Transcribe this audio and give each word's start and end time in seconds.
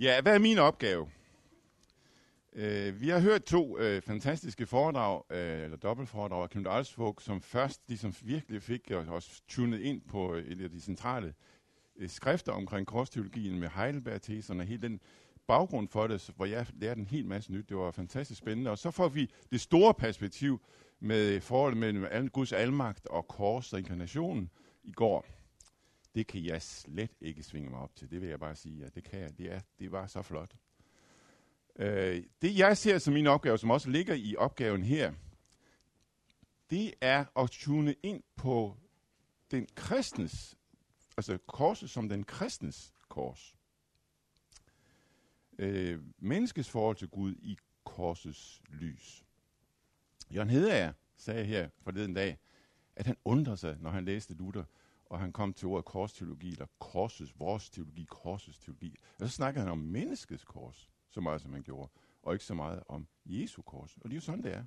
Ja, 0.00 0.20
hvad 0.20 0.34
er 0.34 0.38
min 0.38 0.58
opgave? 0.58 1.10
Uh, 2.52 3.00
vi 3.00 3.08
har 3.08 3.20
hørt 3.20 3.44
to 3.44 3.78
uh, 3.78 4.02
fantastiske 4.02 4.66
foredrag, 4.66 5.22
uh, 5.30 5.36
eller 5.36 5.76
dobbeltforedrag 5.76 6.42
af 6.42 6.50
Knud 6.50 6.66
Alsvog, 6.66 7.18
som 7.20 7.40
først 7.40 7.80
ligesom 7.88 8.14
virkelig 8.22 8.62
fik 8.62 8.90
os 8.90 9.42
tunet 9.48 9.80
ind 9.80 10.00
på 10.00 10.34
et 10.34 10.60
af 10.60 10.70
de 10.70 10.80
centrale 10.80 11.34
uh, 11.96 12.08
skrifter 12.08 12.52
omkring 12.52 12.86
korsteologien 12.86 13.60
med 13.60 13.68
Heidelberg-teserne 13.68 14.62
og 14.62 14.66
hele 14.66 14.82
den 14.82 15.00
baggrund 15.46 15.88
for 15.88 16.06
det, 16.06 16.30
hvor 16.36 16.46
jeg 16.46 16.66
lærte 16.74 17.00
en 17.00 17.06
hel 17.06 17.26
masse 17.26 17.52
nyt. 17.52 17.68
Det 17.68 17.76
var 17.76 17.90
fantastisk 17.90 18.38
spændende. 18.38 18.70
Og 18.70 18.78
så 18.78 18.90
får 18.90 19.08
vi 19.08 19.30
det 19.50 19.60
store 19.60 19.94
perspektiv 19.94 20.60
med 21.00 21.40
forholdet 21.40 21.78
mellem 21.78 22.28
Guds 22.28 22.52
almagt 22.52 23.06
og 23.06 23.28
kors 23.28 23.72
og 23.72 23.78
inkarnationen 23.78 24.50
i 24.84 24.92
går. 24.92 25.26
Det 26.14 26.26
kan 26.26 26.44
jeg 26.44 26.62
slet 26.62 27.10
ikke 27.20 27.42
svinge 27.42 27.70
mig 27.70 27.78
op 27.78 27.96
til. 27.96 28.10
Det 28.10 28.20
vil 28.20 28.28
jeg 28.28 28.40
bare 28.40 28.54
sige. 28.54 28.78
Ja, 28.78 28.88
det 28.88 29.04
kan 29.04 29.20
jeg. 29.20 29.38
Det, 29.38 29.52
er, 29.52 29.60
det 29.78 29.92
var 29.92 30.06
så 30.06 30.22
flot. 30.22 30.56
Øh, 31.76 32.22
det 32.42 32.58
jeg 32.58 32.76
ser 32.76 32.98
som 32.98 33.14
min 33.14 33.26
opgave, 33.26 33.58
som 33.58 33.70
også 33.70 33.90
ligger 33.90 34.14
i 34.14 34.36
opgaven 34.36 34.82
her, 34.82 35.12
det 36.70 36.94
er 37.00 37.24
at 37.38 37.50
tune 37.50 37.94
ind 38.02 38.22
på 38.36 38.76
den 39.50 39.66
kristnes, 39.74 40.58
altså 41.16 41.38
korset 41.46 41.90
som 41.90 42.08
den 42.08 42.24
kristnes 42.24 42.92
kors. 43.08 43.56
Øh, 45.58 46.00
menneskets 46.18 46.70
forhold 46.70 46.96
til 46.96 47.08
Gud 47.08 47.34
i 47.34 47.58
korsets 47.84 48.62
lys. 48.68 49.24
Jørgen 50.34 50.50
Hedager 50.50 50.92
sagde 51.16 51.44
her 51.44 51.68
forleden 51.82 52.14
dag, 52.14 52.38
at 52.96 53.06
han 53.06 53.16
undrede 53.24 53.56
sig, 53.56 53.76
når 53.80 53.90
han 53.90 54.04
læste 54.04 54.34
Luther, 54.34 54.64
og 55.12 55.20
han 55.20 55.32
kom 55.32 55.52
til 55.52 55.68
ordet 55.68 55.84
korsteologi, 55.84 56.52
eller 56.52 56.66
korsets, 56.78 57.40
vores 57.40 57.70
teologi, 57.70 58.04
korsets 58.10 58.58
teologi. 58.58 58.96
Og 59.20 59.28
så 59.28 59.28
snakkede 59.28 59.64
han 59.64 59.72
om 59.72 59.78
menneskets 59.78 60.44
kors, 60.44 60.90
så 61.10 61.20
meget 61.20 61.40
som 61.40 61.52
han 61.52 61.62
gjorde, 61.62 61.90
og 62.22 62.32
ikke 62.32 62.44
så 62.44 62.54
meget 62.54 62.82
om 62.88 63.06
Jesu 63.26 63.62
kors. 63.62 63.96
Og 63.96 64.04
det 64.04 64.10
er 64.10 64.14
jo 64.16 64.20
sådan, 64.20 64.42
det 64.42 64.54
er. 64.54 64.64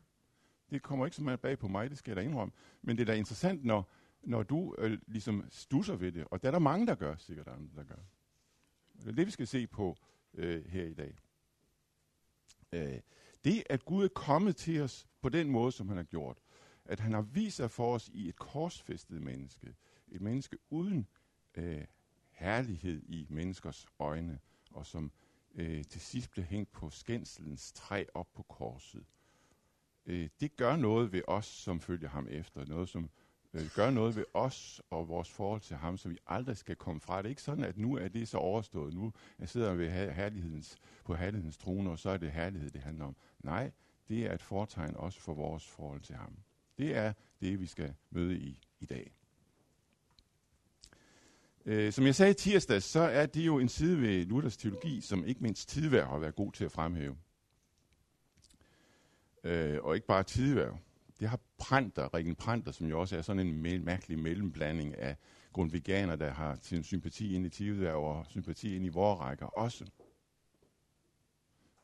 Det 0.70 0.82
kommer 0.82 1.06
ikke 1.06 1.16
så 1.16 1.24
meget 1.24 1.40
bag 1.40 1.60
på 1.60 1.68
mig, 1.68 1.90
det 1.90 1.98
skal 1.98 2.12
jeg 2.12 2.16
da 2.16 2.22
indrømme. 2.22 2.54
Men 2.82 2.98
det 2.98 3.02
er 3.02 3.06
da 3.06 3.14
interessant, 3.14 3.66
når, 3.66 3.90
når 4.22 4.44
du 4.44 4.76
øh, 4.78 4.98
ligesom 5.08 5.46
stusser 5.50 5.96
ved 5.96 6.12
det. 6.12 6.28
Og 6.32 6.42
der 6.42 6.48
er 6.48 6.52
der 6.52 6.60
mange, 6.60 6.88
der 6.88 6.96
gør, 6.96 7.16
sikkert 7.16 7.48
andre, 7.48 7.76
der 7.76 7.84
gør. 7.84 8.02
Det 9.00 9.08
er 9.08 9.12
det, 9.12 9.26
vi 9.26 9.32
skal 9.32 9.48
se 9.48 9.68
på 9.68 9.98
øh, 10.34 10.66
her 10.66 10.84
i 10.84 10.94
dag. 10.94 11.18
Øh, 12.72 13.00
det, 13.44 13.64
at 13.70 13.86
Gud 13.86 14.04
er 14.04 14.08
kommet 14.08 14.56
til 14.56 14.82
os 14.82 15.08
på 15.22 15.30
den 15.30 15.50
måde, 15.50 15.72
som 15.72 15.88
han 15.88 15.98
har 15.98 16.04
gjort, 16.04 16.38
at 16.86 17.00
han 17.00 17.14
har 17.14 17.22
vist 17.22 17.58
sig 17.58 17.72
for 17.72 17.96
os 17.96 18.10
i 18.14 18.30
et 18.30 18.36
korsfæstet 18.36 19.22
menneske, 19.22 19.76
et 20.08 20.22
menneske 20.22 20.58
uden 20.70 21.08
øh, 21.56 21.86
herlighed 22.32 23.02
i 23.08 23.28
menneskers 23.30 23.86
øjne, 24.00 24.40
og 24.72 24.86
som 24.86 25.12
øh, 25.56 25.84
til 25.84 26.02
sidst 26.02 26.32
blev 26.32 26.46
hængt 26.46 26.72
på 26.72 26.90
skændselens 26.90 27.72
træ 27.72 28.04
op 28.14 28.28
på 28.34 28.44
korset. 28.44 29.06
Øh, 30.06 30.30
det 30.40 30.56
gør 30.56 30.76
noget 30.76 31.12
ved 31.12 31.22
os, 31.28 31.46
som 31.46 31.80
følger 31.80 32.10
ham 32.10 32.28
efter. 32.30 32.66
Noget, 32.66 32.90
som 32.90 33.10
øh, 33.54 33.70
gør 33.76 33.90
noget 33.90 34.16
ved 34.16 34.26
os 34.34 34.82
og 34.90 35.08
vores 35.08 35.30
forhold 35.30 35.62
til 35.62 35.76
ham, 35.76 35.98
som 35.98 36.12
vi 36.12 36.18
aldrig 36.28 36.58
skal 36.58 36.76
komme 36.76 37.02
fra. 37.02 37.18
Det 37.18 37.26
er 37.26 37.30
ikke 37.30 37.42
sådan, 37.42 37.64
at 37.64 37.78
nu 37.78 37.98
er 37.98 38.08
det 38.08 38.28
så 38.28 38.38
overstået. 38.38 38.94
Nu 38.94 39.14
jeg 39.40 39.50
sidder 39.50 39.74
ved 39.74 39.90
herlighedens, 39.90 40.78
på 41.04 41.16
herlighedens 41.16 41.58
trone, 41.58 41.90
og 41.90 42.00
så 42.00 42.10
er 42.10 42.18
det 42.18 42.32
herlighed, 42.32 42.70
det 42.70 42.82
handler 42.82 43.06
om. 43.06 43.16
Nej, 43.40 43.72
det 44.08 44.26
er 44.26 44.34
et 44.34 44.42
fortegn 44.42 44.96
også 44.96 45.20
for 45.20 45.34
vores 45.34 45.68
forhold 45.68 46.02
til 46.02 46.16
ham. 46.16 46.38
Det 46.78 46.96
er 46.96 47.14
det, 47.42 47.60
vi 47.60 47.66
skal 47.66 47.94
møde 48.10 48.38
i 48.38 48.60
i 48.80 48.86
dag. 48.86 49.12
Øh, 51.66 51.94
som 51.94 52.06
jeg 52.06 52.16
sagde 52.16 52.34
tirsdag, 52.34 52.82
så 52.84 53.00
er 53.00 53.26
det 53.26 53.46
jo 53.46 53.60
en 53.60 53.70
side 53.70 54.02
ved 54.02 54.26
Luthers 54.26 54.58
teologi, 54.58 55.02
som 55.02 55.26
ikke 55.26 55.44
mindst 55.44 55.70
tidvær 55.70 56.06
har 56.06 56.20
været 56.20 56.36
god 56.36 56.52
til 56.52 56.66
at 56.66 56.72
fremhæve. 56.72 57.18
Øh, 59.44 59.84
og 59.84 59.96
ikke 59.96 60.08
bare 60.08 60.24
tidvær. 60.24 60.78
Det 61.20 61.30
har 61.30 61.40
Pranter, 61.58 62.14
Rikken 62.14 62.36
Pranter, 62.36 62.72
som 62.72 62.88
jo 62.88 63.00
også 63.00 63.18
er 63.18 63.22
sådan 63.22 63.48
en 63.48 63.66
me- 63.66 63.84
mærkelig 63.84 64.20
mellemblanding 64.20 64.98
af 64.98 65.16
grundveganer, 65.54 66.16
der 66.16 66.32
har 66.32 66.58
sin 66.62 66.84
sympati 66.84 67.36
ind 67.36 67.46
i 67.46 67.50
tidvær 67.50 67.94
og 67.94 68.26
sympati 68.30 68.76
ind 68.76 68.86
i 68.86 68.90
vores 68.90 69.20
rækker 69.20 69.46
også. 69.46 69.86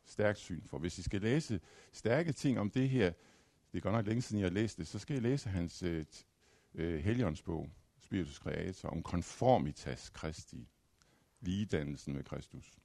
Stærkt 0.05 0.37
syn 0.37 0.61
for. 0.65 0.77
Hvis 0.77 0.97
I 0.97 1.01
skal 1.03 1.21
læse 1.21 1.59
stærke 1.91 2.31
ting 2.31 2.59
om 2.59 2.69
det 2.69 2.89
her, 2.89 3.13
det 3.71 3.77
er 3.77 3.81
godt 3.81 3.95
nok 3.95 4.05
længe 4.05 4.21
siden, 4.21 4.41
jeg 4.41 4.49
har 4.49 4.53
læst 4.53 4.77
det, 4.77 4.87
så 4.87 4.99
skal 4.99 5.17
I 5.17 5.19
læse 5.19 5.49
hans 5.49 5.83
øh, 5.83 6.05
øh, 6.73 6.99
Helligåndsbog, 6.99 7.69
Spiritus 7.99 8.35
Creator, 8.35 8.89
om 8.89 9.03
conformitas 9.03 10.11
Christi, 10.17 10.67
ligedannelsen 11.39 12.13
med 12.13 12.23
Kristus, 12.23 12.79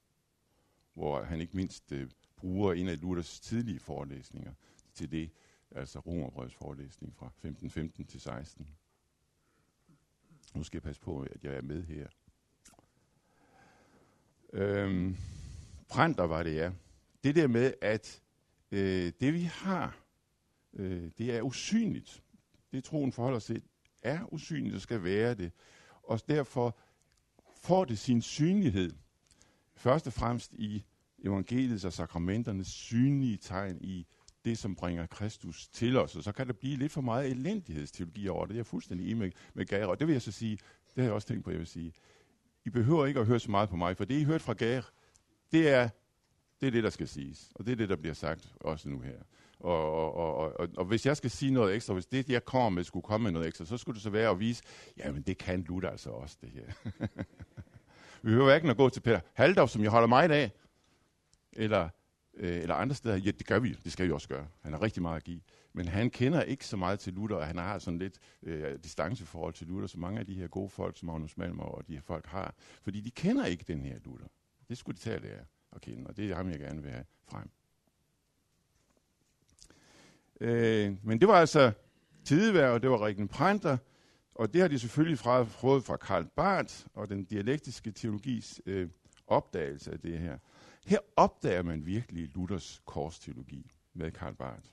hvor 0.94 1.22
han 1.22 1.41
ikke 1.41 1.56
mindst 1.56 1.92
øh, 1.92 2.10
bruger 2.36 2.72
en 2.72 2.88
af 2.88 3.00
Luthers 3.00 3.41
tidlige 3.41 3.80
forelæsninger 3.80 4.52
til 4.94 5.10
det, 5.10 5.30
altså 5.70 5.98
Romerbrøds 5.98 6.54
forelæsning 6.54 7.14
fra 7.16 7.26
1515 7.26 8.04
til 8.06 8.20
16. 8.20 8.69
Nu 10.54 10.62
skal 10.62 10.76
jeg 10.76 10.82
passe 10.82 11.02
på, 11.02 11.20
at 11.20 11.44
jeg 11.44 11.54
er 11.54 11.62
med 11.62 11.84
her. 11.84 12.08
Øhm, 14.52 15.16
Prænder 15.88 16.25
var 16.25 16.42
det, 16.42 16.54
ja. 16.54 16.72
Det 17.25 17.34
der 17.34 17.46
med, 17.46 17.75
at 17.80 18.22
øh, 18.70 19.12
det 19.20 19.34
vi 19.34 19.42
har, 19.42 20.06
øh, 20.76 21.10
det 21.19 21.34
er 21.34 21.42
usynligt. 21.42 22.22
Det 22.72 22.84
troen 22.84 23.12
forholder 23.12 23.38
sig 23.38 23.62
er 24.03 24.32
usynligt 24.32 24.75
og 24.75 24.81
skal 24.81 25.04
være 25.04 25.34
det. 25.34 25.53
Og 26.03 26.20
derfor 26.28 26.78
får 27.62 27.84
det 27.84 27.98
sin 27.98 28.22
synlighed. 28.22 28.92
Først 29.75 30.06
og 30.06 30.12
fremmest 30.12 30.53
i 30.53 30.84
evangeliets 31.25 31.84
og 31.84 31.92
sakramenternes 31.92 32.66
synlige 32.66 33.37
tegn 33.37 33.78
i 33.81 34.06
det, 34.44 34.59
som 34.59 34.75
bringer 34.76 35.06
Kristus 35.06 35.69
til 35.69 35.97
os. 35.97 36.16
Og 36.16 36.22
så 36.22 36.32
kan 36.32 36.47
der 36.47 36.53
blive 36.53 36.76
lidt 36.76 36.93
for 36.93 37.00
meget 37.00 37.31
elendighedsteologi 37.31 38.28
over 38.28 38.41
det. 38.41 38.48
Det 38.48 38.54
er 38.54 38.58
jeg 38.58 38.66
fuldstændig 38.66 39.06
enig 39.06 39.16
med, 39.16 39.31
med 39.54 39.66
Gare. 39.66 39.88
Og 39.88 39.98
det 39.98 40.06
vil 40.06 40.12
jeg 40.12 40.22
så 40.22 40.32
sige, 40.32 40.58
det 40.94 41.03
har 41.03 41.03
jeg 41.03 41.12
også 41.12 41.28
tænkt 41.28 41.44
på, 41.44 41.50
jeg 41.50 41.58
vil 41.58 41.66
sige. 41.66 41.93
I 42.64 42.70
behøver 42.70 43.06
ikke 43.06 43.20
at 43.20 43.26
høre 43.26 43.41
så 43.41 43.50
meget 43.50 43.69
på 43.69 43.76
mig, 43.76 43.97
for 43.97 44.04
det, 44.04 44.20
I 44.20 44.25
hørt 44.25 44.43
fra 44.43 44.53
Gare, 44.53 44.82
det 45.53 45.69
er, 45.69 45.88
det 46.60 46.66
er 46.66 46.70
det, 46.70 46.84
der 46.84 46.91
skal 46.91 47.08
siges. 47.08 47.50
Og 47.54 47.66
det 47.66 47.72
er 47.72 47.76
det, 47.76 47.88
der 47.88 47.97
bliver 47.97 48.14
sagt 48.14 48.54
også 48.60 48.88
nu 48.88 49.00
her. 49.00 49.19
Og, 49.66 50.15
og, 50.15 50.34
og, 50.37 50.60
og, 50.60 50.69
og 50.77 50.84
hvis 50.84 51.06
jeg 51.06 51.16
skal 51.16 51.31
sige 51.31 51.50
noget 51.50 51.75
ekstra, 51.75 51.94
hvis 51.94 52.06
det, 52.06 52.28
jeg 52.28 52.44
kommer 52.44 52.71
med, 52.71 52.84
skulle 52.84 53.03
komme 53.03 53.25
med 53.25 53.32
noget 53.32 53.49
ekstra, 53.49 53.65
så 53.65 53.77
skulle 53.77 53.94
det 53.94 54.03
så 54.03 54.10
være 54.10 54.31
at 54.31 54.41
vise, 54.41 54.62
jamen 54.99 55.22
det 55.22 55.38
kan 55.38 55.62
Luther 55.62 55.91
altså 55.91 56.10
også, 56.10 56.37
det 56.41 56.50
her. 56.50 56.65
Vi 58.22 58.31
behøver 58.31 58.55
ikke 58.55 58.71
at 58.71 58.76
gå 58.76 58.88
til 58.88 59.00
Peter 59.00 59.21
Haldorf, 59.34 59.71
som 59.71 59.82
jeg 59.82 59.91
holder 59.91 60.09
meget 60.09 60.31
af, 60.31 60.50
eller, 61.53 61.88
øh, 62.34 62.62
eller 62.62 62.75
andre 62.75 62.94
steder. 62.94 63.16
Ja, 63.16 63.31
det 63.31 63.47
gør 63.47 63.59
vi, 63.59 63.76
det 63.84 63.93
skal 63.93 64.06
vi 64.06 64.12
også 64.12 64.28
gøre. 64.28 64.47
Han 64.60 64.72
har 64.72 64.82
rigtig 64.82 65.03
meget 65.03 65.16
at 65.16 65.25
give. 65.25 65.41
Men 65.72 65.88
han 65.88 66.10
kender 66.10 66.43
ikke 66.43 66.66
så 66.66 66.76
meget 66.76 66.99
til 66.99 67.12
Luther, 67.12 67.37
og 67.37 67.47
han 67.47 67.59
har 67.59 67.78
sådan 67.78 67.99
lidt 67.99 68.19
øh, 68.43 68.78
distanceforhold 68.84 69.55
til 69.55 69.66
Luther, 69.66 69.87
som 69.87 70.00
mange 70.00 70.21
af 70.21 70.26
de 70.26 70.34
her 70.34 70.47
gode 70.47 70.71
folk, 70.71 70.99
som 70.99 71.06
Magnus 71.06 71.37
Malmer 71.37 71.65
og 71.65 71.87
de 71.88 71.94
her 71.94 72.03
folk 72.03 72.26
har. 72.26 72.55
Fordi 72.82 73.00
de 73.00 73.10
kender 73.10 73.47
ikke 73.47 73.65
den 73.69 73.81
her 73.81 73.99
Luther. 74.05 74.28
Det 74.69 74.78
skulle 74.78 74.97
de 74.97 75.03
tage 75.03 75.16
at 75.16 75.22
lære 75.22 75.44
at 75.72 75.81
kende, 75.81 76.06
og 76.06 76.16
det 76.16 76.31
er 76.31 76.34
ham, 76.34 76.50
jeg 76.50 76.59
gerne 76.59 76.82
vil 76.82 76.91
have 76.91 77.05
frem. 77.28 77.50
Øh, 80.41 80.97
men 81.02 81.20
det 81.20 81.28
var 81.28 81.34
altså 81.34 81.72
tidevær, 82.24 82.69
og 82.69 82.82
det 82.82 82.91
var 82.91 83.06
Rikken 83.06 83.28
Printer, 83.28 83.76
og 84.34 84.52
det 84.52 84.60
har 84.60 84.69
de 84.69 84.78
selvfølgelig 84.78 85.19
fra, 85.19 85.42
fået 85.42 85.84
fra 85.84 85.97
Karl 85.97 86.26
Barth 86.36 86.86
og 86.94 87.08
den 87.08 87.24
dialektiske 87.24 87.92
teologis 87.92 88.60
øh, 88.66 88.88
opdagelse 89.26 89.92
af 89.92 90.00
det 90.00 90.19
her. 90.19 90.38
Her 90.86 90.98
opdager 91.16 91.62
man 91.62 91.86
virkelig 91.86 92.28
Luthers 92.34 92.82
korsteologi 92.84 93.70
med 93.94 94.10
Karl 94.10 94.34
Barth. 94.34 94.66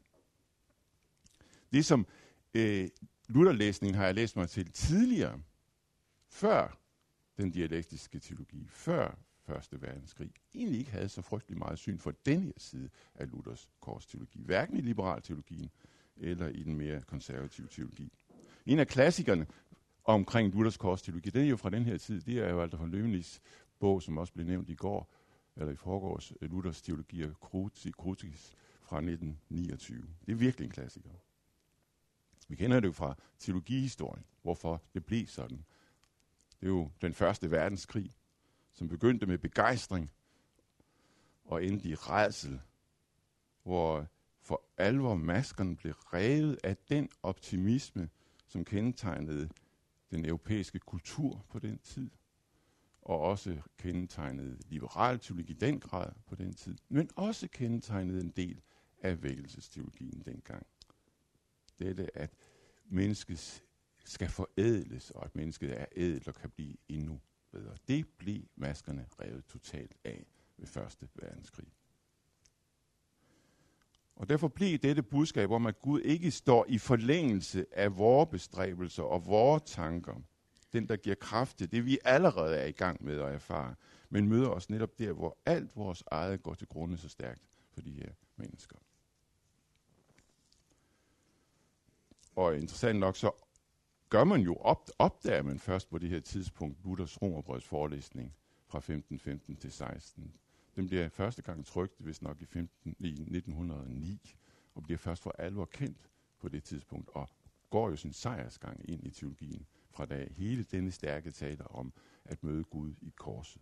Det 1.72 1.85
som 1.85 2.07
øh, 2.53 2.90
Lutherlæsningen 3.28 3.96
har 3.96 4.06
jeg 4.06 4.16
læst 4.16 4.35
mig 4.35 4.50
til 4.50 4.72
tidligere, 4.72 5.40
før 6.29 6.78
den 7.38 7.52
dialektiske 7.52 8.19
teologi, 8.19 8.68
før 8.69 9.18
Første 9.46 9.81
Verdenskrig, 9.81 10.31
egentlig 10.56 10.79
ikke 10.79 10.91
havde 10.91 11.09
så 11.09 11.22
frygtelig 11.22 11.58
meget 11.58 11.79
syn 11.79 11.97
for 11.97 12.12
den 12.26 12.44
her 12.44 12.53
side 12.58 12.90
af 13.16 13.32
Luthers 13.32 13.70
korsteologi. 13.79 14.44
Hverken 14.44 14.78
i 14.78 14.82
liberal 14.82 15.22
teologien 15.22 15.70
eller 16.17 16.47
i 16.47 16.64
den 16.64 16.76
mere 16.76 17.02
konservative 17.02 17.67
teologi. 17.67 18.14
En 18.66 18.79
af 18.79 18.88
klassikerne 18.88 19.47
omkring 20.03 20.53
Luthers 20.53 20.78
korsteologi, 20.78 21.29
det 21.29 21.41
er 21.41 21.50
jo 21.50 21.58
fra 21.58 21.70
den 21.70 21.84
her 21.84 21.97
tid, 21.97 22.22
det 22.22 22.40
er 22.40 22.50
jo 22.50 22.59
Walter 22.59 22.78
von 22.78 22.91
Løvenlis 22.91 23.41
bog, 23.79 24.02
som 24.02 24.17
også 24.17 24.34
blev 24.34 24.46
nævnt 24.46 24.70
i 24.70 24.76
går, 24.76 25.14
eller 25.56 25.73
i 25.73 25.76
forgårs, 25.76 26.34
Luthers 26.41 26.82
teologi 26.82 27.23
og 27.23 27.40
Krutis 27.97 28.53
fra 28.82 28.97
1929. 28.97 30.08
Det 30.26 30.32
er 30.32 30.35
virkelig 30.35 30.66
en 30.66 30.72
klassiker. 30.72 31.09
Vi 32.47 32.56
kender 32.56 32.79
det 32.79 32.88
jo 32.88 32.91
fra 32.91 33.16
teologihistorien, 33.40 34.26
hvorfor 34.41 34.82
det 34.94 35.06
blev 35.06 35.28
sådan. 35.28 35.66
Det 36.59 36.66
er 36.66 36.72
jo 36.72 36.91
den 37.02 37.14
første 37.14 37.52
verdenskrig, 37.52 38.12
som 38.73 38.87
begyndte 38.87 39.25
med 39.25 39.37
begejstring 39.37 40.11
og 41.46 41.66
endte 41.66 41.90
i 41.90 41.96
redsel, 41.96 42.61
hvor 43.64 44.08
for 44.41 44.64
alvor 44.78 45.16
maskerne 45.16 45.75
blev 45.75 45.93
revet 45.93 46.59
af 46.64 46.78
den 46.78 47.09
optimisme, 47.23 48.09
som 48.47 48.66
kendetegnede 48.66 49.49
den 50.11 50.25
europæiske 50.25 50.79
kultur 50.79 51.46
på 51.49 51.59
den 51.59 51.78
tid. 51.79 52.09
og 53.05 53.20
også 53.20 53.61
kendetegnede 53.78 54.58
liberal 54.70 55.19
teologi 55.19 55.52
i 55.52 55.55
den 55.55 55.79
grad 55.79 56.11
på 56.26 56.35
den 56.35 56.53
tid, 56.53 56.78
men 56.90 57.09
også 57.16 57.47
kendetegnede 57.47 58.22
en 58.22 58.29
del 58.29 58.61
af 59.02 59.23
vækkelsesteologien 59.23 60.22
dengang. 60.26 60.66
Dette, 61.79 62.17
at 62.17 62.34
mennesket 62.85 63.64
skal 64.05 64.29
forædles, 64.29 65.11
og 65.11 65.26
at 65.26 65.35
mennesket 65.35 65.79
er 65.81 65.85
ædelt 65.96 66.28
og 66.28 66.35
kan 66.35 66.49
blive 66.49 66.76
endnu 66.90 67.19
bedre. 67.53 67.76
Det 67.88 68.08
blev 68.17 68.41
maskerne 68.55 69.05
revet 69.20 69.46
totalt 69.46 69.96
af 70.03 70.26
ved 70.58 70.67
Første 70.67 71.08
Verdenskrig. 71.16 71.67
Og 74.16 74.29
derfor 74.29 74.47
blev 74.47 74.78
dette 74.78 75.03
budskab 75.03 75.52
om, 75.52 75.66
at 75.66 75.79
Gud 75.79 76.02
ikke 76.02 76.32
står 76.32 76.66
i 76.70 76.78
forlængelse 76.78 77.66
af 77.72 77.97
vores 77.97 78.29
bestræbelser 78.29 79.03
og 79.03 79.26
vores 79.26 79.64
tanker, 79.66 80.22
den 80.73 80.90
der 80.90 80.96
giver 80.96 81.16
kraft 81.16 81.58
til 81.58 81.72
det, 81.72 81.85
vi 81.85 82.00
allerede 82.03 82.55
er 82.55 82.66
i 82.66 82.72
gang 82.72 83.03
med 83.03 83.20
at 83.20 83.34
erfare, 83.34 83.76
men 84.09 84.28
møder 84.28 84.50
os 84.50 84.70
netop 84.70 85.00
der, 85.00 85.11
hvor 85.11 85.38
alt 85.46 85.76
vores 85.76 86.03
eget 86.11 86.44
går 86.44 86.53
til 86.53 86.67
grunde 86.67 86.97
så 86.97 87.09
stærkt 87.09 87.41
for 87.73 87.82
de 87.82 87.91
her 87.91 88.11
mennesker. 88.35 88.78
Og 92.35 92.58
interessant 92.58 93.00
nok, 93.00 93.17
så 93.17 93.32
gør 94.14 94.24
man 94.24 94.42
jo, 94.42 94.56
op, 94.56 94.90
opdager 95.00 95.44
man 95.44 95.60
først 95.60 95.90
på 95.90 95.98
det 95.98 96.10
her 96.10 96.20
tidspunkt 96.20 96.86
Luthers 96.86 97.22
romerbrøds 97.22 97.66
forelæsning 97.66 98.36
fra 98.68 98.78
1515 98.78 99.56
til 99.56 99.72
16. 99.72 100.34
Den 100.76 100.88
bliver 100.88 101.10
første 101.10 101.42
gang 101.42 101.66
trykt, 101.66 102.00
hvis 102.00 102.22
nok 102.22 102.42
i, 102.42 102.46
15, 102.46 102.96
i 103.00 103.12
1909, 103.12 104.36
og 104.76 104.84
bliver 104.84 104.98
først 104.98 105.24
for 105.24 105.36
alvor 105.40 105.66
kendt 105.66 106.10
på 106.40 106.50
det 106.50 106.64
tidspunkt, 106.64 107.10
og 107.14 107.30
går 107.70 107.90
jo 107.90 107.96
sin 107.96 108.14
sejrsgang 108.14 108.90
ind 108.90 109.04
i 109.04 109.10
teologien 109.10 109.66
fra 109.90 110.06
da 110.06 110.28
hele 110.32 110.64
denne 110.64 110.92
stærke 110.92 111.32
taler 111.32 111.66
om 111.66 111.94
at 112.26 112.44
møde 112.44 112.64
Gud 112.64 112.94
i 113.02 113.14
korset. 113.18 113.62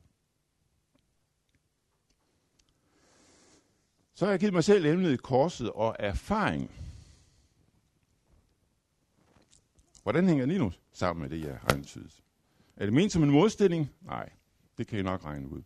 Så 4.14 4.26
har 4.26 4.32
jeg 4.32 4.40
givet 4.40 4.54
mig 4.54 4.64
selv 4.64 4.86
emnet 4.86 5.24
korset 5.24 5.72
og 5.72 5.96
erfaring. 6.00 6.91
Hvordan 10.04 10.28
hænger 10.28 10.46
det 10.46 10.60
nu 10.60 10.72
sammen 10.94 11.22
med 11.22 11.30
det, 11.30 11.46
jeg 11.46 11.58
har 11.62 11.76
antydet? 11.76 12.24
Er 12.78 12.86
det 12.86 12.94
ment 12.94 13.12
som 13.12 13.24
en 13.24 13.32
modstilling? 13.32 13.90
Nej, 14.02 14.30
det 14.78 14.88
kan 14.88 15.00
I 15.00 15.02
nok 15.02 15.26
regne 15.26 15.50
ud. 15.50 15.62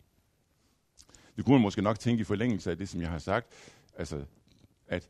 Det 1.36 1.44
kunne 1.44 1.54
man 1.54 1.62
måske 1.62 1.82
nok 1.82 1.98
tænke 1.98 2.20
i 2.20 2.24
forlængelse 2.24 2.70
af 2.70 2.78
det, 2.78 2.88
som 2.88 3.00
jeg 3.00 3.10
har 3.10 3.18
sagt. 3.18 3.46
Altså, 3.96 4.24
at 4.86 5.08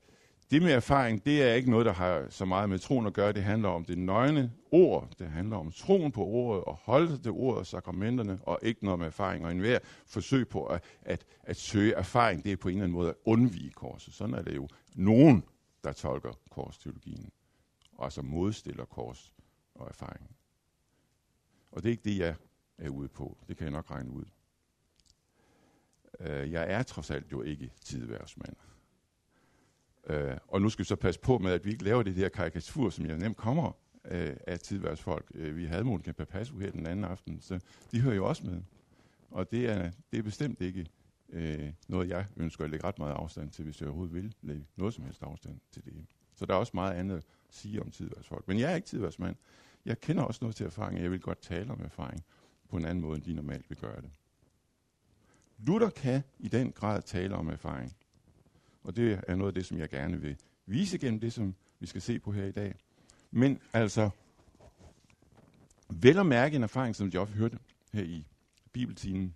det 0.50 0.62
med 0.62 0.72
erfaring, 0.72 1.24
det 1.24 1.42
er 1.42 1.54
ikke 1.54 1.70
noget, 1.70 1.86
der 1.86 1.92
har 1.92 2.26
så 2.30 2.44
meget 2.44 2.68
med 2.68 2.78
troen 2.78 3.06
at 3.06 3.12
gøre. 3.12 3.32
Det 3.32 3.42
handler 3.42 3.68
om 3.68 3.84
det 3.84 3.98
nøgne 3.98 4.52
ord. 4.70 5.08
Det 5.18 5.26
handler 5.26 5.56
om 5.56 5.72
troen 5.72 6.12
på 6.12 6.24
ordet 6.24 6.64
og 6.64 6.74
holde 6.74 7.18
det 7.18 7.26
ord 7.26 7.56
og 7.56 7.66
sakramenterne, 7.66 8.38
og 8.42 8.58
ikke 8.62 8.84
noget 8.84 8.98
med 8.98 9.06
erfaring. 9.06 9.44
Og 9.44 9.50
enhver 9.50 9.78
forsøg 10.06 10.48
på 10.48 10.66
at, 10.66 10.84
at, 11.02 11.24
at 11.42 11.56
søge 11.56 11.92
erfaring, 11.92 12.44
det 12.44 12.52
er 12.52 12.56
på 12.56 12.68
en 12.68 12.74
eller 12.74 12.84
anden 12.84 12.98
måde 12.98 13.08
at 13.08 13.14
undvige 13.24 13.70
korset. 13.70 14.14
Sådan 14.14 14.34
er 14.34 14.42
det 14.42 14.56
jo 14.56 14.68
nogen, 14.94 15.44
der 15.84 15.92
tolker 15.92 16.32
korsteologien, 16.50 17.30
og 17.96 18.04
altså 18.04 18.22
modstiller 18.22 18.84
kors 18.84 19.34
og 19.74 19.88
erfaring. 19.88 20.36
Og 21.70 21.82
det 21.82 21.88
er 21.88 21.90
ikke 21.90 22.10
det, 22.10 22.18
jeg 22.18 22.34
er 22.78 22.88
ude 22.88 23.08
på. 23.08 23.38
Det 23.48 23.56
kan 23.56 23.64
jeg 23.64 23.72
nok 23.72 23.90
regne 23.90 24.10
ud. 24.10 24.24
Øh, 26.20 26.52
jeg 26.52 26.72
er 26.72 26.82
trods 26.82 27.10
alt 27.10 27.32
jo 27.32 27.42
ikke 27.42 27.72
tidværdsmand. 27.80 28.56
Øh, 30.06 30.36
og 30.48 30.62
nu 30.62 30.68
skal 30.70 30.82
vi 30.82 30.86
så 30.86 30.96
passe 30.96 31.20
på 31.20 31.38
med, 31.38 31.52
at 31.52 31.64
vi 31.64 31.70
ikke 31.70 31.84
laver 31.84 32.02
det 32.02 32.16
der 32.16 32.28
karikatur, 32.28 32.90
som 32.90 33.06
jeg 33.06 33.18
nemt 33.18 33.36
kommer 33.36 33.72
øh, 34.04 34.36
af 34.46 34.58
tidværdsfolk. 34.58 35.30
Øh, 35.34 35.56
vi 35.56 35.64
havde 35.64 35.84
Monika 35.84 36.12
Papassu 36.12 36.58
her 36.58 36.70
den 36.70 36.86
anden 36.86 37.04
aften, 37.04 37.40
så 37.40 37.60
de 37.92 38.00
hører 38.00 38.14
jo 38.14 38.28
også 38.28 38.46
med. 38.46 38.62
Og 39.30 39.50
det 39.50 39.66
er, 39.66 39.90
det 40.10 40.18
er 40.18 40.22
bestemt 40.22 40.60
ikke 40.60 40.86
øh, 41.28 41.72
noget, 41.88 42.08
jeg 42.08 42.26
ønsker 42.36 42.64
at 42.64 42.70
lægge 42.70 42.86
ret 42.86 42.98
meget 42.98 43.14
afstand 43.14 43.50
til, 43.50 43.64
hvis 43.64 43.80
jeg 43.80 43.88
overhovedet 43.88 44.14
vil 44.14 44.34
lægge 44.42 44.66
noget 44.76 44.94
som 44.94 45.04
helst 45.04 45.22
afstand 45.22 45.60
til 45.70 45.84
det. 45.84 45.92
Så 46.34 46.46
der 46.46 46.54
er 46.54 46.58
også 46.58 46.72
meget 46.74 46.94
andet 46.94 47.16
at 47.16 47.24
sige 47.50 47.82
om 47.82 47.90
tidværsfolk. 47.90 48.48
Men 48.48 48.58
jeg 48.58 48.72
er 48.72 48.76
ikke 48.76 48.88
tidværsmand. 48.88 49.36
Jeg 49.84 50.00
kender 50.00 50.22
også 50.22 50.38
noget 50.42 50.56
til 50.56 50.66
erfaring, 50.66 50.96
og 50.96 51.02
jeg 51.02 51.10
vil 51.10 51.20
godt 51.20 51.42
tale 51.42 51.72
om 51.72 51.80
erfaring 51.84 52.24
på 52.68 52.76
en 52.76 52.84
anden 52.84 53.02
måde, 53.02 53.16
end 53.16 53.24
de 53.24 53.34
normalt 53.34 53.70
vil 53.70 53.78
gøre 53.78 54.00
det. 54.00 54.10
Luther 55.58 55.90
kan 55.90 56.22
i 56.38 56.48
den 56.48 56.72
grad 56.72 57.02
tale 57.02 57.34
om 57.34 57.48
erfaring. 57.48 57.96
Og 58.84 58.96
det 58.96 59.20
er 59.28 59.34
noget 59.34 59.50
af 59.50 59.54
det, 59.54 59.66
som 59.66 59.78
jeg 59.78 59.88
gerne 59.88 60.20
vil 60.20 60.36
vise 60.66 60.98
gennem 60.98 61.20
det, 61.20 61.32
som 61.32 61.54
vi 61.80 61.86
skal 61.86 62.02
se 62.02 62.18
på 62.18 62.32
her 62.32 62.44
i 62.44 62.52
dag. 62.52 62.74
Men 63.30 63.60
altså, 63.72 64.10
vel 65.88 66.18
at 66.18 66.26
mærke 66.26 66.56
en 66.56 66.62
erfaring, 66.62 66.96
som 66.96 67.08
Joff 67.08 67.32
hørte 67.32 67.58
her 67.92 68.02
i 68.02 68.26
bibeltimen, 68.72 69.34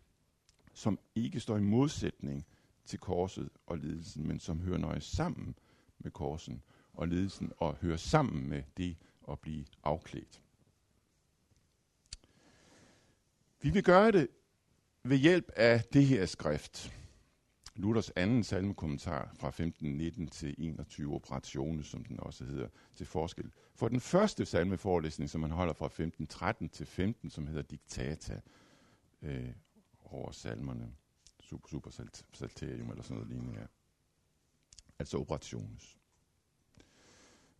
som 0.81 0.99
ikke 1.15 1.41
står 1.41 1.57
i 1.57 1.61
modsætning 1.61 2.47
til 2.85 2.99
korset 2.99 3.51
og 3.67 3.79
lidelsen, 3.79 4.29
men 4.29 4.41
som 4.41 4.61
hører 4.61 4.79
nøje 4.79 5.01
sammen 5.01 5.55
med 5.99 6.11
korsen 6.11 6.63
og 6.93 7.09
lidelsen, 7.09 7.53
og 7.57 7.77
hører 7.77 7.97
sammen 7.97 8.49
med 8.49 8.63
det 8.77 8.97
at 9.31 9.41
blive 9.41 9.65
afklædt. 9.83 10.43
Vi 13.63 13.71
vil 13.71 13.83
gøre 13.83 14.13
det 14.13 14.29
ved 15.05 15.17
hjælp 15.17 15.51
af 15.57 15.83
det 15.93 16.07
her 16.07 16.27
skrift. 16.27 16.93
Luthers 17.77 18.11
anden 18.11 18.45
salmekommentar 18.45 19.35
fra 19.35 19.49
1519 19.49 20.27
til 20.27 20.55
21 20.59 21.15
operationer, 21.15 21.83
som 21.83 22.05
den 22.05 22.21
også 22.21 22.45
hedder, 22.45 22.69
til 22.95 23.07
forskel. 23.07 23.53
For 23.75 23.89
den 23.89 24.01
første 24.01 24.47
salmeforelæsning, 24.47 25.31
som 25.31 25.41
man 25.41 25.51
holder 25.51 25.73
fra 25.73 25.87
1513 25.87 26.69
til 26.69 26.87
15, 26.87 27.31
som 27.31 27.47
hedder 27.47 27.63
Diktata, 27.63 28.41
øh, 29.23 29.53
over 30.13 30.31
salmerne, 30.31 30.93
super, 31.41 31.69
super 31.69 31.91
salt, 31.91 32.27
salterium 32.33 32.91
eller 32.91 33.03
sådan 33.03 33.17
noget 33.17 33.29
lignende 33.29 33.61
Ja. 33.61 33.67
Altså 34.99 35.19
operationes. 35.19 35.99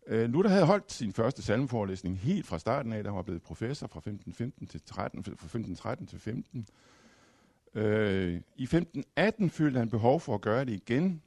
Øh, 0.07 0.31
Luther 0.31 0.51
havde 0.51 0.67
holdt 0.67 0.93
sin 0.93 1.13
første 1.13 1.43
salmeforelæsning 1.43 2.19
helt 2.19 2.47
fra 2.47 2.59
starten 2.59 2.93
af, 2.93 3.05
da 3.05 3.11
han 3.11 3.17
var 3.17 3.23
blevet 3.23 3.43
professor 3.43 3.87
fra 3.87 3.99
1515 3.99 4.67
til 4.67 4.83
13, 4.83 5.25
fra 5.25 5.31
1513 5.31 6.07
til 6.07 6.19
15. 6.19 6.67
Øh, 7.75 8.41
I 8.57 8.63
1518 8.63 9.51
følte 9.51 9.79
han 9.79 9.91
behov 9.91 10.21
for 10.21 10.35
at 10.35 10.41
gøre 10.41 10.65
det 10.65 10.73
igen, 10.73 11.23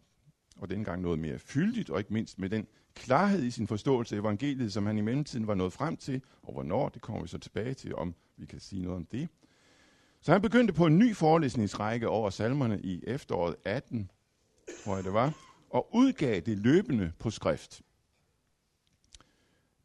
og 0.57 0.69
dengang 0.69 1.01
noget 1.01 1.19
mere 1.19 1.39
fyldigt, 1.39 1.89
og 1.89 1.99
ikke 1.99 2.13
mindst 2.13 2.39
med 2.39 2.49
den 2.49 2.67
klarhed 2.95 3.43
i 3.43 3.51
sin 3.51 3.67
forståelse 3.67 4.15
af 4.15 4.19
evangeliet, 4.19 4.73
som 4.73 4.85
han 4.85 4.97
i 4.97 5.01
mellemtiden 5.01 5.47
var 5.47 5.55
nået 5.55 5.73
frem 5.73 5.97
til, 5.97 6.21
og 6.43 6.53
hvornår, 6.53 6.89
det 6.89 7.01
kommer 7.01 7.21
vi 7.21 7.27
så 7.27 7.37
tilbage 7.37 7.73
til, 7.73 7.95
om 7.95 8.15
vi 8.37 8.45
kan 8.45 8.59
sige 8.59 8.81
noget 8.81 8.95
om 8.95 9.05
det. 9.05 9.29
Så 10.23 10.31
han 10.31 10.41
begyndte 10.41 10.73
på 10.73 10.85
en 10.85 10.99
ny 10.99 11.15
forelæsningsrække 11.15 12.09
over 12.09 12.29
salmerne 12.29 12.81
i 12.81 13.03
efteråret 13.07 13.55
18, 13.65 14.11
tror 14.83 14.95
jeg 14.95 15.03
det 15.03 15.13
var, 15.13 15.33
og 15.69 15.95
udgav 15.95 16.39
det 16.39 16.57
løbende 16.57 17.11
på 17.19 17.29
skrift. 17.29 17.81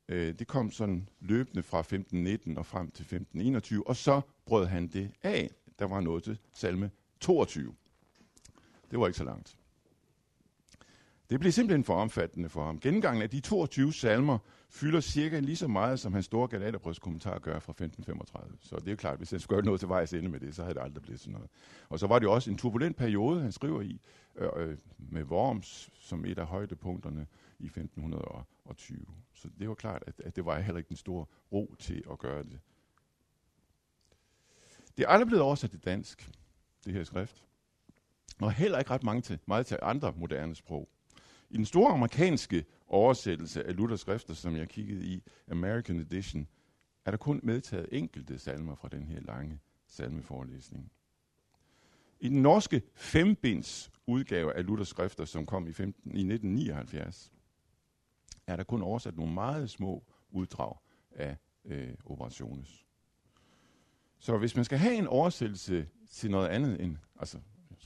Øh, 0.09 0.39
det 0.39 0.47
kom 0.47 0.71
sådan 0.71 1.09
løbende 1.21 1.63
fra 1.63 1.79
1519 1.79 2.59
og 2.59 2.67
frem 2.67 2.91
til 2.91 3.03
1521, 3.03 3.89
og 3.89 3.97
så 3.97 4.21
brød 4.47 4.67
han 4.67 4.89
det 4.89 5.11
af 5.23 5.51
der 5.79 5.85
var 5.85 6.01
noget 6.01 6.25
til 6.25 6.39
salme 6.53 6.91
22. 7.21 7.75
Det 8.91 9.01
var 9.01 9.07
ikke 9.07 9.19
så 9.19 9.25
langt. 9.25 9.57
Det 11.31 11.41
blev 11.41 11.53
simpelthen 11.53 11.85
for 11.85 11.95
omfattende 11.95 12.49
for 12.49 12.65
ham. 12.65 12.81
Gengangen 12.81 13.23
af 13.23 13.31
de 13.31 13.41
22 13.41 13.93
salmer 13.93 14.39
fylder 14.69 15.01
cirka 15.01 15.41
lige 15.41 15.57
så 15.57 15.69
meget, 15.69 16.01
som 16.01 16.13
hans 16.13 16.27
store 16.27 16.49
Galaterbrøds 16.49 16.99
kommentar 16.99 17.39
gør 17.39 17.59
fra 17.59 17.71
1535. 17.71 18.57
Så 18.61 18.77
det 18.77 18.93
er 18.93 18.97
klart, 18.97 19.19
hvis 19.19 19.31
han 19.31 19.41
skulle 19.41 19.57
gøre 19.57 19.65
noget 19.65 19.81
til 19.81 19.89
vejs 19.89 20.13
ende 20.13 20.29
med 20.29 20.41
det, 20.41 20.55
så 20.55 20.63
havde 20.63 20.75
det 20.75 20.83
aldrig 20.83 21.03
blevet 21.03 21.21
sådan 21.21 21.33
noget. 21.33 21.51
Og 21.89 21.99
så 21.99 22.07
var 22.07 22.19
det 22.19 22.27
jo 22.27 22.33
også 22.33 22.51
en 22.51 22.57
turbulent 22.57 22.97
periode, 22.97 23.41
han 23.41 23.53
skriver 23.53 23.81
i, 23.81 24.01
øh, 24.37 24.49
øh 24.57 24.79
med 24.99 25.23
Worms 25.23 25.91
som 26.01 26.25
et 26.25 26.39
af 26.39 26.47
højdepunkterne 26.47 27.27
i 27.59 27.67
1520. 27.67 29.07
Så 29.35 29.49
det 29.59 29.69
var 29.69 29.75
klart, 29.75 30.05
at, 30.07 30.15
at 30.25 30.37
det 30.37 30.45
var 30.45 30.61
heller 30.61 30.79
ikke 30.79 30.89
den 30.89 30.97
store 30.97 31.27
ro 31.53 31.75
til 31.79 32.05
at 32.11 32.19
gøre 32.19 32.43
det 32.43 32.61
det 34.99 35.05
er 35.05 35.09
aldrig 35.09 35.27
blevet 35.27 35.43
oversat 35.43 35.71
til 35.71 35.81
dansk, 35.85 36.31
det 36.85 36.93
her 36.93 37.05
skrift. 37.05 37.45
Og 38.41 38.53
heller 38.53 38.79
ikke 38.79 38.91
ret 38.91 39.03
mange 39.03 39.23
til, 39.23 39.39
meget 39.47 39.67
til 39.67 39.79
andre 39.83 40.13
moderne 40.17 40.55
sprog. 40.55 40.89
I 41.51 41.57
den 41.57 41.65
store 41.65 41.93
amerikanske 41.93 42.65
oversættelse 42.89 43.65
af 43.65 43.77
Luthers 43.77 44.01
skrifter, 44.01 44.35
som 44.35 44.57
jeg 44.57 44.69
kiggede 44.69 45.05
i, 45.05 45.23
American 45.51 45.99
Edition, 45.99 46.49
er 47.05 47.11
der 47.11 47.19
kun 47.19 47.41
medtaget 47.43 47.89
enkelte 47.93 48.39
salmer 48.39 48.75
fra 48.75 48.89
den 48.89 49.09
her 49.09 49.21
lange 49.21 49.61
salmeforelæsning. 49.87 50.93
I 52.21 52.29
den 52.29 52.43
norske 52.43 52.83
fembinds 52.95 53.91
udgave 54.07 54.55
af 54.55 54.67
Luthers 54.67 54.89
skrifter, 54.89 55.25
som 55.25 55.47
kom 55.47 55.67
i, 55.67 55.73
15, 55.73 56.03
i 56.05 56.33
1979, 56.33 57.33
er 58.47 58.57
der 58.57 58.65
kun 58.65 58.83
oversat 58.83 59.17
nogle 59.17 59.35
meget 59.35 59.71
små 59.71 60.05
uddrag 60.31 60.77
af 61.11 61.37
øh, 61.65 61.95
operationes. 62.05 62.87
Så 64.19 64.39
hvis 64.39 64.57
man 64.57 64.65
skal 64.65 64.79
have 64.79 64.95
en 64.95 65.07
oversættelse 65.07 65.89
til 66.11 66.31
noget 66.31 66.49
andet 66.49 66.81
end, 66.81 66.97
altså 67.19 67.39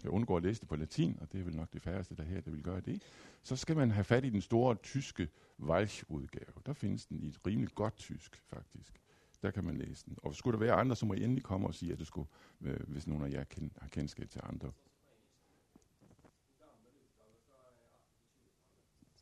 skal 0.03 0.11
undgå 0.11 0.37
at 0.37 0.43
læse 0.43 0.61
det 0.61 0.69
på 0.69 0.77
latin, 0.77 1.19
og 1.21 1.33
det 1.33 1.41
er 1.41 1.45
vel 1.45 1.57
nok 1.57 1.73
det 1.73 1.83
færreste 1.83 2.17
der 2.17 2.23
her, 2.23 2.41
der 2.41 2.51
vil 2.51 2.63
gøre 2.63 2.81
det, 2.81 3.03
så 3.43 3.57
skal 3.57 3.77
man 3.77 3.91
have 3.91 4.05
fat 4.05 4.25
i 4.25 4.31
den 4.31 4.41
store 4.41 4.75
tyske 4.75 5.29
Walch-udgave. 5.61 6.53
Der 6.67 6.73
findes 6.73 7.07
den 7.07 7.21
i 7.23 7.27
et 7.27 7.47
rimelig 7.47 7.75
godt 7.75 7.97
tysk, 7.97 8.43
faktisk. 8.47 9.01
der 9.43 9.51
kan 9.51 9.65
man 9.65 9.77
læse 9.77 10.07
den. 10.07 10.19
Og 10.23 10.35
skulle 10.35 10.59
der 10.59 10.65
være 10.65 10.75
andre, 10.75 10.97
så 10.97 11.07
må 11.07 11.15
I 11.15 11.25
endelig 11.25 11.45
komme 11.45 11.67
og 11.67 11.75
sige, 11.75 11.93
at 11.93 11.99
det 11.99 12.07
skulle, 12.07 12.29
øh, 12.61 12.81
hvis 12.89 13.07
nogen 13.07 13.25
af 13.25 13.31
jer 13.31 13.45
kend, 13.45 13.71
har 13.79 13.89
kendskab 13.89 14.31
til 14.31 14.41
andre. 14.45 14.73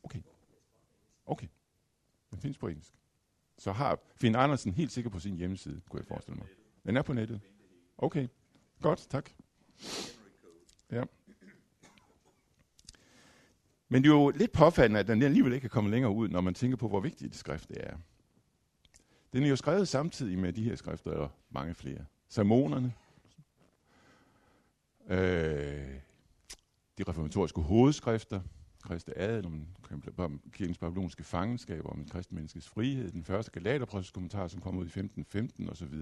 Okay. 0.03 0.21
Okay. 1.25 1.47
Den 2.31 2.39
findes 2.39 2.57
på 2.57 2.67
engelsk. 2.67 2.93
Så 3.57 3.71
har 3.71 3.99
Finn 4.15 4.35
Andersen 4.35 4.71
helt 4.71 4.91
sikkert 4.91 5.13
på 5.13 5.19
sin 5.19 5.35
hjemmeside, 5.35 5.81
kunne 5.89 5.99
jeg 5.99 6.07
forestille 6.07 6.37
mig. 6.37 6.47
Den 6.85 6.97
er 6.97 7.01
på 7.01 7.13
nettet. 7.13 7.41
Okay. 7.97 8.27
Godt, 8.81 9.07
tak. 9.09 9.31
Ja. 10.91 11.03
Men 13.89 14.03
det 14.03 14.09
er 14.09 14.13
jo 14.13 14.29
lidt 14.29 14.51
påfaldende, 14.51 14.99
at 14.99 15.07
den 15.07 15.21
alligevel 15.21 15.53
ikke 15.53 15.61
kan 15.61 15.69
komme 15.69 15.91
længere 15.91 16.11
ud, 16.11 16.29
når 16.29 16.41
man 16.41 16.53
tænker 16.53 16.77
på, 16.77 16.87
hvor 16.87 16.99
vigtigt 16.99 17.31
det 17.31 17.39
skrift 17.39 17.69
det 17.69 17.77
er. 17.79 17.97
Den 19.33 19.43
er 19.43 19.49
jo 19.49 19.55
skrevet 19.55 19.87
samtidig 19.87 20.39
med 20.39 20.53
de 20.53 20.63
her 20.63 20.75
skrifter, 20.75 21.11
og 21.11 21.31
mange 21.49 21.75
flere. 21.75 22.05
Sermonerne, 22.29 22.93
øh, 25.09 25.95
de 26.97 27.03
reformatoriske 27.07 27.61
hovedskrifter, 27.61 28.41
Kristi 28.83 29.11
Adel, 29.15 29.45
om 29.45 29.67
kirkens 30.51 30.77
babylonske 30.77 31.23
fangenskab, 31.23 31.85
om 31.85 32.07
kristne 32.09 32.35
menneskes 32.35 32.69
frihed, 32.69 33.11
den 33.11 33.23
første 33.23 33.51
Galaterbrevskommentar, 33.51 34.47
som 34.47 34.61
kom 34.61 34.77
ud 34.77 34.85
i 34.85 34.87
1515 34.87 35.69
osv., 35.69 35.93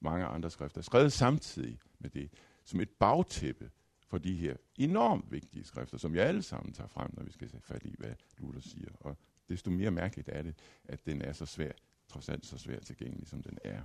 mange 0.00 0.24
andre 0.24 0.50
skrifter, 0.50 0.82
skrevet 0.82 1.12
samtidig 1.12 1.78
med 1.98 2.10
det, 2.10 2.30
som 2.64 2.80
et 2.80 2.90
bagtæppe 2.90 3.70
for 4.06 4.18
de 4.18 4.34
her 4.34 4.56
enormt 4.76 5.32
vigtige 5.32 5.64
skrifter, 5.64 5.98
som 5.98 6.14
jeg 6.14 6.26
alle 6.26 6.42
sammen 6.42 6.72
tager 6.72 6.88
frem, 6.88 7.10
når 7.12 7.22
vi 7.22 7.32
skal 7.32 7.48
se 7.48 7.60
fat 7.60 7.84
i, 7.84 7.94
hvad 7.98 8.12
Luther 8.38 8.60
siger. 8.60 8.90
Og 9.00 9.16
desto 9.48 9.70
mere 9.70 9.90
mærkeligt 9.90 10.28
er 10.28 10.42
det, 10.42 10.54
at 10.84 11.06
den 11.06 11.22
er 11.22 11.32
så 11.32 11.46
svær, 11.46 11.72
trods 12.08 12.28
alt 12.28 12.46
så 12.46 12.58
svær 12.58 12.78
tilgængelig, 12.80 13.28
som 13.28 13.42
den 13.42 13.58
er. 13.64 13.82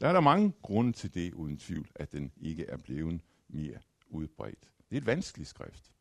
Der 0.00 0.08
er 0.08 0.12
der 0.12 0.20
mange 0.20 0.52
grunde 0.62 0.92
til 0.92 1.14
det, 1.14 1.34
uden 1.34 1.58
tvivl, 1.58 1.88
at 1.94 2.12
den 2.12 2.32
ikke 2.36 2.66
er 2.66 2.76
blevet 2.76 3.20
mere 3.48 3.78
udbredt. 4.08 4.70
Det 4.90 4.96
er 4.96 5.00
et 5.00 5.06
vanskeligt 5.06 5.48
skrift. 5.48 5.92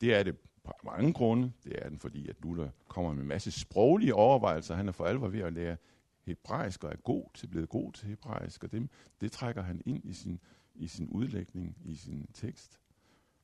Det 0.00 0.14
er 0.14 0.22
det 0.22 0.38
på 0.64 0.72
mange 0.84 1.12
grunde. 1.12 1.52
Det 1.64 1.84
er 1.84 1.88
den, 1.88 1.98
fordi 1.98 2.28
at 2.28 2.36
Luther 2.42 2.68
kommer 2.88 3.12
med 3.12 3.22
en 3.22 3.28
masse 3.28 3.50
sproglige 3.50 4.14
overvejelser. 4.14 4.74
Han 4.74 4.88
er 4.88 4.92
for 4.92 5.04
alvor 5.04 5.28
ved 5.28 5.40
at 5.40 5.52
lære 5.52 5.76
hebraisk 6.22 6.84
og 6.84 6.92
er 6.92 6.96
god 6.96 7.24
til, 7.34 7.46
blevet 7.46 7.68
god 7.68 7.92
til 7.92 8.08
hebraisk, 8.08 8.64
og 8.64 8.72
dem, 8.72 8.88
det 9.20 9.32
trækker 9.32 9.62
han 9.62 9.82
ind 9.86 10.04
i 10.04 10.12
sin, 10.12 10.40
i 10.78 10.86
sin 10.86 11.08
udlægning, 11.08 11.76
i 11.84 11.94
sin 11.94 12.26
tekst. 12.34 12.80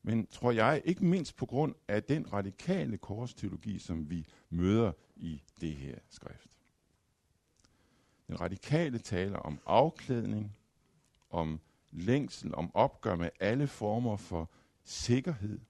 Men 0.03 0.27
tror 0.27 0.53
jeg, 0.53 0.83
ikke 0.85 1.05
mindst 1.05 1.37
på 1.37 1.47
grund 1.47 1.75
af 1.89 2.03
den 2.03 2.33
radikale 2.33 2.99
korsteologi, 2.99 3.79
som 3.79 4.11
vi 4.11 4.27
møder 4.51 4.93
i 5.17 5.43
det 5.61 5.77
her 5.77 5.99
skrift. 6.09 6.51
Den 8.29 8.41
radikale 8.41 8.99
taler 8.99 9.39
om 9.39 9.61
afklædning, 9.67 10.57
om 11.31 11.61
længsel, 11.91 12.55
om 12.55 12.71
opgør 12.75 13.17
med 13.17 13.31
alle 13.41 13.67
former 13.67 14.17
for 14.17 14.51
sikkerhed, 14.85 15.61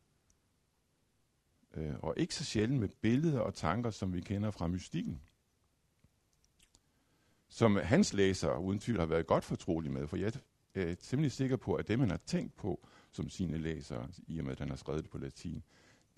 øh, 1.75 1.95
og 2.03 2.15
ikke 2.17 2.35
så 2.35 2.45
sjældent 2.45 2.81
med 2.81 2.89
billeder 2.89 3.41
og 3.41 3.55
tanker, 3.55 3.91
som 3.91 4.13
vi 4.13 4.21
kender 4.21 4.51
fra 4.51 4.67
mystikken. 4.67 5.21
Som 7.49 7.77
hans 7.77 8.13
læsere 8.13 8.61
uden 8.61 8.81
tvivl 8.81 8.99
har 8.99 9.07
været 9.07 9.27
godt 9.27 9.45
fortrolige 9.45 9.93
med, 9.93 10.07
for 10.07 10.17
jeg 10.17 10.33
er 10.75 10.95
temmelig 10.95 11.33
sikker 11.33 11.57
på, 11.57 11.75
at 11.75 11.89
det, 11.89 11.99
man 11.99 12.11
har 12.11 12.21
tænkt 12.27 12.57
på 12.57 12.89
som 13.13 13.29
sine 13.29 13.59
læsere, 13.59 14.09
i 14.27 14.39
og 14.39 14.45
med 14.45 14.53
at 14.53 14.59
han 14.59 14.69
har 14.69 14.77
skrevet 14.77 15.03
det 15.05 15.11
på 15.11 15.19
latin, 15.19 15.63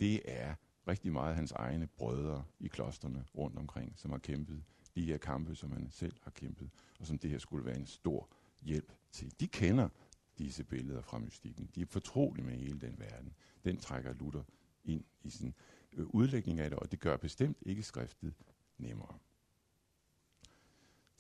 det 0.00 0.20
er 0.25 0.54
rigtig 0.88 1.12
meget 1.12 1.36
hans 1.36 1.52
egne 1.52 1.86
brødre 1.86 2.44
i 2.60 2.68
klosterne 2.68 3.25
rundt 3.36 3.58
omkring, 3.58 3.92
som 3.96 4.10
har 4.10 4.18
kæmpet 4.18 4.62
de 4.94 5.04
her 5.04 5.18
kampe, 5.18 5.54
som 5.54 5.72
han 5.72 5.90
selv 5.90 6.16
har 6.22 6.30
kæmpet, 6.30 6.70
og 7.00 7.06
som 7.06 7.18
det 7.18 7.30
her 7.30 7.38
skulle 7.38 7.64
være 7.64 7.78
en 7.78 7.86
stor 7.86 8.28
hjælp 8.62 8.92
til. 9.12 9.40
De 9.40 9.46
kender 9.46 9.88
disse 10.38 10.64
billeder 10.64 11.02
fra 11.02 11.18
mystikken. 11.18 11.70
De 11.75 11.80
er 11.80 11.86
fortrolige 11.86 12.44
med 12.44 12.54
hele 12.56 12.80
den 12.80 12.98
verden. 12.98 13.32
Den 13.64 13.76
trækker 13.76 14.12
Luther 14.12 14.42
ind 14.84 15.04
i 15.22 15.30
sin 15.30 15.54
øh, 15.92 16.06
udlægning 16.06 16.60
af 16.60 16.70
det, 16.70 16.78
og 16.78 16.92
det 16.92 17.00
gør 17.00 17.16
bestemt 17.16 17.56
ikke 17.62 17.82
skriftet 17.82 18.34
nemmere. 18.78 19.18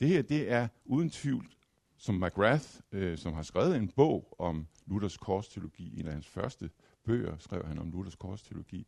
Det 0.00 0.08
her, 0.08 0.22
det 0.22 0.50
er 0.50 0.68
uden 0.84 1.10
tvivl, 1.10 1.50
som 1.96 2.14
McGrath, 2.14 2.80
øh, 2.92 3.18
som 3.18 3.32
har 3.32 3.42
skrevet 3.42 3.76
en 3.76 3.88
bog 3.88 4.36
om 4.38 4.66
Luthers 4.86 5.16
korsteologi, 5.16 6.00
en 6.00 6.06
af 6.06 6.12
hans 6.12 6.26
første 6.26 6.70
bøger 7.04 7.38
skrev 7.38 7.66
han 7.66 7.78
om 7.78 7.90
Luthers 7.90 8.14
korsteologi. 8.14 8.86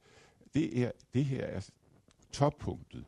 Det, 0.54 0.82
er, 0.82 0.92
det 1.14 1.24
her 1.24 1.44
er 1.44 1.70
toppunktet, 2.32 3.04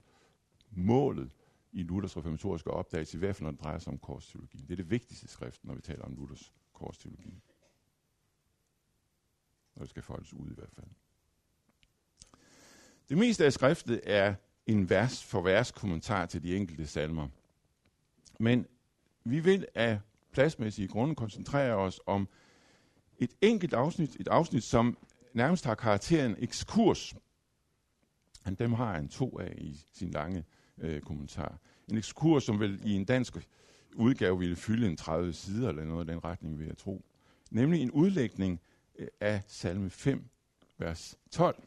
målet 0.70 1.30
i 1.72 1.82
Luthers 1.82 2.16
reformatoriske 2.16 2.70
opdagelse, 2.70 3.16
i 3.16 3.18
hvert 3.18 3.36
fald 3.36 3.44
når 3.44 3.50
det 3.50 3.60
drejer 3.60 3.78
sig 3.78 3.92
om 3.92 3.98
korsteologi. 3.98 4.58
Det 4.58 4.70
er 4.70 4.76
det 4.76 4.90
vigtigste 4.90 5.28
skrift, 5.28 5.64
når 5.64 5.74
vi 5.74 5.80
taler 5.80 6.04
om 6.04 6.14
Luthers 6.14 6.52
korsteologi. 6.72 7.42
Når 9.74 9.82
det 9.82 9.90
skal 9.90 10.02
foldes 10.02 10.34
ud 10.34 10.50
i 10.50 10.54
hvert 10.54 10.72
fald. 10.72 10.86
Det 13.08 13.18
meste 13.18 13.44
af 13.44 13.52
skriftet 13.52 14.00
er 14.04 14.34
en 14.66 14.90
vers 14.90 15.24
for 15.24 15.42
vers 15.42 15.70
kommentar 15.70 16.26
til 16.26 16.42
de 16.42 16.56
enkelte 16.56 16.86
salmer. 16.86 17.28
Men 18.38 18.66
vi 19.24 19.40
vil 19.40 19.66
af 19.74 20.00
pladsmæssige 20.32 20.88
grunde 20.88 21.14
koncentrere 21.14 21.74
os 21.74 22.00
om 22.06 22.28
et 23.18 23.30
enkelt 23.40 23.74
afsnit, 23.74 24.16
et 24.20 24.28
afsnit, 24.28 24.64
som 24.64 24.98
nærmest 25.32 25.64
har 25.64 25.74
karakteren 25.74 26.36
ekskurs. 26.38 27.14
Han 28.42 28.54
dem 28.54 28.72
har 28.72 28.94
han 28.94 29.08
to 29.08 29.38
af 29.38 29.54
i 29.58 29.84
sin 29.92 30.10
lange 30.10 30.44
øh, 30.78 31.00
kommentar. 31.00 31.58
En 31.88 31.96
ekskurs, 31.96 32.44
som 32.44 32.60
vel 32.60 32.80
i 32.84 32.92
en 32.92 33.04
dansk 33.04 33.48
udgave 33.94 34.38
ville 34.38 34.56
fylde 34.56 34.86
en 34.86 34.96
30 34.96 35.32
sider 35.32 35.68
eller 35.68 35.84
noget 35.84 36.08
i 36.08 36.10
den 36.10 36.24
retning, 36.24 36.58
vil 36.58 36.66
jeg 36.66 36.76
tro. 36.76 37.04
Nemlig 37.50 37.82
en 37.82 37.90
udlægning 37.90 38.60
øh, 38.98 39.08
af 39.20 39.42
salme 39.46 39.90
5, 39.90 40.24
vers 40.78 41.18
12. 41.30 41.62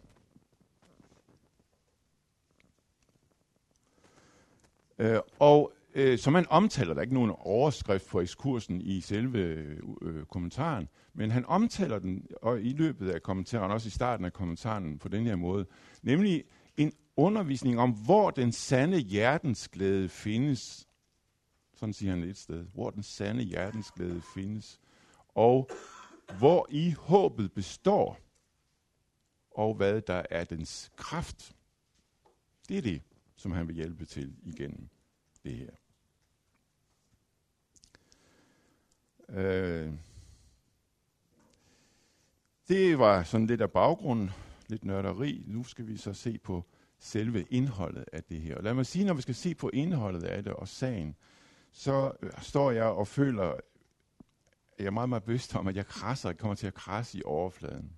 Øh, 5.00 5.20
og 5.40 5.74
øh, 5.96 6.20
som 6.20 6.34
man 6.34 6.46
omtaler, 6.50 6.94
der 6.94 7.00
er 7.00 7.04
ikke 7.04 7.14
nogen 7.14 7.34
overskrift 7.38 8.08
på 8.08 8.22
ekskursen 8.22 8.82
i 8.82 9.02
selve 9.02 9.40
øh, 9.40 9.78
øh, 10.02 10.26
kommentaren, 10.26 10.90
men 11.14 11.32
han 11.32 11.46
omtaler 11.46 12.00
den 12.00 12.28
og 12.42 12.62
i 12.62 12.74
løbet 12.74 13.10
af 13.10 13.22
kommentaren, 13.22 13.72
også 13.72 13.88
i 13.88 13.92
starten 13.92 14.26
af 14.26 14.34
kommentaren 14.34 15.00
på 15.00 15.08
den 15.08 15.26
her 15.26 15.36
måde, 15.36 15.66
nemlig 16.02 16.44
en 16.78 16.94
undervisning 17.16 17.80
om, 17.80 17.92
hvor 17.92 18.32
den 18.32 18.52
sande 18.52 18.98
hjertensglæde 18.98 20.10
findes. 20.10 20.88
Sådan 21.74 21.94
siger 21.94 22.12
han 22.12 22.24
et 22.24 22.38
sted. 22.38 22.66
Hvor 22.74 22.90
den 22.90 23.04
sande 23.04 23.44
hjertensglæde 23.44 24.22
findes. 24.34 24.80
Og 25.36 25.70
hvor 26.38 26.68
i 26.70 26.92
håbet 26.92 27.54
består. 27.54 28.20
Og 29.52 29.76
hvad 29.76 30.02
der 30.02 30.24
er 30.30 30.44
dens 30.44 30.92
kraft. 30.96 31.56
Det 32.70 32.78
er 32.78 32.82
det, 32.82 33.02
som 33.36 33.52
han 33.52 33.68
vil 33.68 33.76
hjælpe 33.76 34.06
til 34.06 34.36
igennem 34.44 34.90
det 35.44 35.54
her. 35.54 35.70
Øh, 39.34 39.94
det 42.68 43.00
var 43.00 43.24
sådan 43.24 43.48
lidt 43.48 43.62
af 43.62 43.72
baggrunden, 43.72 44.32
lidt 44.68 44.86
nørderi. 44.86 45.44
Nu 45.48 45.64
skal 45.64 45.88
vi 45.88 45.98
så 45.98 46.14
se 46.14 46.38
på 46.38 46.66
selve 47.00 47.44
indholdet 47.50 48.06
af 48.14 48.24
det 48.24 48.42
her. 48.42 48.58
Og 48.58 48.64
lad 48.64 48.74
mig 48.74 48.86
sige, 48.86 49.06
når 49.06 49.14
vi 49.14 49.22
skal 49.22 49.36
se 49.36 49.56
på 49.56 49.70
indholdet 49.74 50.24
af 50.24 50.44
det 50.44 50.54
og 50.54 50.68
sagen, 50.68 51.16
så 51.72 52.12
øh, 52.22 52.32
står 52.42 52.72
jeg 52.72 52.84
og 52.86 53.08
føler, 53.08 53.44
at 53.44 53.62
jeg 54.80 54.86
er 54.86 54.92
meget, 54.92 55.10
meget 55.10 55.24
bevidst 55.24 55.56
om, 55.56 55.68
at 55.68 55.76
jeg 55.76 55.86
krasser, 55.86 56.30
jeg 56.30 56.38
kommer 56.38 56.56
til 56.56 56.68
at 56.68 56.74
krasse 56.74 57.18
i 57.18 57.22
overfladen 57.26 57.92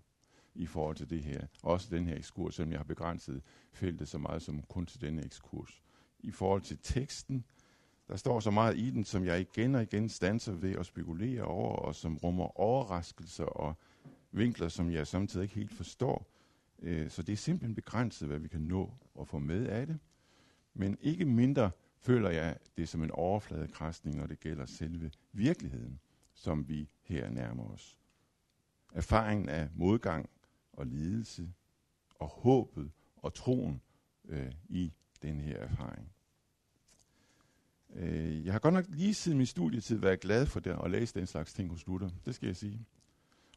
i 0.55 0.65
forhold 0.65 0.95
til 0.95 1.09
det 1.09 1.23
her. 1.23 1.47
Også 1.63 1.87
den 1.95 2.07
her 2.07 2.15
ekskurs, 2.15 2.55
selvom 2.55 2.71
jeg 2.71 2.79
har 2.79 2.83
begrænset 2.83 3.41
feltet 3.71 4.07
så 4.07 4.17
meget 4.17 4.41
som 4.41 4.61
kun 4.61 4.85
til 4.85 5.01
denne 5.01 5.25
ekskurs. 5.25 5.81
I 6.19 6.31
forhold 6.31 6.61
til 6.61 6.77
teksten, 6.81 7.45
der 8.07 8.15
står 8.15 8.39
så 8.39 8.51
meget 8.51 8.77
i 8.77 8.89
den, 8.89 9.03
som 9.03 9.25
jeg 9.25 9.41
igen 9.41 9.75
og 9.75 9.81
igen 9.81 10.09
stanser 10.09 10.53
ved 10.53 10.75
at 10.75 10.85
spekulere 10.85 11.43
over, 11.43 11.75
og 11.75 11.95
som 11.95 12.17
rummer 12.17 12.59
overraskelser 12.59 13.43
og 13.43 13.75
vinkler, 14.31 14.67
som 14.67 14.91
jeg 14.91 15.07
samtidig 15.07 15.43
ikke 15.43 15.55
helt 15.55 15.73
forstår. 15.73 16.27
Øh, 16.79 17.09
så 17.09 17.21
det 17.21 17.33
er 17.33 17.37
simpelthen 17.37 17.75
begrænset, 17.75 18.27
hvad 18.27 18.39
vi 18.39 18.47
kan 18.47 18.61
nå 18.61 18.93
at 19.19 19.27
få 19.27 19.39
med 19.39 19.67
af 19.67 19.87
det. 19.87 19.99
Men 20.73 20.97
ikke 21.01 21.25
mindre 21.25 21.71
føler 21.97 22.29
jeg 22.29 22.57
det 22.77 22.89
som 22.89 23.03
en 23.03 23.11
overfladekræsning, 23.11 24.17
når 24.17 24.27
det 24.27 24.39
gælder 24.39 24.65
selve 24.65 25.11
virkeligheden, 25.31 25.99
som 26.33 26.69
vi 26.69 26.89
her 27.01 27.29
nærmer 27.29 27.63
os. 27.63 27.97
Erfaringen 28.93 29.49
af 29.49 29.69
modgang 29.75 30.29
og 30.73 30.85
lidelse, 30.85 31.53
og 32.19 32.27
håbet 32.27 32.91
og 33.15 33.33
troen 33.33 33.81
øh, 34.25 34.51
i 34.69 34.93
den 35.21 35.41
her 35.41 35.57
erfaring. 35.57 36.14
Øh, 37.95 38.45
jeg 38.45 38.53
har 38.53 38.59
godt 38.59 38.73
nok 38.73 38.85
lige 38.89 39.13
siden 39.13 39.37
min 39.37 39.47
studietid 39.47 39.97
været 39.97 40.19
glad 40.19 40.45
for 40.45 40.59
det, 40.59 40.77
at 40.83 40.91
læse 40.91 41.13
den 41.13 41.27
slags 41.27 41.53
ting 41.53 41.69
hos 41.69 41.87
Luther. 41.87 42.09
Det 42.25 42.35
skal 42.35 42.47
jeg 42.47 42.55
sige. 42.55 42.85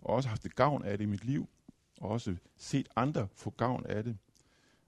Og 0.02 0.14
også 0.14 0.28
haft 0.28 0.42
det 0.42 0.54
gavn 0.54 0.84
af 0.84 0.98
det 0.98 1.04
i 1.04 1.08
mit 1.08 1.24
liv. 1.24 1.48
Og 2.00 2.10
også 2.10 2.36
set 2.56 2.88
andre 2.96 3.28
få 3.34 3.50
gavn 3.50 3.86
af 3.86 4.04
det. 4.04 4.16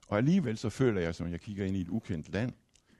Og 0.07 0.17
alligevel 0.17 0.57
så 0.57 0.69
føler 0.69 1.01
jeg, 1.01 1.15
som 1.15 1.31
jeg 1.31 1.41
kigger 1.41 1.65
ind 1.65 1.77
i 1.77 1.81
et 1.81 1.89
ukendt 1.89 2.29
land. 2.29 2.53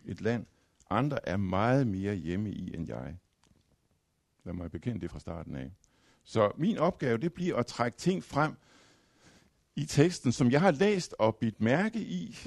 Et 0.05 0.21
land 0.21 0.45
andre 0.89 1.27
er 1.29 1.37
meget 1.37 1.87
mere 1.87 2.15
hjemme 2.15 2.51
i 2.51 2.75
end 2.75 2.87
jeg. 2.87 3.17
Lad 4.43 4.53
mig 4.53 4.71
bekende 4.71 5.01
det 5.01 5.11
fra 5.11 5.19
starten 5.19 5.55
af. 5.55 5.71
Så 6.23 6.51
min 6.57 6.77
opgave, 6.77 7.17
det 7.17 7.33
bliver 7.33 7.55
at 7.57 7.65
trække 7.65 7.97
ting 7.97 8.23
frem 8.23 8.53
i 9.75 9.85
teksten, 9.85 10.31
som 10.31 10.51
jeg 10.51 10.61
har 10.61 10.71
læst 10.71 11.15
og 11.19 11.35
bidt 11.35 11.61
mærke 11.61 11.99
i, 11.99 12.37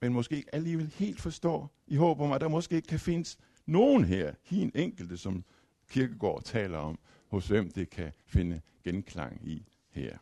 men 0.00 0.12
måske 0.12 0.36
ikke 0.36 0.54
alligevel 0.54 0.86
helt 0.86 1.20
forstår, 1.20 1.74
i 1.86 1.96
håb 1.96 2.20
om, 2.20 2.32
at 2.32 2.40
der 2.40 2.48
måske 2.48 2.80
kan 2.80 3.00
findes 3.00 3.38
nogen 3.66 4.04
her, 4.04 4.34
hin 4.42 4.72
enkelte, 4.74 5.16
som 5.16 5.44
Kirkegård 5.88 6.42
taler 6.42 6.78
om, 6.78 6.98
hos 7.26 7.48
hvem 7.48 7.70
det 7.70 7.90
kan 7.90 8.12
finde 8.26 8.60
genklang 8.84 9.48
i 9.48 9.66
her. 9.90 10.18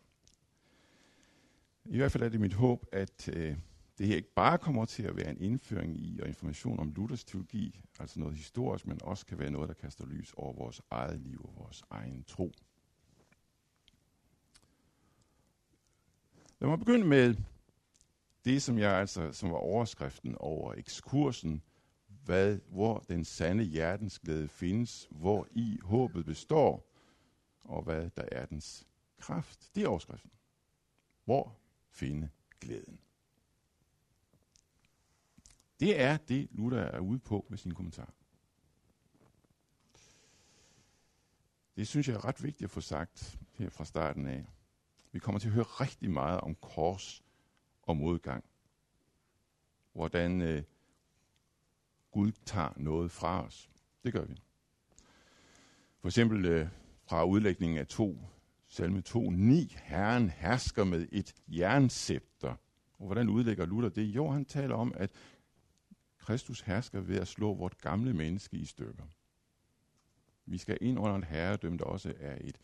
I 1.85 1.97
hvert 1.97 2.11
fald 2.11 2.23
er 2.23 2.29
det 2.29 2.41
mit 2.41 2.53
håb, 2.53 2.85
at 2.91 3.29
øh, 3.33 3.57
det 3.97 4.07
her 4.07 4.15
ikke 4.15 4.33
bare 4.33 4.57
kommer 4.57 4.85
til 4.85 5.03
at 5.03 5.15
være 5.15 5.29
en 5.29 5.41
indføring 5.41 5.97
i 5.97 6.19
og 6.21 6.27
information 6.27 6.79
om 6.79 6.93
Luthers 6.95 7.23
teologi, 7.23 7.81
altså 7.99 8.19
noget 8.19 8.35
historisk, 8.35 8.87
men 8.87 8.99
også 9.03 9.25
kan 9.25 9.39
være 9.39 9.51
noget, 9.51 9.69
der 9.69 9.75
kaster 9.75 10.05
lys 10.05 10.33
over 10.37 10.53
vores 10.53 10.81
eget 10.91 11.19
liv 11.19 11.41
og 11.43 11.53
vores 11.57 11.83
egen 11.89 12.23
tro. 12.23 12.53
Lad 16.59 16.69
mig 16.69 16.79
begynde 16.79 17.05
med 17.05 17.35
det, 18.47 18.61
som 18.61 18.77
jeg 18.77 18.93
altså, 18.93 19.31
som 19.31 19.51
var 19.51 19.57
overskriften 19.57 20.35
over 20.35 20.73
ekskursen, 20.73 21.61
hvad, 22.07 22.59
hvor 22.69 22.99
den 22.99 23.25
sande 23.25 23.63
hjertensglæde 23.63 24.47
findes, 24.47 25.07
hvor 25.11 25.47
i 25.51 25.79
håbet 25.83 26.25
består, 26.25 26.93
og 27.63 27.83
hvad 27.83 28.09
der 28.09 28.23
er 28.31 28.45
dens 28.45 28.87
kraft. 29.19 29.75
Det 29.75 29.83
er 29.83 29.87
overskriften. 29.87 30.31
Hvor 31.25 31.57
finde 31.91 32.29
glæden? 32.61 32.99
Det 35.79 36.01
er 36.01 36.17
det, 36.17 36.47
Luther 36.51 36.79
er 36.79 36.99
ude 36.99 37.19
på 37.19 37.45
med 37.49 37.57
sin 37.57 37.73
kommentar. 37.73 38.13
Det 41.75 41.87
synes 41.87 42.07
jeg 42.07 42.15
er 42.15 42.25
ret 42.25 42.43
vigtigt 42.43 42.63
at 42.67 42.71
få 42.71 42.81
sagt 42.81 43.39
her 43.53 43.69
fra 43.69 43.85
starten 43.85 44.27
af. 44.27 44.45
Vi 45.11 45.19
kommer 45.19 45.39
til 45.39 45.47
at 45.47 45.53
høre 45.53 45.63
rigtig 45.63 46.11
meget 46.11 46.41
om 46.41 46.55
kors 46.55 47.23
og 47.87 47.97
modgang. 47.97 48.43
Hvordan 49.93 50.41
øh, 50.41 50.63
Gud 52.11 52.31
tager 52.31 52.73
noget 52.75 53.11
fra 53.11 53.45
os. 53.45 53.69
Det 54.03 54.13
gør 54.13 54.25
vi. 54.25 54.41
For 55.99 56.07
eksempel 56.07 56.45
øh, 56.45 56.67
fra 57.03 57.25
udlægningen 57.25 57.77
af 57.77 57.87
2, 57.87 58.17
salme 58.67 59.01
2, 59.01 59.29
9, 59.29 59.75
Herren 59.81 60.29
hersker 60.29 60.83
med 60.83 61.07
et 61.11 61.35
jernscepter. 61.47 62.55
Og 62.99 63.05
hvordan 63.05 63.29
udlægger 63.29 63.65
Luther 63.65 63.89
det? 63.89 64.03
Jo, 64.03 64.29
han 64.29 64.45
taler 64.45 64.75
om, 64.75 64.93
at 64.95 65.11
Kristus 66.17 66.61
hersker 66.61 67.01
ved 67.01 67.17
at 67.17 67.27
slå 67.27 67.53
vort 67.53 67.77
gamle 67.77 68.13
menneske 68.13 68.57
i 68.57 68.65
stykker. 68.65 69.03
Vi 70.45 70.57
skal 70.57 70.77
ind 70.81 70.99
under 70.99 71.17
et 71.17 71.25
herredømme, 71.25 71.77
der 71.77 71.85
også 71.85 72.13
er 72.19 72.37
et 72.41 72.57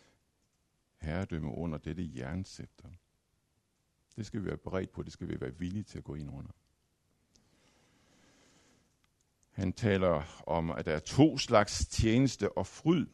herredømme 1.01 1.51
under 1.51 1.77
dette 1.77 2.11
jernscepter. 2.15 2.89
Det 4.15 4.25
skal 4.25 4.41
vi 4.41 4.45
være 4.45 4.57
beredt 4.57 4.91
på, 4.91 5.03
det 5.03 5.13
skal 5.13 5.27
vi 5.27 5.41
være 5.41 5.59
villige 5.59 5.83
til 5.83 5.97
at 5.97 6.03
gå 6.03 6.15
ind 6.15 6.31
under. 6.31 6.51
Han 9.51 9.73
taler 9.73 10.43
om, 10.47 10.71
at 10.71 10.85
der 10.85 10.95
er 10.95 10.99
to 10.99 11.37
slags 11.37 11.87
tjeneste 11.87 12.57
og 12.57 12.67
fryd 12.67 13.07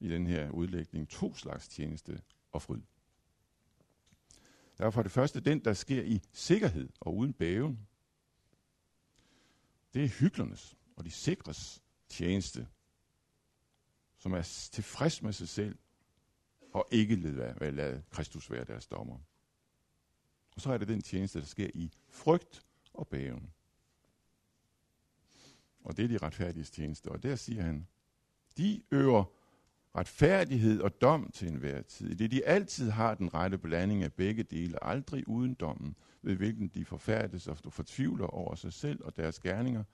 i 0.00 0.08
den 0.08 0.26
her 0.26 0.50
udlægning. 0.50 1.08
To 1.08 1.34
slags 1.34 1.68
tjeneste 1.68 2.22
og 2.52 2.62
fryd. 2.62 2.80
Der 4.78 4.86
er 4.86 4.90
for 4.90 5.02
det 5.02 5.12
første 5.12 5.40
den, 5.40 5.64
der 5.64 5.72
sker 5.72 6.02
i 6.02 6.22
sikkerhed 6.32 6.88
og 7.00 7.16
uden 7.16 7.32
bæven. 7.32 7.88
Det 9.94 10.04
er 10.04 10.08
hyggelernes 10.08 10.76
og 10.96 11.04
de 11.04 11.10
sikres 11.10 11.82
tjeneste, 12.08 12.68
som 14.18 14.32
er 14.32 14.68
tilfreds 14.72 15.22
med 15.22 15.32
sig 15.32 15.48
selv 15.48 15.78
og 16.72 16.88
ikke 16.90 17.16
lader 17.16 18.00
Kristus 18.10 18.50
være 18.50 18.64
deres 18.64 18.86
dommer. 18.86 19.18
Og 20.54 20.60
så 20.60 20.72
er 20.72 20.78
det 20.78 20.88
den 20.88 21.02
tjeneste, 21.02 21.38
der 21.40 21.46
sker 21.46 21.70
i 21.74 21.92
frygt 22.08 22.62
og 22.94 23.08
bæven. 23.08 23.50
Og 25.84 25.96
det 25.96 26.04
er 26.04 26.08
de 26.08 26.18
retfærdiges 26.18 26.70
tjeneste. 26.70 27.08
Og 27.08 27.22
der 27.22 27.36
siger 27.36 27.62
han, 27.62 27.86
de 28.56 28.82
øver 28.90 29.24
retfærdighed 29.96 30.80
og 30.80 31.00
dom 31.00 31.30
til 31.30 31.48
enhver 31.48 31.82
tid. 31.82 32.14
Det 32.14 32.30
de 32.30 32.44
altid 32.46 32.90
har 32.90 33.14
den 33.14 33.34
rette 33.34 33.58
blanding 33.58 34.02
af 34.02 34.12
begge 34.12 34.42
dele, 34.42 34.84
aldrig 34.84 35.28
uden 35.28 35.54
dommen, 35.54 35.96
ved 36.22 36.36
hvilken 36.36 36.68
de 36.68 36.84
forfærdes 36.84 37.48
og 37.48 37.58
fortvivler 37.72 38.26
over 38.26 38.54
sig 38.54 38.72
selv 38.72 39.04
og 39.04 39.16
deres 39.16 39.38
gerninger, 39.38 39.84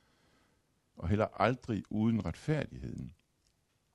og 0.97 1.09
heller 1.09 1.27
aldrig 1.41 1.85
uden 1.91 2.25
retfærdigheden, 2.25 3.15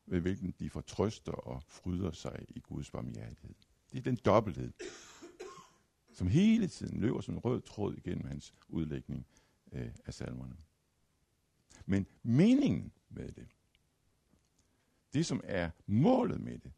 ved 0.06 0.22
hvilken 0.22 0.54
de 0.60 0.70
fortrøster 0.70 1.32
og 1.32 1.64
fryder 1.68 2.12
sig 2.12 2.46
i 2.50 2.60
Guds 2.60 2.92
barmhjertighed. 2.92 3.56
Det 3.92 3.98
er 3.98 4.04
den 4.04 4.16
dobbelthed, 4.16 4.74
som 6.14 6.28
hele 6.28 6.68
tiden 6.68 7.02
løber 7.02 7.22
som 7.22 7.34
en 7.34 7.40
rød 7.40 7.62
tråd 7.62 7.94
igennem 7.94 8.26
hans 8.26 8.54
udlægning 8.70 9.26
øh, 9.72 9.92
af 10.06 10.14
salmerne. 10.14 10.56
Men 11.86 12.08
meningen 12.24 12.92
med 13.10 13.32
det, 13.32 13.48
det 15.14 15.26
som 15.26 15.42
er 15.44 15.70
målet 15.86 16.42
med 16.42 16.60
det, 16.60 16.72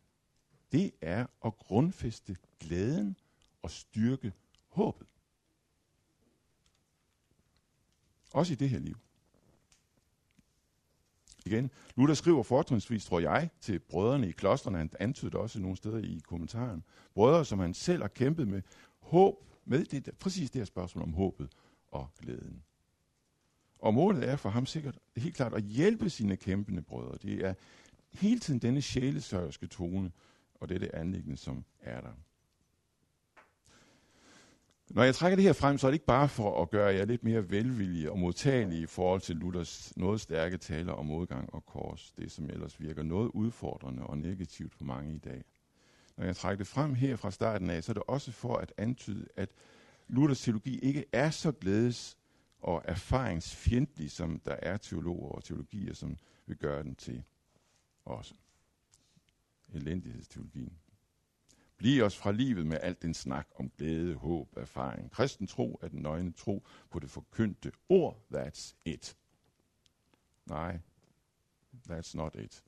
det 0.71 0.91
er 1.01 1.25
at 1.45 1.57
grundfæste 1.57 2.37
glæden 2.59 3.17
og 3.61 3.71
styrke 3.71 4.33
håbet. 4.67 5.07
Også 8.33 8.53
i 8.53 8.55
det 8.55 8.69
her 8.69 8.79
liv. 8.79 8.97
Igen, 11.45 11.71
Luther 11.95 12.13
skriver 12.13 12.43
fortrinsvis, 12.43 13.05
tror 13.05 13.19
jeg, 13.19 13.49
til 13.61 13.79
brødrene 13.79 14.29
i 14.29 14.31
klostrene, 14.31 14.77
han 14.77 14.89
antydede 14.99 15.37
også 15.37 15.59
nogle 15.59 15.77
steder 15.77 15.97
i 15.97 16.21
kommentaren, 16.27 16.83
brødre, 17.13 17.45
som 17.45 17.59
han 17.59 17.73
selv 17.73 18.01
har 18.01 18.07
kæmpet 18.07 18.47
med 18.47 18.61
håb, 19.05 19.43
med 19.65 19.85
det, 19.85 20.09
præcis 20.19 20.51
det 20.51 20.59
her 20.59 20.65
spørgsmål 20.65 21.03
om 21.03 21.13
håbet 21.13 21.49
og 21.91 22.09
glæden. 22.19 22.63
Og 23.79 23.93
målet 23.93 24.29
er 24.29 24.35
for 24.35 24.49
ham 24.49 24.65
sikkert 24.65 24.99
helt 25.17 25.35
klart 25.35 25.53
at 25.53 25.63
hjælpe 25.63 26.09
sine 26.09 26.37
kæmpende 26.37 26.81
brødre. 26.81 27.17
Det 27.21 27.45
er 27.45 27.53
hele 28.13 28.39
tiden 28.39 28.59
denne 28.59 28.81
sjælesørgerske 28.81 29.67
tone 29.67 30.11
og 30.55 30.69
dette 30.69 30.95
anlæggende, 30.95 31.37
som 31.37 31.65
er 31.81 32.01
der. 32.01 32.13
Når 34.89 35.03
jeg 35.03 35.15
trækker 35.15 35.35
det 35.35 35.45
her 35.45 35.53
frem, 35.53 35.77
så 35.77 35.87
er 35.87 35.91
det 35.91 35.95
ikke 35.95 36.05
bare 36.05 36.29
for 36.29 36.61
at 36.61 36.69
gøre 36.69 36.93
jer 36.93 37.05
lidt 37.05 37.23
mere 37.23 37.49
velvillige 37.49 38.11
og 38.11 38.19
modtagelige 38.19 38.81
i 38.81 38.85
forhold 38.85 39.21
til 39.21 39.35
Luthers 39.35 39.97
noget 39.97 40.21
stærke 40.21 40.57
taler 40.57 40.93
om 40.93 41.05
modgang 41.05 41.53
og 41.53 41.65
kors, 41.65 42.11
det 42.17 42.31
som 42.31 42.49
ellers 42.49 42.81
virker 42.81 43.03
noget 43.03 43.31
udfordrende 43.33 44.03
og 44.03 44.17
negativt 44.17 44.73
for 44.73 44.83
mange 44.83 45.15
i 45.15 45.17
dag. 45.17 45.43
Når 46.17 46.25
jeg 46.25 46.35
trækker 46.35 46.57
det 46.57 46.67
frem 46.67 46.93
her 46.93 47.15
fra 47.15 47.31
starten 47.31 47.69
af, 47.69 47.83
så 47.83 47.91
er 47.91 47.93
det 47.93 48.03
også 48.07 48.31
for 48.31 48.55
at 48.57 48.73
antyde, 48.77 49.27
at 49.35 49.49
Luthers 50.07 50.41
teologi 50.41 50.79
ikke 50.79 51.05
er 51.11 51.29
så 51.29 51.51
glædes- 51.51 52.17
og 52.59 52.81
erfaringsfjendtlig, 52.85 54.11
som 54.11 54.39
der 54.39 54.55
er 54.61 54.77
teologer 54.77 55.29
og 55.29 55.43
teologier, 55.43 55.93
som 55.93 56.17
vil 56.45 56.57
gøre 56.57 56.83
den 56.83 56.95
til 56.95 57.23
også. 58.05 58.33
Elendighedsteologien. 59.73 60.77
Bliv 61.77 62.03
os 62.03 62.17
fra 62.17 62.31
livet 62.31 62.65
med 62.65 62.77
alt 62.81 63.01
den 63.01 63.13
snak 63.13 63.47
om 63.55 63.69
glæde, 63.69 64.15
håb, 64.15 64.57
erfaring. 64.57 65.11
Kristen 65.11 65.47
tro 65.47 65.79
er 65.81 65.87
den 65.87 66.01
nøgne 66.01 66.31
tro 66.31 66.67
på 66.89 66.99
det 66.99 67.09
forkyndte 67.09 67.71
ord. 67.89 68.21
That's 68.33 68.75
it. 68.85 69.17
Nej, 70.45 70.79
that's 71.89 72.11
not 72.15 72.35
it. 72.35 72.63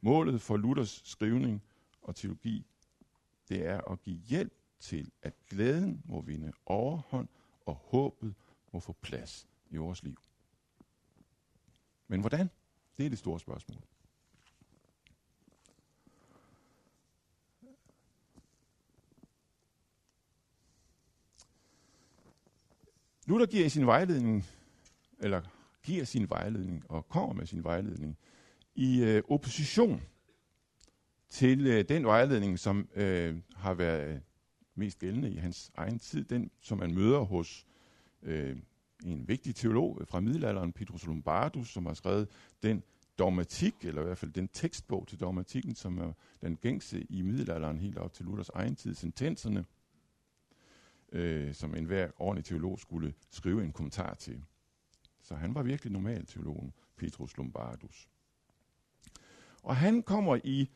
Målet 0.00 0.40
for 0.40 0.56
Luthers 0.56 1.02
skrivning 1.04 1.62
og 2.02 2.16
teologi, 2.16 2.66
det 3.48 3.66
er 3.66 3.90
at 3.90 4.02
give 4.02 4.16
hjælp 4.16 4.52
til, 4.80 5.10
at 5.22 5.34
glæden 5.46 6.02
må 6.04 6.20
vinde 6.20 6.52
overhånd, 6.66 7.28
og 7.66 7.74
håbet 7.74 8.34
må 8.72 8.80
få 8.80 8.92
plads 8.92 9.48
i 9.70 9.76
vores 9.76 10.02
liv. 10.02 10.16
Men 12.08 12.20
hvordan? 12.20 12.50
Det 12.98 13.06
er 13.06 13.10
det 13.10 13.18
store 13.18 13.40
spørgsmål. 13.40 13.82
Luther 23.26 23.46
giver 23.46 23.68
sin 23.68 23.86
vejledning, 23.86 24.44
eller 25.18 25.42
giver 25.82 26.04
sin 26.04 26.30
vejledning 26.30 26.90
og 26.90 27.08
kommer 27.08 27.34
med 27.34 27.46
sin 27.46 27.64
vejledning 27.64 28.18
i 28.74 29.02
øh, 29.02 29.22
opposition 29.28 30.02
til 31.28 31.66
øh, 31.66 31.84
den 31.88 32.04
vejledning, 32.04 32.58
som 32.58 32.88
øh, 32.94 33.36
har 33.54 33.74
været 33.74 34.14
øh, 34.14 34.20
mest 34.74 34.98
gældende 34.98 35.30
i 35.30 35.36
hans 35.36 35.70
egen 35.74 35.98
tid, 35.98 36.24
den 36.24 36.50
som 36.60 36.78
man 36.78 36.94
møder 36.94 37.20
hos 37.20 37.66
øh, 38.22 38.56
en 39.04 39.28
vigtig 39.28 39.54
teolog 39.54 40.02
fra 40.08 40.20
middelalderen, 40.20 40.72
Petrus 40.72 41.06
Lombardus, 41.06 41.68
som 41.68 41.86
har 41.86 41.94
skrevet 41.94 42.28
den 42.62 42.82
dogmatik, 43.18 43.74
eller 43.82 44.02
i 44.02 44.04
hvert 44.04 44.18
fald 44.18 44.32
den 44.32 44.48
tekstbog 44.48 45.08
til 45.08 45.20
dogmatikken, 45.20 45.74
som 45.74 45.98
er 45.98 46.12
den 46.42 46.56
gængse 46.56 47.06
i 47.10 47.22
middelalderen 47.22 47.78
helt 47.78 47.98
op 47.98 48.12
til 48.12 48.26
Luthers 48.26 48.48
egen 48.48 48.76
tid, 48.76 48.94
sentenserne, 48.94 49.64
øh, 51.12 51.54
som 51.54 51.74
enhver 51.74 52.10
ordentlig 52.18 52.44
teolog 52.44 52.78
skulle 52.78 53.14
skrive 53.30 53.64
en 53.64 53.72
kommentar 53.72 54.14
til. 54.14 54.44
Så 55.22 55.34
han 55.34 55.54
var 55.54 55.62
virkelig 55.62 55.92
normal 55.92 56.26
teologen, 56.26 56.72
Petrus 56.96 57.36
Lombardus. 57.36 58.08
Og 59.62 59.76
han 59.76 60.02
kommer 60.02 60.38
i, 60.44 60.70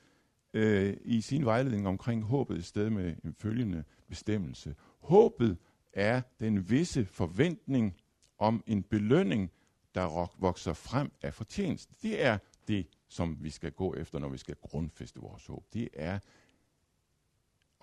øh, 0.55 0.97
i 1.05 1.21
sin 1.21 1.45
vejledning 1.45 1.89
omkring 1.89 2.23
håbet 2.25 2.59
i 2.59 2.63
sted 2.63 2.91
med 2.91 3.17
en 3.25 3.35
følgende 3.35 3.85
bestemmelse. 4.09 4.75
Håbet 5.01 5.59
er 5.93 6.23
den 6.41 6.71
visse 6.71 7.05
forventning 7.05 7.97
om 8.39 8.65
en 8.67 8.83
belønning, 8.83 9.51
der 9.95 10.31
vokser 10.41 10.73
frem 10.73 11.13
af 11.23 11.35
fortjeneste. 11.35 11.95
Det 12.03 12.25
er 12.25 12.39
det, 12.69 12.87
som 13.09 13.39
vi 13.41 13.51
skal 13.51 13.73
gå 13.73 13.95
efter, 13.95 14.19
når 14.19 14.29
vi 14.29 14.39
skal 14.39 14.57
grundfeste 14.61 15.21
vores 15.21 15.47
håb. 15.47 15.65
Det 15.73 15.89
er 15.93 16.19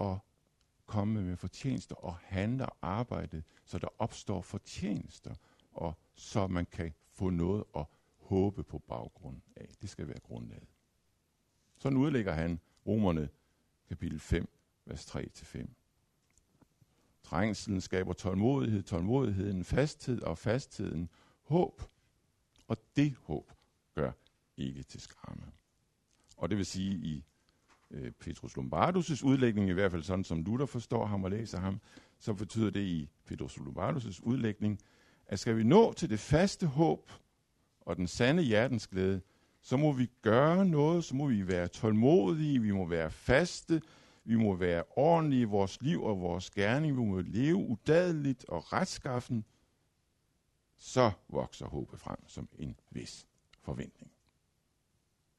at 0.02 0.18
komme 0.86 1.22
med 1.22 1.38
fortjenester 1.38 1.96
og 1.96 2.16
handle 2.16 2.66
og 2.66 2.78
arbejde, 2.82 3.44
så 3.66 3.80
der 3.80 3.88
opstår 3.98 4.42
fortjenester, 4.42 5.36
og 5.72 5.94
så 6.14 6.48
man 6.48 6.66
kan 6.66 6.94
få 7.12 7.30
noget 7.30 7.64
at 7.76 7.86
håbe 8.16 8.64
på 8.64 8.80
baggrund 8.80 9.42
af. 9.56 9.70
Det 9.82 9.90
skal 9.90 10.08
være 10.08 10.20
grundlaget. 10.20 10.68
Sådan 11.80 11.98
udlægger 11.98 12.34
han 12.34 12.60
Romerne 12.88 13.30
kapitel 13.90 14.20
5, 14.20 14.50
vers 14.86 15.06
3-5. 15.06 15.68
Trængselen 17.24 17.82
skaber 17.82 18.14
tålmodighed, 18.14 18.84
tålmodigheden 18.84 19.64
fasthed 19.64 20.22
og 20.22 20.38
fastheden 20.38 21.10
håb. 21.42 21.82
Og 22.68 22.78
det 22.96 23.16
håb 23.24 23.52
gør 23.96 24.12
ikke 24.58 24.84
til 24.84 25.02
skamme. 25.02 25.44
Og 26.38 26.50
det 26.50 26.58
vil 26.58 26.66
sige 26.66 26.96
i 26.96 27.24
øh, 27.92 28.12
Petrus 28.12 28.58
Lombardus' 28.58 29.26
udlægning, 29.26 29.70
i 29.70 29.74
hvert 29.74 29.92
fald 29.92 30.04
sådan 30.04 30.24
som 30.24 30.44
Luther 30.44 30.66
forstår 30.66 31.06
ham 31.06 31.24
og 31.24 31.32
læser 31.32 31.60
ham, 31.60 31.82
så 32.20 32.34
betyder 32.34 32.70
det 32.70 32.84
i 32.84 33.10
Petrus 33.26 33.58
Lombardus' 33.58 34.20
udlægning, 34.24 34.80
at 35.26 35.40
skal 35.40 35.58
vi 35.58 35.64
nå 35.64 35.94
til 35.94 36.10
det 36.10 36.20
faste 36.20 36.68
håb 36.68 37.12
og 37.82 37.96
den 37.96 38.08
sande 38.08 38.44
hjertens 38.44 38.88
glæde, 38.88 39.22
så 39.62 39.78
må 39.78 39.92
vi 39.92 40.12
gøre 40.22 40.66
noget, 40.66 41.04
så 41.04 41.16
må 41.16 41.28
vi 41.28 41.48
være 41.48 41.68
tålmodige, 41.68 42.62
vi 42.62 42.72
må 42.72 42.86
være 42.86 43.12
faste, 43.12 43.82
vi 44.24 44.36
må 44.36 44.56
være 44.56 44.84
ordentlige 44.90 45.42
i 45.42 45.46
vores 45.46 45.82
liv 45.82 46.04
og 46.04 46.22
vores 46.22 46.50
gerning, 46.50 46.98
vi 46.98 47.02
må 47.02 47.22
leve 47.22 47.56
udadeligt 47.56 48.46
og 48.46 48.74
retskaffen, 48.74 49.46
så 50.78 51.12
vokser 51.30 51.66
håbet 51.66 52.00
frem 52.00 52.28
som 52.28 52.50
en 52.60 52.80
vis 52.90 53.28
forventning. 53.62 54.12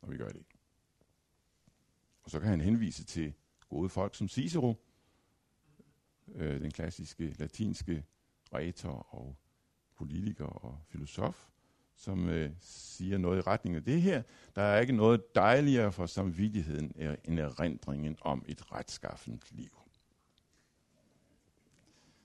Og 0.01 0.11
vi 0.11 0.17
gør 0.17 0.29
det. 0.29 0.43
Og 2.23 2.31
så 2.31 2.41
kan 2.41 2.49
han 2.49 2.61
henvise 2.61 3.05
til 3.05 3.35
gode 3.69 3.89
folk 3.89 4.15
som 4.15 4.29
Cicero, 4.29 4.75
øh, 6.35 6.61
den 6.61 6.71
klassiske 6.71 7.33
latinske 7.39 8.05
retor 8.55 9.15
og 9.15 9.37
politiker 9.95 10.47
og 10.47 10.79
filosof, 10.87 11.50
som 12.01 12.29
øh, 12.29 12.51
siger 12.61 13.19
noget 13.19 13.39
i 13.39 13.41
retning 13.41 13.77
af 13.77 13.85
det 13.85 14.03
her. 14.03 14.23
Der 14.57 14.63
er 14.63 14.81
ikke 14.81 14.93
noget 14.93 15.35
dejligere 15.35 15.93
for 15.93 16.07
samvittigheden 16.07 16.93
end 17.25 17.41
erindringen 17.41 18.17
om 18.21 18.45
et 18.49 18.73
retskaffent 18.73 19.45
liv. 19.51 19.71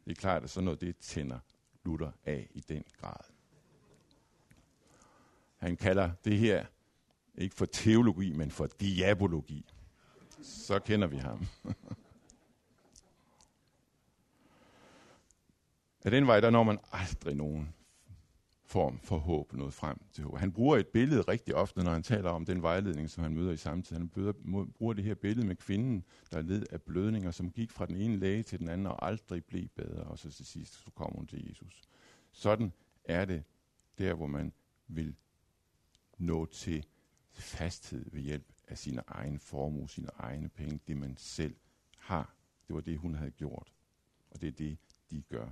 Det 0.05 0.11
er 0.11 0.15
klart, 0.15 0.43
at 0.43 0.49
sådan 0.49 0.65
noget 0.65 0.81
det 0.81 0.97
tænder 0.97 1.39
Luther 1.85 2.11
af 2.25 2.47
i 2.53 2.59
den 2.59 2.83
grad. 3.01 3.23
Han 5.57 5.77
kalder 5.77 6.11
det 6.25 6.37
her 6.37 6.65
ikke 7.37 7.55
for 7.55 7.65
teologi, 7.65 8.31
men 8.31 8.51
for 8.51 8.67
diabologi. 8.67 9.65
Så 10.41 10.79
kender 10.79 11.07
vi 11.07 11.17
ham. 11.17 11.45
Af 16.05 16.11
den 16.11 16.27
vej, 16.27 16.39
der 16.39 16.49
når 16.49 16.63
man 16.63 16.79
aldrig 16.91 17.35
nogen 17.35 17.73
form 18.65 18.99
for 18.99 19.17
håb 19.17 19.53
noget 19.53 19.73
frem 19.73 19.97
til 20.11 20.23
håb. 20.23 20.37
Han 20.37 20.51
bruger 20.51 20.77
et 20.77 20.87
billede 20.87 21.21
rigtig 21.21 21.55
ofte, 21.55 21.83
når 21.83 21.91
han 21.91 22.03
taler 22.03 22.29
om 22.29 22.45
den 22.45 22.61
vejledning, 22.61 23.09
som 23.09 23.23
han 23.23 23.33
møder 23.33 23.51
i 23.51 23.57
samtiden. 23.57 24.01
Han 24.01 24.09
bøder, 24.09 24.33
bruger 24.77 24.93
det 24.93 25.03
her 25.03 25.15
billede 25.15 25.47
med 25.47 25.55
kvinden, 25.55 26.03
der 26.31 26.41
led 26.41 26.65
af 26.71 26.81
blødninger, 26.81 27.31
som 27.31 27.51
gik 27.51 27.71
fra 27.71 27.85
den 27.85 27.95
ene 27.95 28.17
læge 28.17 28.43
til 28.43 28.59
den 28.59 28.69
anden 28.69 28.87
og 28.87 29.07
aldrig 29.07 29.45
blev 29.45 29.67
bedre, 29.67 30.03
og 30.03 30.19
så 30.19 30.31
til 30.31 30.45
sidst 30.45 30.73
så 30.73 30.91
kom 30.95 31.11
hun 31.15 31.27
til 31.27 31.47
Jesus. 31.49 31.81
Sådan 32.31 32.73
er 33.03 33.25
det 33.25 33.43
der, 33.97 34.13
hvor 34.13 34.27
man 34.27 34.53
vil 34.87 35.15
nå 36.17 36.45
til 36.45 36.85
fasthed 37.31 38.05
ved 38.11 38.21
hjælp 38.21 38.45
af 38.67 38.77
sine 38.77 39.03
egne 39.07 39.39
formue, 39.39 39.89
sine 39.89 40.09
egne 40.17 40.49
penge, 40.49 40.79
det 40.87 40.97
man 40.97 41.17
selv 41.17 41.55
har. 41.97 42.35
Det 42.67 42.75
var 42.75 42.81
det, 42.81 42.97
hun 42.97 43.15
havde 43.15 43.31
gjort. 43.31 43.73
Og 44.31 44.41
det 44.41 44.47
er 44.47 44.51
det, 44.51 44.77
de 45.11 45.21
gør. 45.21 45.47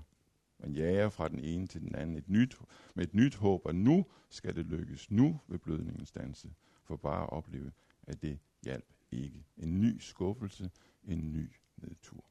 Man 0.64 0.74
jager 0.74 1.10
fra 1.10 1.28
den 1.28 1.40
ene 1.40 1.68
til 1.68 1.82
den 1.82 1.96
anden 1.96 2.16
et 2.16 2.30
nyt, 2.30 2.58
med 2.96 3.04
et 3.04 3.14
nyt 3.14 3.36
håb, 3.36 3.62
og 3.66 3.76
nu 3.76 4.06
skal 4.30 4.56
det 4.56 4.66
lykkes. 4.66 5.12
Nu 5.12 5.40
vil 5.48 5.58
blødningen 5.58 6.06
stanse, 6.06 6.50
for 6.84 6.96
bare 6.96 7.24
at 7.24 7.30
opleve, 7.30 7.72
at 8.08 8.22
det 8.22 8.40
hjalp 8.64 8.94
ikke. 9.12 9.46
En 9.58 9.82
ny 9.82 10.00
skuffelse, 10.00 10.72
en 11.04 11.34
ny 11.34 11.52
nedtur. 11.78 12.24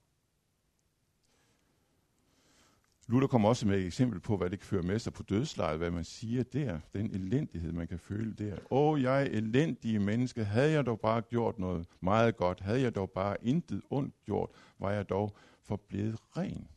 Luther 3.08 3.26
kommer 3.26 3.48
også 3.48 3.66
med 3.66 3.78
et 3.78 3.86
eksempel 3.86 4.20
på, 4.20 4.36
hvad 4.36 4.50
det 4.50 4.58
kan 4.58 4.66
føre 4.66 4.82
med 4.82 4.98
sig 4.98 5.12
på 5.12 5.22
dødslejet, 5.22 5.78
hvad 5.78 5.90
man 5.90 6.04
siger 6.04 6.42
der, 6.42 6.80
den 6.94 7.10
elendighed, 7.10 7.72
man 7.72 7.88
kan 7.88 7.98
føle 7.98 8.34
der. 8.34 8.56
Åh, 8.70 9.02
jeg 9.02 9.26
elendige 9.26 9.98
menneske, 9.98 10.44
havde 10.44 10.72
jeg 10.72 10.86
dog 10.86 11.00
bare 11.00 11.22
gjort 11.22 11.58
noget 11.58 11.86
meget 12.00 12.36
godt, 12.36 12.60
havde 12.60 12.80
jeg 12.80 12.94
dog 12.94 13.10
bare 13.10 13.36
intet 13.46 13.82
ondt 13.90 14.14
gjort, 14.24 14.50
var 14.78 14.90
jeg 14.92 15.08
dog 15.08 15.36
forblevet 15.62 16.16
ren 16.36 16.68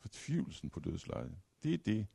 fortvivlelsen 0.00 0.70
på 0.70 0.80
dødslejet. 0.80 1.38
Det 1.62 1.74
er 1.74 1.78
det, 1.78 2.06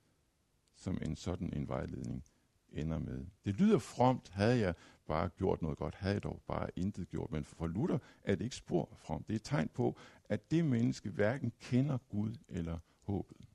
som 0.75 0.97
en 1.01 1.15
sådan 1.15 1.53
en 1.53 1.67
vejledning 1.67 2.23
ender 2.71 2.99
med. 2.99 3.25
Det 3.45 3.55
lyder 3.55 3.79
fromt, 3.79 4.29
havde 4.29 4.59
jeg 4.59 4.75
bare 5.07 5.29
gjort 5.29 5.61
noget 5.61 5.77
godt, 5.77 5.95
havde 5.95 6.13
jeg 6.13 6.23
dog 6.23 6.41
bare 6.47 6.69
intet 6.75 7.09
gjort. 7.09 7.31
Men 7.31 7.45
for 7.45 7.67
Luther 7.67 7.97
er 8.23 8.35
det 8.35 8.43
ikke 8.43 8.55
spor 8.55 8.95
fromt. 8.97 9.27
Det 9.27 9.33
er 9.33 9.35
et 9.35 9.43
tegn 9.43 9.67
på, 9.67 9.97
at 10.29 10.51
det 10.51 10.65
menneske 10.65 11.09
hverken 11.09 11.51
kender 11.59 11.97
Gud 11.97 12.35
eller 12.47 12.79
håbet. 13.01 13.47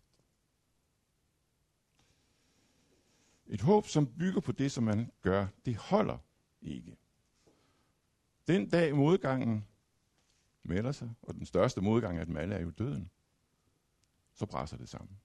Et 3.47 3.61
håb, 3.61 3.87
som 3.87 4.07
bygger 4.07 4.41
på 4.41 4.53
det, 4.53 4.73
som 4.73 4.85
man 4.85 5.11
gør, 5.23 5.47
det 5.65 5.77
holder 5.77 6.19
ikke. 6.63 6.97
Den 8.49 8.69
dag 8.69 8.97
modgangen 8.97 9.67
melder 10.63 10.93
sig, 10.93 11.11
og 11.23 11.35
den 11.35 11.47
største 11.47 11.81
modgang 11.81 12.19
af 12.19 12.27
dem 12.27 12.37
alle 12.37 12.55
er 12.55 12.61
jo 12.61 12.71
døden, 12.71 13.11
så 14.41 14.47
brænder 14.47 14.77
det 14.77 14.89
sammen. 14.89 15.19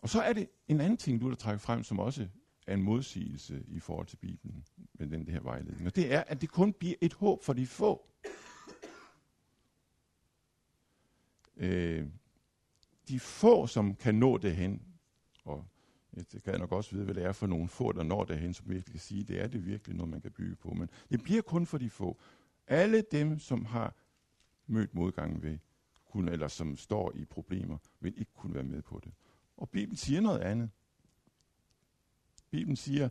Og 0.00 0.08
så 0.08 0.22
er 0.22 0.32
det 0.32 0.48
en 0.68 0.80
anden 0.80 0.96
ting, 0.96 1.20
du 1.20 1.30
der 1.30 1.36
trækker 1.36 1.58
frem, 1.58 1.82
som 1.82 1.98
også 1.98 2.28
er 2.66 2.74
en 2.74 2.82
modsigelse 2.82 3.64
i 3.68 3.80
forhold 3.80 4.06
til 4.06 4.16
Bibelen 4.16 4.64
med 4.94 5.06
den 5.06 5.28
her 5.28 5.40
vejledning. 5.40 5.86
Og 5.86 5.96
det 5.96 6.12
er, 6.14 6.24
at 6.26 6.40
det 6.40 6.50
kun 6.50 6.72
bliver 6.72 6.94
et 7.00 7.12
håb 7.12 7.44
for 7.44 7.52
de 7.52 7.66
få. 7.66 8.06
Øh, 11.56 12.06
de 13.08 13.20
få, 13.20 13.66
som 13.66 13.94
kan 13.94 14.14
nå 14.14 14.38
det 14.38 14.56
hen, 14.56 14.82
og 15.44 15.64
det 16.32 16.42
kan 16.42 16.52
jeg 16.52 16.58
nok 16.58 16.72
også 16.72 16.90
vide, 16.90 17.04
hvad 17.04 17.14
det 17.14 17.24
er 17.24 17.32
for 17.32 17.46
nogle 17.46 17.68
få, 17.68 17.92
der 17.92 18.02
når 18.02 18.24
derhen, 18.24 18.54
som 18.54 18.68
virkelig 18.68 18.92
kan 18.92 19.00
sige, 19.00 19.24
det 19.24 19.40
er 19.40 19.46
det 19.46 19.66
virkelig 19.66 19.96
noget, 19.96 20.10
man 20.10 20.20
kan 20.20 20.32
bygge 20.32 20.56
på. 20.56 20.70
Men 20.70 20.90
det 21.10 21.22
bliver 21.22 21.42
kun 21.42 21.66
for 21.66 21.78
de 21.78 21.90
få. 21.90 22.20
Alle 22.66 23.02
dem, 23.12 23.38
som 23.38 23.64
har 23.64 23.94
mødt 24.68 24.94
modgangen 24.94 25.42
ved, 25.42 25.58
kunne, 26.04 26.32
eller 26.32 26.48
som 26.48 26.76
står 26.76 27.12
i 27.14 27.24
problemer, 27.24 27.78
vil 28.00 28.18
ikke 28.18 28.32
kunne 28.34 28.54
være 28.54 28.64
med 28.64 28.82
på 28.82 29.00
det. 29.04 29.12
Og 29.56 29.70
Bibelen 29.70 29.96
siger 29.96 30.20
noget 30.20 30.40
andet. 30.40 30.70
Bibelen 32.50 32.76
siger 32.76 33.08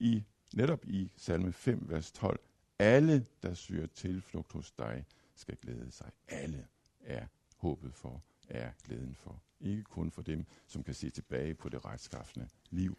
i, 0.00 0.24
netop 0.54 0.84
i 0.84 1.10
salme 1.16 1.52
5, 1.52 1.88
vers 1.88 2.12
12, 2.12 2.40
alle, 2.78 3.26
der 3.42 3.54
søger 3.54 3.86
tilflugt 3.86 4.52
hos 4.52 4.72
dig, 4.72 5.04
skal 5.34 5.56
glæde 5.56 5.90
sig. 5.90 6.10
Alle 6.28 6.66
er 7.00 7.26
håbet 7.56 7.94
for, 7.94 8.22
er 8.48 8.72
glæden 8.84 9.14
for. 9.14 9.42
Ikke 9.60 9.82
kun 9.82 10.10
for 10.10 10.22
dem, 10.22 10.46
som 10.66 10.82
kan 10.82 10.94
se 10.94 11.10
tilbage 11.10 11.54
på 11.54 11.68
det 11.68 11.84
retskaffende 11.84 12.48
liv. 12.70 12.98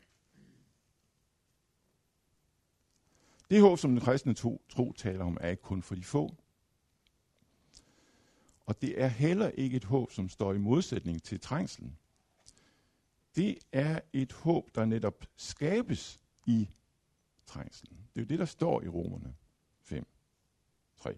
Det 3.50 3.62
håb, 3.62 3.78
som 3.78 3.91
den 3.91 4.00
kristne 4.00 4.34
tro, 4.34 4.62
tro 4.70 4.93
taler 4.93 5.26
om, 5.26 5.38
er 5.41 5.50
ikke 5.50 5.63
kun 5.63 5.82
for 5.82 5.96
de 5.96 6.04
få. 6.04 6.36
Og 8.67 8.82
det 8.82 9.01
er 9.01 9.08
heller 9.08 9.49
ikke 9.49 9.77
et 9.77 9.84
håb, 9.84 10.12
som 10.12 10.30
står 10.30 10.53
i 10.53 10.58
modsætning 10.58 11.23
til 11.23 11.39
trængslen. 11.39 11.97
Det 13.36 13.58
er 13.71 13.99
et 14.13 14.34
håb, 14.34 14.75
der 14.75 14.86
netop 14.86 15.25
skabes 15.36 16.19
i 16.45 16.69
trængslen. 17.45 17.97
Det 18.15 18.21
er 18.21 18.25
jo 18.25 18.27
det, 18.27 18.39
der 18.39 18.45
står 18.45 18.82
i 18.82 18.88
Romerne 18.88 19.36
5, 19.80 20.08
3, 20.95 21.17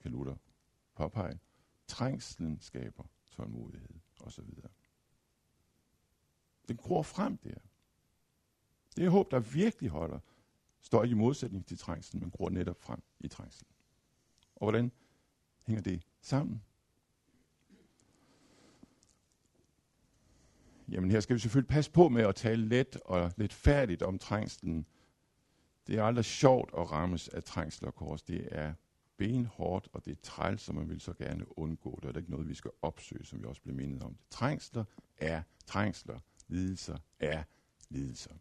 kan 0.00 0.10
Luther 0.10 0.36
påpege. 0.94 1.38
Trængslen 1.86 2.60
skaber 2.60 3.04
tålmodighed 3.30 3.94
osv. 4.20 4.44
Den 6.68 6.76
gror 6.76 7.02
frem 7.02 7.36
der. 7.36 7.54
Det 8.96 9.04
er 9.04 9.10
håb, 9.10 9.30
der 9.30 9.38
virkelig 9.38 9.90
holder, 9.90 10.18
står 10.80 11.02
ikke 11.02 11.14
i 11.14 11.18
modsætning 11.18 11.66
til 11.66 11.78
trængslen, 11.78 12.20
men 12.20 12.30
gror 12.30 12.48
netop 12.50 12.80
frem 12.80 13.02
i 13.20 13.28
trængslen. 13.28 13.68
Og 14.54 14.64
hvordan 14.64 14.92
hænger 15.66 15.82
det 15.82 16.02
sammen? 16.20 16.62
Jamen 20.92 21.10
her 21.10 21.20
skal 21.20 21.34
vi 21.34 21.40
selvfølgelig 21.40 21.68
passe 21.68 21.90
på 21.90 22.08
med 22.08 22.22
at 22.22 22.34
tale 22.34 22.68
let 22.68 22.96
og 23.04 23.32
lidt 23.36 23.52
færdigt 23.52 24.02
om 24.02 24.18
trængslen. 24.18 24.86
Det 25.86 25.98
er 25.98 26.04
aldrig 26.04 26.24
sjovt 26.24 26.70
at 26.78 26.92
rammes 26.92 27.28
af 27.28 27.44
trængsel 27.44 27.86
og 27.86 27.94
kors. 27.94 28.22
Det 28.22 28.48
er 28.50 28.74
benhårdt, 29.16 29.88
og 29.92 30.04
det 30.04 30.10
er 30.10 30.20
træls, 30.22 30.62
som 30.62 30.74
man 30.74 30.88
vil 30.88 31.00
så 31.00 31.12
gerne 31.12 31.58
undgå. 31.58 31.98
Det 32.02 32.10
er 32.14 32.18
ikke 32.18 32.30
noget, 32.30 32.48
vi 32.48 32.54
skal 32.54 32.70
opsøge, 32.82 33.24
som 33.24 33.42
vi 33.42 33.44
også 33.44 33.62
blev 33.62 33.74
mindet 33.74 34.02
om. 34.02 34.16
Trængsler 34.30 34.84
er 35.18 35.42
trængsler. 35.66 36.18
Lidelser 36.48 36.98
er 37.20 37.42
lidelser. 37.88 38.34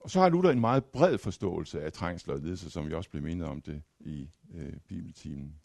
Og 0.00 0.10
så 0.10 0.20
har 0.20 0.28
Luther 0.28 0.50
en 0.50 0.60
meget 0.60 0.84
bred 0.84 1.18
forståelse 1.18 1.82
af 1.82 1.92
trængsler 1.92 2.34
og 2.34 2.40
lidelser, 2.40 2.70
som 2.70 2.88
vi 2.88 2.94
også 2.94 3.10
blev 3.10 3.22
mindet 3.22 3.48
om 3.48 3.62
det 3.62 3.82
i 4.00 4.30
øh, 4.54 4.76
bibeltimen. 4.88 5.60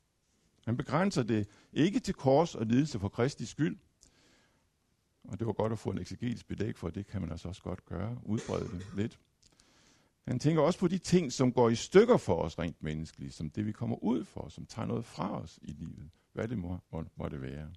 Han 0.71 0.77
begrænser 0.77 1.23
det 1.23 1.47
ikke 1.73 1.99
til 1.99 2.13
kors 2.13 2.55
og 2.55 2.65
lidelse 2.65 2.99
for 2.99 3.09
Kristi 3.09 3.45
skyld. 3.45 3.77
Og 5.23 5.39
det 5.39 5.47
var 5.47 5.53
godt 5.53 5.71
at 5.71 5.79
få 5.79 5.89
en 5.89 5.97
eksegetisk 5.97 6.47
belæg 6.47 6.77
for, 6.77 6.89
det 6.89 7.07
kan 7.07 7.21
man 7.21 7.31
altså 7.31 7.47
også 7.47 7.61
godt 7.61 7.85
gøre, 7.85 8.17
udbrede 8.23 8.63
det 8.63 8.85
lidt. 8.95 9.19
Han 10.27 10.39
tænker 10.39 10.61
også 10.61 10.79
på 10.79 10.87
de 10.87 10.97
ting, 10.97 11.31
som 11.31 11.53
går 11.53 11.69
i 11.69 11.75
stykker 11.75 12.17
for 12.17 12.35
os 12.35 12.59
rent 12.59 12.83
menneskeligt, 12.83 13.33
som 13.33 13.49
det 13.49 13.65
vi 13.65 13.71
kommer 13.71 14.03
ud 14.03 14.25
for, 14.25 14.49
som 14.49 14.65
tager 14.65 14.85
noget 14.85 15.05
fra 15.05 15.41
os 15.41 15.59
i 15.61 15.71
livet, 15.71 16.09
hvad 16.33 16.47
det 16.47 16.57
må, 16.57 16.79
må, 16.91 17.05
må 17.15 17.29
det 17.29 17.41
være. 17.41 17.71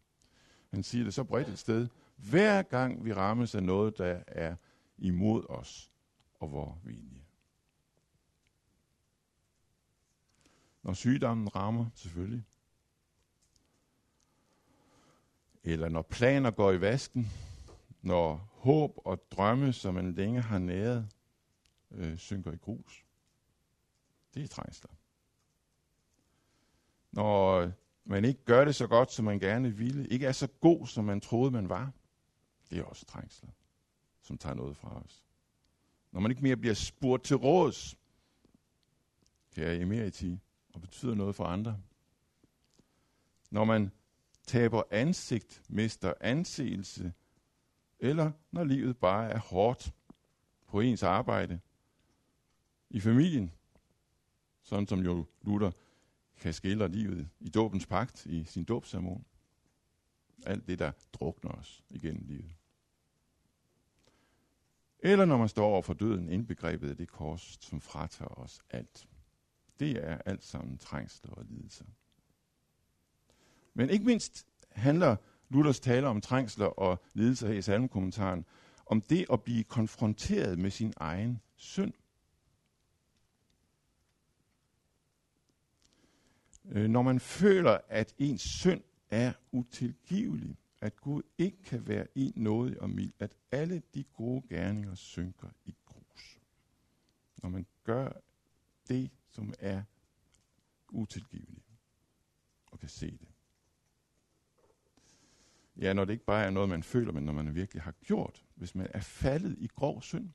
Han 0.70 0.83
siger 0.83 1.04
det 1.04 1.14
så 1.14 1.24
bredt 1.24 1.48
et 1.48 1.59
sted. 1.59 1.88
Hver 2.16 2.62
gang 2.62 3.04
vi 3.04 3.12
rammes 3.12 3.54
af 3.54 3.62
noget, 3.62 3.98
der 3.98 4.22
er 4.26 4.57
imod 4.98 5.44
os 5.48 5.90
og 6.40 6.52
vores 6.52 6.78
vilje. 6.85 7.24
Når 10.83 10.92
sygdommen 10.92 11.57
rammer, 11.57 11.87
selvfølgelig. 11.94 12.44
Eller 15.64 15.88
når 15.88 16.03
planer 16.03 16.50
går 16.50 16.72
i 16.72 16.81
vasken. 16.81 17.31
Når 18.03 18.50
håb 18.53 18.98
og 19.05 19.31
drømme, 19.31 19.72
som 19.72 19.94
man 19.94 20.14
længe 20.14 20.40
har 20.40 20.59
næret, 20.59 21.09
øh, 21.90 22.18
synker 22.18 22.53
i 22.53 22.57
grus. 22.57 23.05
Det 24.35 24.42
er 24.42 24.48
trængsler. 24.48 24.90
Når 27.12 27.61
øh, 27.61 27.72
man 28.05 28.24
ikke 28.24 28.44
gør 28.44 28.64
det 28.64 28.74
så 28.74 28.87
godt, 28.87 29.12
som 29.12 29.24
man 29.24 29.38
gerne 29.38 29.77
ville, 29.77 30.09
ikke 30.09 30.27
er 30.27 30.33
så 30.33 30.46
god, 30.46 30.87
som 30.87 31.05
man 31.05 31.20
troede, 31.20 31.50
man 31.50 31.68
var, 31.68 31.92
det 32.70 32.79
er 32.79 32.85
også 32.85 33.07
trængsler, 33.07 33.50
som 34.22 34.38
tager 34.38 34.55
noget 34.55 34.77
fra 34.77 35.03
os. 35.05 35.24
Når 36.12 36.20
man 36.20 36.31
ikke 36.31 36.42
mere 36.42 36.57
bliver 36.57 36.74
spurgt 36.74 37.24
til 37.24 37.37
råds, 37.37 37.96
her 39.57 39.70
i 39.70 39.83
emeriti, 39.83 40.40
og 40.74 40.81
betyder 40.81 41.14
noget 41.14 41.35
for 41.35 41.44
andre. 41.44 41.79
Når 43.50 43.64
man 43.64 43.90
taber 44.46 44.83
ansigt, 44.90 45.62
mister 45.68 46.14
anseelse, 46.20 47.12
eller 47.98 48.33
når 48.50 48.64
livet 48.64 48.96
bare 48.96 49.30
er 49.30 49.38
hårdt 49.38 49.94
på 50.66 50.80
ens 50.80 51.02
arbejde, 51.02 51.61
i 52.90 53.00
familien, 53.00 53.52
sådan 54.62 54.87
som 54.87 55.00
jo 55.00 55.26
Luther 55.42 55.70
kan 56.37 56.52
skildre 56.52 56.88
livet 56.88 57.28
i 57.40 57.48
dåbens 57.48 57.87
pagt 57.87 58.26
i 58.26 58.44
sin 58.44 58.64
dåbsermon. 58.64 59.24
Alt 60.46 60.66
det, 60.66 60.78
der 60.78 60.92
drukner 61.12 61.50
os 61.50 61.85
igennem 61.90 62.24
livet. 62.26 62.54
Eller 64.98 65.24
når 65.24 65.37
man 65.37 65.48
står 65.48 65.66
over 65.66 65.83
for 65.83 65.94
døden, 65.94 66.28
indbegrebet 66.28 66.90
af 66.90 66.96
det 66.96 67.09
kors, 67.09 67.59
som 67.61 67.80
fratager 67.80 68.38
os 68.38 68.61
alt. 68.70 69.09
Det 69.78 70.09
er 70.09 70.18
alt 70.26 70.44
sammen 70.44 70.78
trængsler 70.78 71.33
og 71.33 71.44
lidelser. 71.44 71.85
Men 73.74 73.90
ikke 73.90 74.04
mindst 74.04 74.46
handler 74.70 75.16
Luthers 75.48 75.80
tale 75.80 76.06
om 76.06 76.20
trængsler 76.20 76.66
og 76.66 77.02
lidelser 77.14 77.48
her 77.48 77.54
i 77.54 77.62
salmekommentaren, 77.62 78.44
om 78.87 79.00
det 79.00 79.26
at 79.32 79.42
blive 79.42 79.64
konfronteret 79.64 80.58
med 80.58 80.70
sin 80.70 80.92
egen 80.96 81.40
synd. 81.56 81.92
Øh, 86.64 86.88
når 86.90 87.02
man 87.02 87.20
føler, 87.20 87.78
at 87.88 88.14
ens 88.18 88.40
synd 88.40 88.82
er 89.10 89.32
utilgivelig, 89.52 90.56
at 90.80 91.00
Gud 91.00 91.22
ikke 91.38 91.62
kan 91.62 91.88
være 91.88 92.06
i 92.14 92.32
nådig 92.37 92.80
og 92.80 92.90
mild, 92.90 93.12
at 93.18 93.37
alle 93.50 93.82
de 93.94 94.04
gode 94.04 94.42
gerninger 94.48 94.94
synker 94.94 95.48
i 95.64 95.74
grus. 95.87 96.40
Når 97.42 97.48
man 97.48 97.66
gør 97.84 98.12
det, 98.88 99.10
som 99.30 99.54
er 99.58 99.82
utilgiveligt, 100.88 101.66
og 102.66 102.78
kan 102.78 102.88
se 102.88 103.10
det. 103.10 103.34
Ja, 105.76 105.92
når 105.92 106.04
det 106.04 106.12
ikke 106.12 106.24
bare 106.24 106.44
er 106.44 106.50
noget, 106.50 106.68
man 106.68 106.82
føler, 106.82 107.12
men 107.12 107.24
når 107.24 107.32
man 107.32 107.54
virkelig 107.54 107.82
har 107.82 107.94
gjort. 108.04 108.44
Hvis 108.54 108.74
man 108.74 108.87
er 108.94 109.00
faldet 109.00 109.56
i 109.58 109.66
grov 109.66 110.02
synd, 110.02 110.30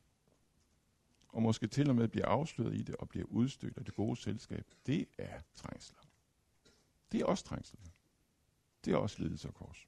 og 1.28 1.41
måske 1.41 1.67
til 1.67 1.89
og 1.89 1.95
med 1.95 2.08
bliver 2.08 2.28
afsløret 2.28 2.75
i 2.75 2.82
det, 2.82 2.95
og 2.95 3.10
bliver 3.10 3.25
udstødt 3.25 3.78
af 3.78 3.86
det 3.86 3.95
gode 3.95 4.17
selskab, 4.17 4.65
det 4.86 5.08
er 5.17 5.39
trængsler. 5.56 5.99
Det 7.12 7.21
er 7.21 7.25
også 7.25 7.43
trængsler. 7.43 7.82
Det 8.86 8.93
er 8.93 8.97
også 8.97 9.21
lidelse 9.21 9.47
og 9.47 9.54
kors. 9.54 9.88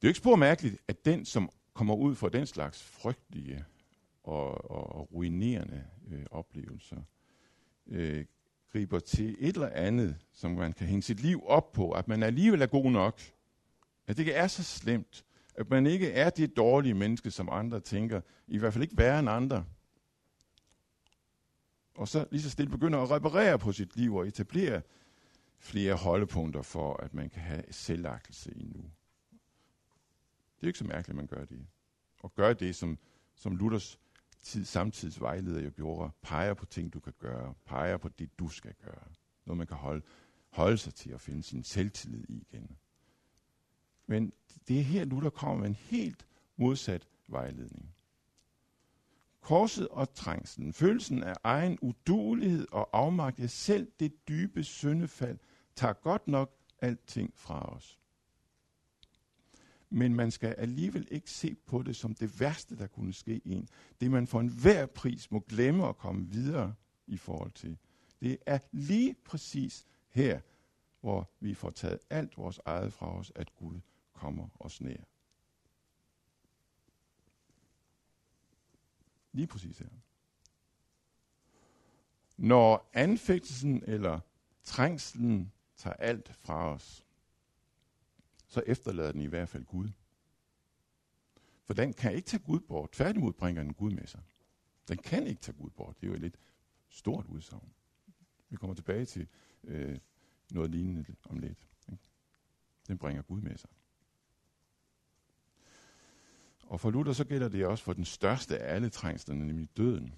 Det 0.00 0.06
er 0.06 0.08
jo 0.08 0.10
ikke 0.10 0.18
spor 0.18 0.36
mærkeligt, 0.36 0.76
at 0.88 1.04
den, 1.04 1.24
som 1.24 1.50
kommer 1.72 1.94
ud 1.94 2.14
for 2.14 2.28
den 2.28 2.46
slags 2.46 2.82
frygtelige 2.82 3.64
og, 4.22 4.70
og, 4.70 4.92
og 4.92 5.12
ruinerende 5.12 5.86
øh, 6.08 6.26
oplevelser, 6.30 7.02
øh, 7.86 8.24
griber 8.72 8.98
til 8.98 9.36
et 9.38 9.54
eller 9.54 9.68
andet, 9.68 10.16
som 10.32 10.50
man 10.50 10.72
kan 10.72 10.86
hænge 10.86 11.02
sit 11.02 11.20
liv 11.20 11.42
op 11.46 11.72
på, 11.72 11.90
at 11.90 12.08
man 12.08 12.22
alligevel 12.22 12.62
er 12.62 12.66
god 12.66 12.90
nok, 12.90 13.20
at 14.06 14.16
det 14.16 14.18
ikke 14.18 14.32
er 14.32 14.46
så 14.46 14.62
slemt, 14.62 15.24
at 15.54 15.70
man 15.70 15.86
ikke 15.86 16.12
er 16.12 16.30
det 16.30 16.56
dårlige 16.56 16.94
menneske, 16.94 17.30
som 17.30 17.48
andre 17.52 17.80
tænker, 17.80 18.20
i 18.48 18.58
hvert 18.58 18.72
fald 18.72 18.82
ikke 18.82 18.96
værre 18.96 19.18
end 19.18 19.30
andre. 19.30 19.64
Og 21.94 22.08
så 22.08 22.26
lige 22.30 22.42
så 22.42 22.50
stille 22.50 22.70
begynder 22.70 22.98
at 22.98 23.10
reparere 23.10 23.58
på 23.58 23.72
sit 23.72 23.96
liv 23.96 24.14
og 24.14 24.28
etablere 24.28 24.82
flere 25.58 25.94
holdepunkter 25.94 26.62
for, 26.62 26.96
at 26.96 27.14
man 27.14 27.30
kan 27.30 27.42
have 27.42 27.64
selvagtelse 27.70 28.52
endnu. 28.56 28.82
Det 30.56 30.62
er 30.62 30.66
ikke 30.66 30.78
så 30.78 30.84
mærkeligt, 30.84 31.08
at 31.08 31.16
man 31.16 31.26
gør 31.26 31.44
det. 31.44 31.66
Og 32.20 32.34
gør 32.34 32.52
det, 32.52 32.76
som, 32.76 32.98
som 33.34 33.56
Luthers 33.56 33.98
tid, 34.42 34.64
samtidsvejleder 34.64 35.60
jo 35.60 35.70
gjorde, 35.76 36.10
peger 36.22 36.54
på 36.54 36.66
ting, 36.66 36.92
du 36.92 37.00
kan 37.00 37.12
gøre, 37.18 37.54
peger 37.66 37.96
på 37.96 38.08
det, 38.08 38.38
du 38.38 38.48
skal 38.48 38.74
gøre. 38.84 39.04
Noget, 39.46 39.58
man 39.58 39.66
kan 39.66 39.76
holde, 39.76 40.02
holde 40.48 40.78
sig 40.78 40.94
til 40.94 41.10
at 41.10 41.20
finde 41.20 41.42
sin 41.42 41.64
selvtillid 41.64 42.24
i 42.28 42.46
igen. 42.50 42.76
Men 44.06 44.32
det 44.68 44.78
er 44.78 44.82
her, 44.82 45.04
Luther 45.04 45.30
kommer 45.30 45.56
med 45.56 45.66
en 45.66 45.74
helt 45.74 46.26
modsat 46.56 47.08
vejledning. 47.28 47.94
Korset 49.40 49.88
og 49.88 50.14
trængslen, 50.14 50.72
følelsen 50.72 51.22
af 51.22 51.34
egen 51.44 51.78
udulighed 51.82 52.66
og 52.72 52.88
afmagt, 52.92 53.38
ja 53.38 53.46
selv 53.46 53.92
det 54.00 54.28
dybe 54.28 54.64
syndefald, 54.64 55.38
tager 55.74 55.92
godt 55.92 56.28
nok 56.28 56.56
alting 56.82 57.32
fra 57.36 57.76
os 57.76 57.99
men 59.90 60.14
man 60.14 60.30
skal 60.30 60.54
alligevel 60.58 61.08
ikke 61.10 61.30
se 61.30 61.54
på 61.66 61.82
det 61.82 61.96
som 61.96 62.14
det 62.14 62.40
værste, 62.40 62.76
der 62.76 62.86
kunne 62.86 63.12
ske 63.12 63.40
en. 63.44 63.68
Det 64.00 64.10
man 64.10 64.26
for 64.26 64.40
enhver 64.40 64.86
pris 64.86 65.30
må 65.30 65.40
glemme 65.40 65.88
at 65.88 65.96
komme 65.96 66.26
videre 66.26 66.74
i 67.06 67.16
forhold 67.16 67.52
til. 67.52 67.78
Det 68.20 68.38
er 68.46 68.58
lige 68.72 69.14
præcis 69.24 69.86
her, 70.08 70.40
hvor 71.00 71.30
vi 71.40 71.54
får 71.54 71.70
taget 71.70 71.98
alt 72.10 72.38
vores 72.38 72.60
eget 72.64 72.92
fra 72.92 73.16
os, 73.18 73.32
at 73.34 73.56
Gud 73.56 73.80
kommer 74.12 74.48
os 74.60 74.80
nær. 74.80 75.04
Lige 79.32 79.46
præcis 79.46 79.78
her. 79.78 79.88
Når 82.36 82.90
anfægtelsen 82.92 83.82
eller 83.86 84.20
trængslen 84.62 85.52
tager 85.76 85.96
alt 85.96 86.34
fra 86.34 86.74
os, 86.74 87.06
så 88.50 88.62
efterlader 88.66 89.12
den 89.12 89.20
i 89.20 89.26
hvert 89.26 89.48
fald 89.48 89.64
Gud. 89.64 89.88
For 91.64 91.74
den 91.74 91.92
kan 91.92 92.14
ikke 92.14 92.26
tage 92.26 92.42
Gud 92.42 92.60
bort. 92.60 92.92
Tværtimod 92.92 93.32
bringer 93.32 93.62
den 93.62 93.74
Gud 93.74 93.90
med 93.90 94.06
sig. 94.06 94.20
Den 94.88 94.98
kan 94.98 95.26
ikke 95.26 95.40
tage 95.40 95.56
Gud 95.56 95.70
bort. 95.70 96.00
Det 96.00 96.06
er 96.06 96.08
jo 96.08 96.14
et 96.14 96.20
lidt 96.20 96.36
stort 96.88 97.26
udsagn. 97.26 97.72
Vi 98.48 98.56
kommer 98.56 98.74
tilbage 98.74 99.04
til 99.04 99.28
øh, 99.64 99.98
noget 100.50 100.70
lignende 100.70 101.04
om 101.24 101.38
lidt. 101.38 101.66
Ikke? 101.92 102.02
Den 102.88 102.98
bringer 102.98 103.22
Gud 103.22 103.40
med 103.40 103.56
sig. 103.56 103.70
Og 106.66 106.80
for 106.80 106.90
Luther 106.90 107.12
så 107.12 107.24
gælder 107.24 107.48
det 107.48 107.66
også 107.66 107.84
for 107.84 107.92
den 107.92 108.04
største 108.04 108.58
af 108.58 108.74
alle 108.74 108.90
trængslerne, 108.90 109.46
nemlig 109.46 109.76
døden. 109.76 110.14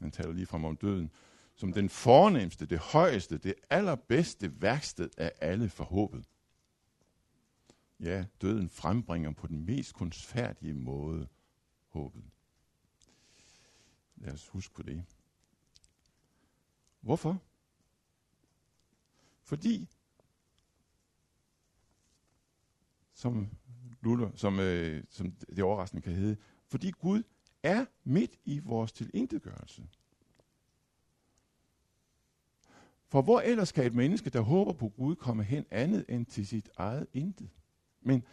Han 0.00 0.10
taler 0.10 0.32
lige 0.32 0.46
frem 0.46 0.64
om 0.64 0.76
døden 0.76 1.10
som 1.54 1.72
den 1.72 1.88
fornemmeste, 1.88 2.66
det 2.66 2.78
højeste, 2.78 3.38
det 3.38 3.54
allerbedste 3.70 4.62
værksted 4.62 5.10
af 5.16 5.32
alle 5.40 5.68
forhåbet. 5.68 6.24
Ja, 8.00 8.24
døden 8.40 8.68
frembringer 8.68 9.30
på 9.30 9.46
den 9.46 9.64
mest 9.64 9.94
kunstfærdige 9.94 10.74
måde 10.74 11.28
håbet. 11.88 12.24
Lad 14.16 14.32
os 14.32 14.48
huske 14.48 14.74
på 14.74 14.82
det. 14.82 15.04
Hvorfor? 17.00 17.42
Fordi, 19.42 19.88
som, 23.14 23.48
Luther, 24.00 24.30
som, 24.34 24.60
øh, 24.60 25.04
som 25.08 25.30
det 25.30 25.64
overraskende 25.64 26.02
kan 26.02 26.12
hedde, 26.12 26.36
fordi 26.66 26.90
Gud 26.90 27.22
er 27.62 27.86
midt 28.04 28.38
i 28.44 28.58
vores 28.58 28.92
tilintetgørelse. 28.92 29.88
For 33.08 33.22
hvor 33.22 33.40
ellers 33.40 33.72
kan 33.72 33.84
et 33.84 33.94
menneske, 33.94 34.30
der 34.30 34.40
håber 34.40 34.72
på 34.72 34.88
Gud, 34.88 35.16
komme 35.16 35.44
hen 35.44 35.66
andet 35.70 36.04
end 36.08 36.26
til 36.26 36.46
sit 36.46 36.70
eget 36.76 37.06
intet? 37.12 37.57
Men 38.08 38.24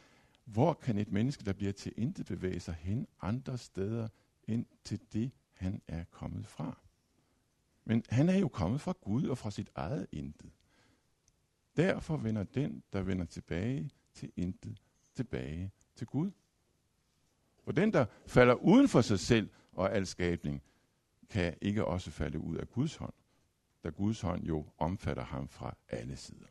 hvor 0.46 0.74
kan 0.74 0.98
et 0.98 1.12
menneske, 1.12 1.44
der 1.44 1.54
bliver 1.54 1.72
til 1.72 1.94
intet, 1.98 2.26
bevæge 2.26 2.60
sig 2.60 2.74
hen 2.74 3.08
andre 3.22 3.58
steder 3.58 4.08
end 4.48 4.66
til 4.84 5.00
det, 5.14 5.32
han 5.54 5.82
er 5.88 6.04
kommet 6.04 6.48
fra? 6.48 6.78
Men 7.86 8.04
han 8.10 8.30
er 8.30 8.38
jo 8.38 8.48
kommet 8.48 8.82
fra 8.82 8.94
Gud 9.02 9.28
og 9.28 9.38
fra 9.38 9.52
sit 9.52 9.70
eget 9.76 10.08
intet. 10.12 10.52
Derfor 11.78 12.18
vender 12.18 12.44
den, 12.44 12.84
der 12.94 13.02
vender 13.02 13.26
tilbage 13.26 13.90
til 14.14 14.32
intet, 14.36 14.82
tilbage 15.14 15.72
til 15.96 16.08
Gud. 16.08 16.32
For 17.64 17.72
den, 17.72 17.94
der 17.94 18.06
falder 18.28 18.54
uden 18.54 18.88
for 18.88 19.02
sig 19.02 19.20
selv 19.20 19.50
og 19.72 19.96
al 19.96 20.08
skabning, 20.08 20.62
kan 21.30 21.58
ikke 21.62 21.86
også 21.86 22.12
falde 22.12 22.40
ud 22.40 22.56
af 22.56 22.70
Guds 22.70 22.96
hånd, 22.96 23.14
da 23.84 23.90
Guds 23.90 24.22
hånd 24.22 24.44
jo 24.44 24.66
omfatter 24.78 25.24
ham 25.24 25.48
fra 25.48 25.78
alle 25.90 26.16
sider. 26.16 26.48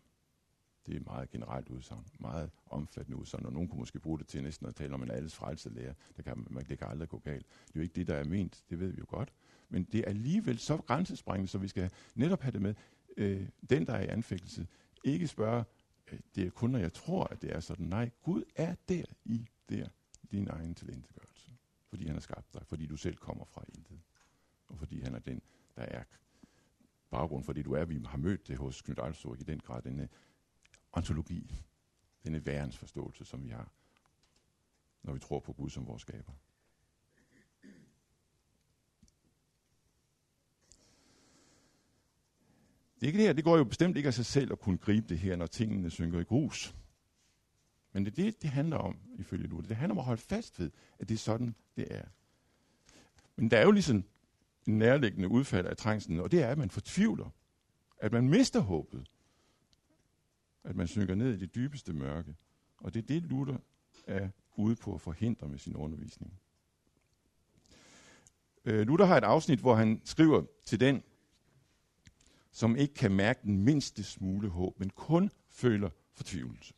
Det 0.87 0.93
er 0.93 0.97
et 0.97 1.07
meget 1.07 1.31
generelt 1.31 1.69
udsagn, 1.69 2.07
meget 2.21 2.51
omfattende 2.67 3.19
udsagn, 3.19 3.47
og 3.47 3.53
nogen 3.53 3.69
kunne 3.69 3.79
måske 3.79 3.99
bruge 3.99 4.19
det 4.19 4.27
til 4.27 4.43
næsten 4.43 4.67
at 4.67 4.75
tale 4.75 4.95
om 4.95 5.03
en 5.03 5.11
alles 5.11 5.35
frelselærer. 5.35 5.95
Det 6.17 6.25
kan, 6.25 6.47
man, 6.51 6.65
det 6.65 6.79
kan 6.79 6.89
aldrig 6.89 7.09
gå 7.09 7.19
galt. 7.19 7.47
Det 7.47 7.75
er 7.75 7.81
jo 7.81 7.81
ikke 7.81 7.95
det, 7.95 8.07
der 8.07 8.15
er 8.15 8.25
ment, 8.25 8.65
det 8.71 8.81
ved 8.81 8.91
vi 8.91 8.99
jo 8.99 9.07
godt. 9.09 9.33
Men 9.69 9.85
det 9.85 10.01
er 10.01 10.09
alligevel 10.09 10.59
så 10.59 10.77
grænsesprængende, 10.77 11.51
så 11.51 11.59
vi 11.59 11.69
skal 11.69 11.91
netop 12.15 12.41
have 12.41 12.53
det 12.53 12.63
med. 12.63 12.75
Øh, 13.17 13.49
den, 13.71 13.87
der 13.87 13.93
er 13.93 14.03
i 14.03 14.09
anfægtelse, 14.09 14.67
ikke 15.05 15.29
spørge, 15.29 15.65
øh, 16.13 16.21
det 16.35 16.47
er 16.47 16.51
kun, 16.51 16.71
når 16.71 16.79
jeg 16.79 16.93
tror, 16.93 17.25
at 17.25 17.43
det 17.43 17.53
er 17.53 17.61
sådan. 17.61 17.87
Nej, 17.87 18.11
Gud 18.23 18.43
er 18.57 18.75
der 18.89 19.05
i 19.25 19.49
der, 19.69 19.89
din 20.31 20.49
egen 20.49 20.75
tilintetgørelse. 20.75 21.51
Fordi 21.89 22.07
han 22.07 22.15
har 22.15 22.21
skabt 22.21 22.55
dig, 22.55 22.63
fordi 22.67 22.87
du 22.87 22.97
selv 22.97 23.17
kommer 23.17 23.45
fra 23.45 23.65
intet. 23.69 24.01
Og 24.69 24.79
fordi 24.79 25.01
han 25.01 25.15
er 25.15 25.19
den, 25.19 25.43
der 25.77 25.83
er 25.83 26.03
baggrund 27.11 27.45
for 27.45 27.53
det, 27.53 27.65
du 27.65 27.73
er. 27.73 27.85
Vi 27.85 28.01
har 28.07 28.19
mødt 28.19 28.49
det 28.49 28.57
hos 28.57 28.83
Knud 28.83 28.99
Alstorg 28.99 29.41
i 29.41 29.43
den 29.43 29.61
grad, 29.61 29.83
denne 29.83 30.09
ontologi, 30.97 31.65
denne 32.25 32.47
værens 32.47 32.79
forståelse, 32.79 33.25
som 33.25 33.45
vi 33.45 33.49
har, 33.49 33.73
når 35.03 35.13
vi 35.13 35.21
tror 35.21 35.41
på 35.41 35.53
Gud 35.53 35.71
som 35.71 35.87
vores 35.87 36.03
skaber. 36.03 36.33
Det, 43.01 43.07
ikke 43.07 43.19
det, 43.19 43.27
her, 43.27 43.33
det 43.33 43.45
går 43.45 43.57
jo 43.57 43.65
bestemt 43.65 43.97
ikke 43.97 44.07
af 44.07 44.15
sig 44.15 44.27
selv 44.27 44.53
at 44.53 44.59
kunne 44.59 44.79
gribe 44.79 45.09
det 45.09 45.19
her, 45.19 45.37
når 45.37 45.47
tingene 45.47 45.91
synker 45.91 46.21
i 46.21 46.25
grus. 46.25 46.75
Men 47.93 48.05
det 48.05 48.11
er 48.19 48.25
det, 48.25 48.43
det 48.43 48.51
handler 48.51 48.77
om, 48.77 48.99
ifølge 49.19 49.47
Luther. 49.47 49.69
Det 49.69 49.77
handler 49.77 49.95
om 49.95 49.99
at 49.99 50.05
holde 50.05 50.21
fast 50.21 50.61
ved, 50.61 50.71
at 50.99 51.09
det 51.09 51.15
er 51.15 51.19
sådan, 51.19 51.55
det 51.77 51.87
er. 51.91 52.05
Men 53.37 53.51
der 53.51 53.59
er 53.59 53.63
jo 53.63 53.71
ligesom 53.71 54.05
en 54.67 54.79
nærliggende 54.79 55.29
udfald 55.29 55.67
af 55.67 55.77
trængslen, 55.77 56.21
og 56.21 56.31
det 56.31 56.43
er, 56.43 56.49
at 56.49 56.59
man 56.59 56.71
fortvivler. 56.71 57.31
At 57.99 58.13
man 58.13 58.29
mister 58.29 58.61
håbet. 58.61 59.11
At 60.65 60.77
man 60.77 60.89
synker 60.89 61.15
ned 61.15 61.35
i 61.35 61.37
det 61.37 61.55
dybeste 61.55 61.93
mørke. 61.93 62.37
Og 62.77 62.95
det 62.95 63.03
er 63.03 63.07
det, 63.07 63.23
Luther 63.23 63.57
er 64.07 64.29
ude 64.57 64.77
på 64.77 64.95
at 64.95 65.01
forhindre 65.01 65.49
med 65.49 65.59
sin 65.59 65.77
undervisning. 65.77 66.41
Øh, 68.65 68.87
Luther 68.87 69.07
har 69.07 69.17
et 69.17 69.25
afsnit, 69.25 69.59
hvor 69.61 69.75
han 69.75 70.01
skriver 70.05 70.45
til 70.65 70.81
den, 70.81 71.03
som 72.53 72.77
ikke 72.77 72.95
kan 72.95 73.13
mærke 73.13 73.41
den 73.43 73.65
mindste 73.65 74.05
smule 74.05 74.49
håb, 74.49 74.79
men 74.79 74.91
kun 74.91 75.31
føler 75.51 75.91
fortvivlelse. 76.13 76.75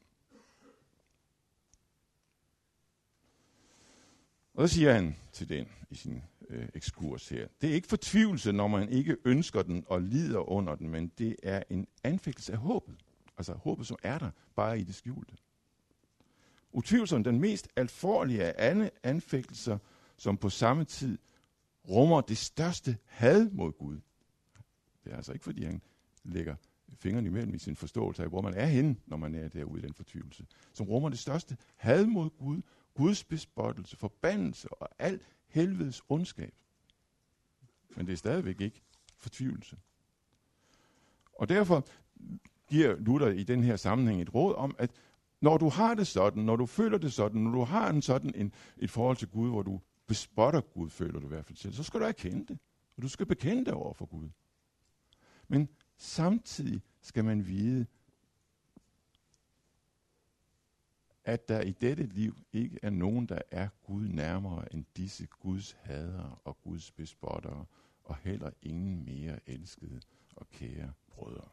Og 4.55 4.69
så 4.69 4.75
siger 4.75 4.93
han 4.93 5.17
til 5.33 5.49
den 5.49 5.69
i 5.91 5.95
sin 5.95 6.23
øh, 6.49 6.69
ekskurs 6.75 7.29
her, 7.29 7.49
det 7.61 7.71
er 7.71 7.75
ikke 7.75 7.89
fortvivlelse, 7.89 8.53
når 8.53 8.69
man 8.69 8.89
ikke 8.89 9.17
ønsker 9.25 9.63
den 9.63 9.85
og 9.87 10.03
lider 10.03 10.51
under 10.51 10.75
den, 10.75 10.89
men 10.89 11.09
det 11.19 11.37
er 11.43 11.63
en 11.71 11.87
anfægtelse 12.05 12.53
af 12.53 12.59
håbet. 12.59 12.97
Altså 13.39 13.55
håbet, 13.55 13.87
som 13.87 13.97
er 14.03 14.19
der, 14.19 14.31
bare 14.55 14.81
i 14.81 14.85
det 14.85 14.95
skjulte. 14.95 15.37
Utvivlsomt 16.73 17.25
den 17.25 17.41
mest 17.41 17.69
alvorlige 17.77 18.45
af 18.45 18.69
alle 18.69 18.91
anfægtelser, 19.03 19.79
som 20.17 20.37
på 20.37 20.51
samme 20.51 20.85
tid 20.85 21.19
rummer 21.89 22.21
det 22.21 22.39
største 22.39 22.99
had 23.05 23.51
mod 23.51 23.73
Gud. 23.73 24.01
Det 25.05 25.13
er 25.13 25.17
altså 25.17 25.33
ikke, 25.33 25.45
fordi 25.45 25.65
han 25.65 25.83
lægger 26.25 26.57
fingrene 26.95 27.29
imellem 27.29 27.55
i 27.55 27.59
sin 27.59 27.77
forståelse 27.77 28.23
af, 28.23 28.29
hvor 28.29 28.41
man 28.41 28.55
er 28.55 28.67
henne, 28.67 28.97
når 29.07 29.17
man 29.17 29.35
er 29.35 29.49
derude 29.49 29.79
i 29.79 29.83
den 29.83 29.95
fortvivlelse. 29.95 30.47
Som 30.73 30.87
rummer 30.87 31.09
det 31.09 31.19
største 31.19 31.57
had 31.77 32.07
mod 32.07 32.31
Gud, 32.31 32.63
Guds 32.95 33.25
bespottelse, 33.25 33.97
forbandelse 33.97 34.69
og 34.73 34.89
al 34.99 35.21
helvedes 35.49 36.03
ondskab. 36.09 36.55
Men 37.97 38.07
det 38.07 38.13
er 38.13 38.17
stadigvæk 38.17 38.61
ikke 38.61 38.83
fortvivlelse. 39.17 39.77
Og 41.33 41.49
derfor 41.49 41.87
giver 42.69 42.97
Luther 42.97 43.29
i 43.29 43.43
den 43.43 43.65
her 43.65 43.77
sammenhæng 43.77 44.23
et 44.23 44.35
råd 44.35 44.55
om, 44.55 44.75
at 44.79 44.91
når 45.41 45.59
du 45.59 45.69
har 45.69 45.95
det 45.95 46.07
sådan, 46.07 46.43
når 46.43 46.57
du 46.57 46.67
føler 46.67 46.99
det 46.99 47.13
sådan, 47.13 47.41
når 47.41 47.51
du 47.51 47.65
har 47.65 47.91
en 47.91 48.03
sådan 48.03 48.35
en, 48.35 48.53
et 48.79 48.91
forhold 48.91 49.17
til 49.17 49.29
Gud, 49.29 49.49
hvor 49.49 49.63
du 49.63 49.81
bespotter 50.07 50.61
Gud, 50.61 50.91
føler 50.91 51.21
du 51.21 51.27
i 51.27 51.29
hvert 51.29 51.45
fald 51.45 51.57
selv, 51.57 51.75
så 51.75 51.83
skal 51.83 52.01
du 52.01 52.05
erkende 52.05 52.47
det. 52.47 52.59
Og 52.97 53.03
du 53.03 53.09
skal 53.09 53.27
bekende 53.27 53.65
det 53.65 53.75
over 53.75 53.93
for 53.93 54.07
Gud. 54.07 54.29
Men 55.49 55.69
samtidig 55.97 56.83
skal 57.01 57.25
man 57.25 57.47
vide, 57.47 57.87
at 61.25 61.49
der 61.49 61.61
i 61.61 61.73
dette 61.73 62.07
liv 62.07 62.37
ikke 62.53 62.79
er 62.83 62.91
nogen, 62.91 63.27
der 63.27 63.39
er 63.51 63.69
Gud 63.87 64.09
nærmere 64.09 64.75
end 64.75 64.85
disse 64.97 65.27
Guds 65.27 65.77
hadere 65.81 66.37
og 66.45 66.57
Guds 66.63 66.93
bespottere, 66.93 67.65
og 68.05 68.17
heller 68.17 68.51
ingen 68.63 69.05
mere 69.05 69.39
elskede 69.47 70.01
og 70.37 70.49
kære 70.49 70.93
brødre. 71.11 71.49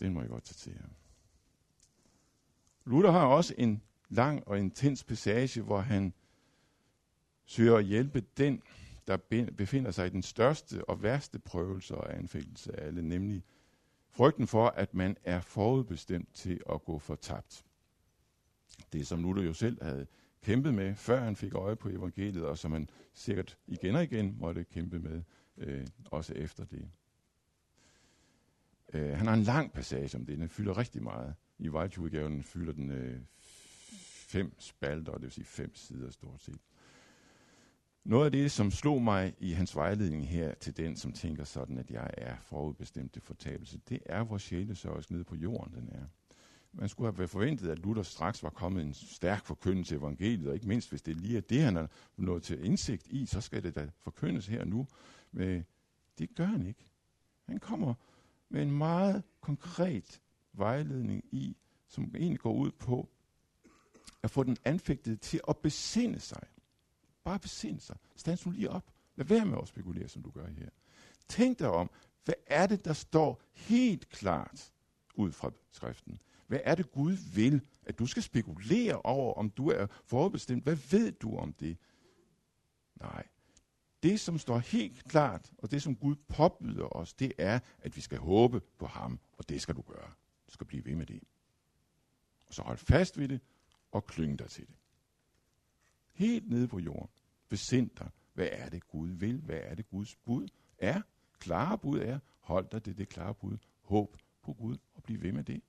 Den 0.00 0.14
må 0.14 0.20
jeg 0.20 0.28
godt 0.28 0.44
tage 0.44 0.56
til 0.56 0.72
jer. 0.72 0.88
Luther 2.84 3.10
har 3.10 3.26
også 3.26 3.54
en 3.58 3.82
lang 4.08 4.48
og 4.48 4.58
intens 4.58 5.04
passage, 5.04 5.62
hvor 5.62 5.80
han 5.80 6.14
søger 7.44 7.76
at 7.76 7.84
hjælpe 7.84 8.20
den, 8.20 8.62
der 9.06 9.16
befinder 9.56 9.90
sig 9.90 10.06
i 10.06 10.10
den 10.10 10.22
største 10.22 10.88
og 10.88 11.02
værste 11.02 11.38
prøvelse 11.38 11.94
og 11.94 12.16
anfældelse 12.16 12.80
af 12.80 12.86
alle, 12.86 13.02
nemlig 13.02 13.44
frygten 14.10 14.46
for, 14.46 14.66
at 14.66 14.94
man 14.94 15.16
er 15.24 15.40
forudbestemt 15.40 16.34
til 16.34 16.60
at 16.72 16.84
gå 16.84 16.98
fortabt. 16.98 17.64
Det, 18.92 19.06
som 19.06 19.22
Luther 19.22 19.44
jo 19.44 19.52
selv 19.52 19.82
havde 19.82 20.06
kæmpet 20.42 20.74
med, 20.74 20.94
før 20.94 21.20
han 21.20 21.36
fik 21.36 21.54
øje 21.54 21.76
på 21.76 21.88
evangeliet, 21.88 22.44
og 22.44 22.58
som 22.58 22.72
han 22.72 22.88
sikkert 23.14 23.58
igen 23.66 23.94
og 23.94 24.02
igen 24.02 24.36
måtte 24.38 24.64
kæmpe 24.64 24.98
med, 24.98 25.22
øh, 25.56 25.86
også 26.10 26.34
efter 26.34 26.64
det. 26.64 26.90
Øh, 28.92 29.16
han 29.16 29.26
har 29.26 29.34
en 29.34 29.42
lang 29.42 29.72
passage 29.72 30.16
om 30.18 30.26
det, 30.26 30.38
den 30.38 30.48
fylder 30.48 30.78
rigtig 30.78 31.02
meget. 31.02 31.34
I 31.58 31.68
White 31.68 32.42
fylder 32.42 32.72
den 32.72 32.90
øh, 32.90 33.20
fem 34.28 34.54
spalter, 34.58 35.12
det 35.12 35.22
vil 35.22 35.30
sige 35.30 35.44
fem 35.44 35.74
sider 35.74 36.10
stort 36.10 36.40
set. 36.40 36.60
Noget 38.04 38.24
af 38.24 38.32
det, 38.32 38.50
som 38.50 38.70
slog 38.70 39.02
mig 39.02 39.34
i 39.38 39.52
hans 39.52 39.76
vejledning 39.76 40.28
her 40.28 40.54
til 40.54 40.76
den, 40.76 40.96
som 40.96 41.12
tænker 41.12 41.44
sådan, 41.44 41.78
at 41.78 41.90
jeg 41.90 42.10
er 42.16 42.36
forudbestemt 42.42 43.12
til 43.12 43.22
fortabelse, 43.22 43.80
det 43.88 43.98
er, 44.06 44.24
hvor 44.24 44.38
sjælesørgelsen 44.38 45.14
nede 45.14 45.24
på 45.24 45.36
jorden 45.36 45.74
den 45.74 45.88
er. 45.92 46.04
Man 46.72 46.88
skulle 46.88 47.12
have 47.16 47.28
forventet, 47.28 47.70
at 47.70 47.78
Luther 47.78 48.02
straks 48.02 48.42
var 48.42 48.50
kommet 48.50 48.82
en 48.84 48.94
stærk 48.94 49.44
forkyndelse 49.46 49.90
til 49.90 49.98
evangeliet, 49.98 50.48
og 50.48 50.54
ikke 50.54 50.68
mindst, 50.68 50.90
hvis 50.90 51.02
det 51.02 51.16
lige 51.16 51.36
er 51.36 51.40
det, 51.40 51.62
han 51.62 51.76
er 51.76 51.86
nået 52.16 52.42
til 52.42 52.64
indsigt 52.64 53.06
i, 53.06 53.26
så 53.26 53.40
skal 53.40 53.62
det 53.62 53.74
da 53.74 53.88
forkyndes 53.98 54.46
her 54.46 54.64
nu. 54.64 54.86
Men 55.32 55.64
det 56.18 56.34
gør 56.34 56.44
han 56.44 56.66
ikke. 56.66 56.90
Han 57.48 57.58
kommer 57.58 57.94
med 58.50 58.62
en 58.62 58.72
meget 58.72 59.22
konkret 59.40 60.20
vejledning 60.52 61.24
i, 61.32 61.56
som 61.88 62.04
egentlig 62.14 62.40
går 62.40 62.54
ud 62.54 62.70
på 62.70 63.08
at 64.22 64.30
få 64.30 64.42
den 64.42 64.56
anfægtede 64.64 65.16
til 65.16 65.40
at 65.48 65.56
besinde 65.56 66.20
sig. 66.20 66.42
Bare 67.24 67.38
besinde 67.38 67.80
sig. 67.80 67.96
Stans 68.16 68.46
nu 68.46 68.52
lige 68.52 68.70
op. 68.70 68.92
Lad 69.16 69.26
være 69.26 69.44
med 69.44 69.58
at 69.62 69.68
spekulere, 69.68 70.08
som 70.08 70.22
du 70.22 70.30
gør 70.30 70.46
her. 70.46 70.68
Tænk 71.28 71.58
dig 71.58 71.70
om, 71.70 71.90
hvad 72.24 72.34
er 72.46 72.66
det, 72.66 72.84
der 72.84 72.92
står 72.92 73.42
helt 73.52 74.08
klart 74.08 74.72
ud 75.14 75.32
fra 75.32 75.50
skriften? 75.70 76.20
Hvad 76.46 76.60
er 76.64 76.74
det, 76.74 76.92
Gud 76.92 77.12
vil, 77.34 77.60
at 77.82 77.98
du 77.98 78.06
skal 78.06 78.22
spekulere 78.22 79.00
over, 79.02 79.34
om 79.34 79.50
du 79.50 79.70
er 79.70 79.86
forudbestemt? 80.04 80.64
Hvad 80.64 80.76
ved 80.90 81.12
du 81.12 81.36
om 81.36 81.52
det? 81.52 81.76
Nej. 83.00 83.26
Det, 84.02 84.20
som 84.20 84.38
står 84.38 84.58
helt 84.58 85.04
klart, 85.04 85.52
og 85.58 85.70
det, 85.70 85.82
som 85.82 85.96
Gud 85.96 86.16
påbyder 86.28 86.96
os, 86.96 87.14
det 87.14 87.32
er, 87.38 87.60
at 87.78 87.96
vi 87.96 88.00
skal 88.00 88.18
håbe 88.18 88.60
på 88.78 88.86
ham, 88.86 89.20
og 89.32 89.48
det 89.48 89.62
skal 89.62 89.74
du 89.74 89.82
gøre. 89.82 90.12
Du 90.46 90.52
skal 90.52 90.66
blive 90.66 90.84
ved 90.84 90.94
med 90.94 91.06
det. 91.06 91.20
Og 92.46 92.54
så 92.54 92.62
hold 92.62 92.78
fast 92.78 93.18
ved 93.18 93.28
det, 93.28 93.40
og 93.92 94.06
klynge 94.06 94.36
dig 94.36 94.50
til 94.50 94.66
det. 94.66 94.74
Helt 96.12 96.48
nede 96.48 96.68
på 96.68 96.78
jorden. 96.78 97.10
Besind 97.48 97.90
dig. 97.98 98.10
Hvad 98.32 98.48
er 98.52 98.68
det, 98.68 98.88
Gud 98.88 99.08
vil? 99.08 99.40
Hvad 99.40 99.60
er 99.62 99.74
det, 99.74 99.88
Guds 99.88 100.16
bud 100.16 100.48
er? 100.78 101.02
Klare 101.38 101.78
bud 101.78 101.98
er, 101.98 102.18
hold 102.40 102.68
dig 102.68 102.84
det, 102.84 102.98
det 102.98 103.08
klare 103.08 103.34
bud. 103.34 103.58
Håb 103.82 104.16
på 104.42 104.52
Gud 104.52 104.76
og 104.94 105.02
bliv 105.02 105.22
ved 105.22 105.32
med 105.32 105.44
det. 105.44 105.62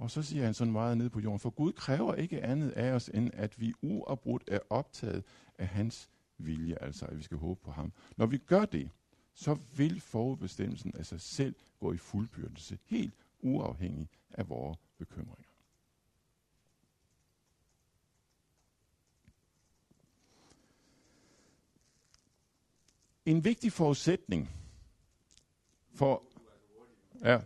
Og 0.00 0.10
så 0.10 0.22
siger 0.22 0.44
han 0.44 0.54
sådan 0.54 0.72
meget 0.72 0.98
ned 0.98 1.10
på 1.10 1.20
jorden, 1.20 1.40
for 1.40 1.50
Gud 1.50 1.72
kræver 1.72 2.14
ikke 2.14 2.42
andet 2.42 2.70
af 2.70 2.92
os, 2.92 3.08
end 3.08 3.30
at 3.34 3.60
vi 3.60 3.72
uafbrudt 3.82 4.44
er 4.46 4.58
optaget 4.70 5.24
af 5.58 5.68
hans 5.68 6.10
vilje, 6.38 6.76
altså 6.80 7.06
at 7.06 7.18
vi 7.18 7.22
skal 7.22 7.36
håbe 7.36 7.60
på 7.60 7.70
ham. 7.70 7.92
Når 8.16 8.26
vi 8.26 8.38
gør 8.38 8.64
det, 8.64 8.90
så 9.34 9.58
vil 9.76 10.00
forudbestemmelsen 10.00 10.94
af 10.96 11.06
sig 11.06 11.20
selv 11.20 11.54
gå 11.80 11.92
i 11.92 11.96
fuldbyrdelse, 11.96 12.78
helt 12.84 13.14
uafhængig 13.40 14.08
af 14.30 14.48
vores 14.48 14.78
bekymringer. 14.98 15.50
En 23.26 23.44
vigtig 23.44 23.72
forudsætning 23.72 24.50
for... 25.94 26.22
Ja. 27.24 27.40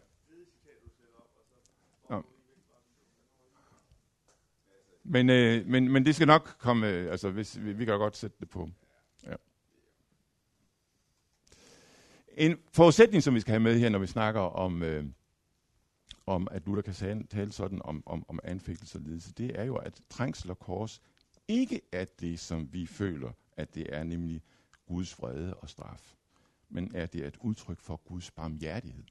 Men, 5.05 5.31
øh, 5.31 5.67
men, 5.67 5.93
men 5.93 6.07
det 6.07 6.15
skal 6.15 6.27
nok 6.27 6.57
komme, 6.59 6.89
øh, 6.89 7.11
altså 7.11 7.31
hvis, 7.31 7.65
vi, 7.65 7.73
vi 7.73 7.85
kan 7.85 7.99
godt 7.99 8.17
sætte 8.17 8.37
det 8.41 8.51
på. 8.51 8.71
Ja. 9.27 9.35
En 12.37 12.59
forudsætning, 12.73 13.23
som 13.23 13.35
vi 13.35 13.41
skal 13.41 13.53
have 13.53 13.61
med 13.61 13.79
her, 13.79 13.89
når 13.89 13.99
vi 13.99 14.07
snakker 14.07 14.41
om, 14.41 14.83
øh, 14.83 15.05
om 16.27 16.49
at 16.51 16.67
Luther 16.67 16.83
kan 16.83 17.27
tale 17.27 17.53
sådan 17.53 17.81
om, 17.85 18.03
om, 18.07 18.25
om 18.29 18.39
anfægtelse 18.45 18.99
og 18.99 19.03
lidelse, 19.03 19.33
det 19.33 19.61
er 19.61 19.65
jo, 19.65 19.77
at 19.77 20.01
trængsel 20.11 20.51
og 20.51 20.59
kors 20.59 21.03
ikke 21.49 21.81
er 21.93 22.05
det, 22.21 22.41
som 22.41 22.73
vi 22.73 22.87
føler, 22.87 23.33
at 23.57 23.75
det 23.75 23.87
er, 23.95 24.05
nemlig 24.05 24.43
Guds 24.87 25.19
vrede 25.19 25.55
og 25.55 25.69
straf, 25.69 26.15
men 26.69 26.91
er 26.95 27.07
det 27.07 27.27
et 27.27 27.37
udtryk 27.41 27.81
for 27.81 27.97
Guds 27.97 28.31
barmhjertighed. 28.31 29.05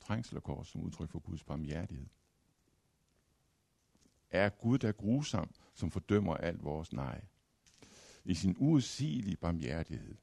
Trængsel 0.00 0.36
og 0.36 0.42
kors 0.42 0.68
som 0.68 0.80
udtryk 0.80 1.10
for 1.10 1.18
Guds 1.18 1.44
barmhjertighed. 1.44 2.06
Er 4.30 4.48
Gud 4.48 4.78
der 4.78 4.92
grusom, 4.92 5.50
som 5.74 5.90
fordømmer 5.90 6.34
alt 6.34 6.64
vores 6.64 6.92
nej? 6.92 7.24
I 8.24 8.34
sin 8.34 8.56
uudsigelige 8.58 9.36
barmhjertighed. 9.36 10.16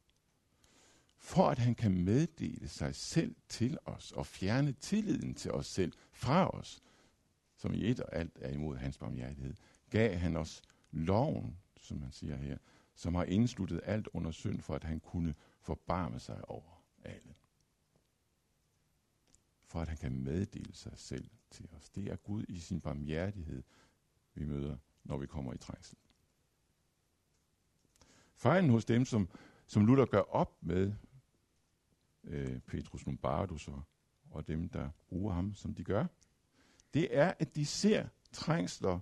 For 1.18 1.50
at 1.50 1.58
han 1.58 1.76
kan 1.76 2.04
meddele 2.04 2.68
sig 2.68 2.96
selv 2.96 3.36
til 3.50 3.78
os 3.86 4.12
og 4.12 4.26
fjerne 4.26 4.72
tilliden 4.72 5.34
til 5.34 5.52
os 5.52 5.68
selv 5.68 5.94
fra 6.12 6.50
os, 6.50 6.82
som 7.56 7.74
i 7.74 7.90
et 7.90 8.00
og 8.00 8.16
alt 8.16 8.38
er 8.42 8.52
imod 8.52 8.78
hans 8.78 8.98
barmhjertighed, 8.98 9.56
gav 9.90 10.18
han 10.18 10.38
os 10.38 10.62
loven, 10.92 11.58
som 11.82 11.98
man 11.98 12.12
siger 12.12 12.36
her, 12.36 12.58
som 12.96 13.16
har 13.16 13.24
indsluttet 13.24 13.82
alt 13.84 14.08
under 14.14 14.32
synd, 14.32 14.62
for 14.62 14.76
at 14.76 14.84
han 14.84 15.00
kunne 15.00 15.36
forbarme 15.60 16.20
sig 16.20 16.50
over 16.50 16.84
alle. 17.04 17.36
For 19.64 19.82
at 19.82 19.88
han 19.88 19.98
kan 19.98 20.24
meddele 20.24 20.76
sig 20.76 20.94
selv 20.96 21.30
til 21.52 21.70
os. 21.78 21.90
Det 21.90 22.08
er 22.08 22.16
Gud 22.16 22.46
i 22.50 22.60
sin 22.60 22.82
barmhjertighed, 22.82 23.64
vi 24.38 24.46
møder, 24.46 24.78
når 25.04 25.18
vi 25.18 25.28
kommer 25.28 25.54
i 25.54 25.58
trængsel. 25.58 25.98
Fejlen 28.36 28.70
hos 28.70 28.86
dem, 28.86 29.06
som, 29.06 29.30
som 29.68 29.86
Luther 29.86 30.06
gør 30.06 30.22
op 30.22 30.58
med 30.62 30.94
øh, 32.24 32.60
Petrus 32.60 33.06
Lombardus 33.06 33.68
og, 33.68 33.82
og 34.32 34.48
dem, 34.48 34.70
der 34.70 34.90
bruger 35.10 35.34
ham, 35.34 35.54
som 35.56 35.74
de 35.74 35.84
gør, 35.84 36.06
det 36.94 37.18
er, 37.18 37.34
at 37.40 37.56
de 37.56 37.66
ser 37.66 38.08
trængsler, 38.32 39.00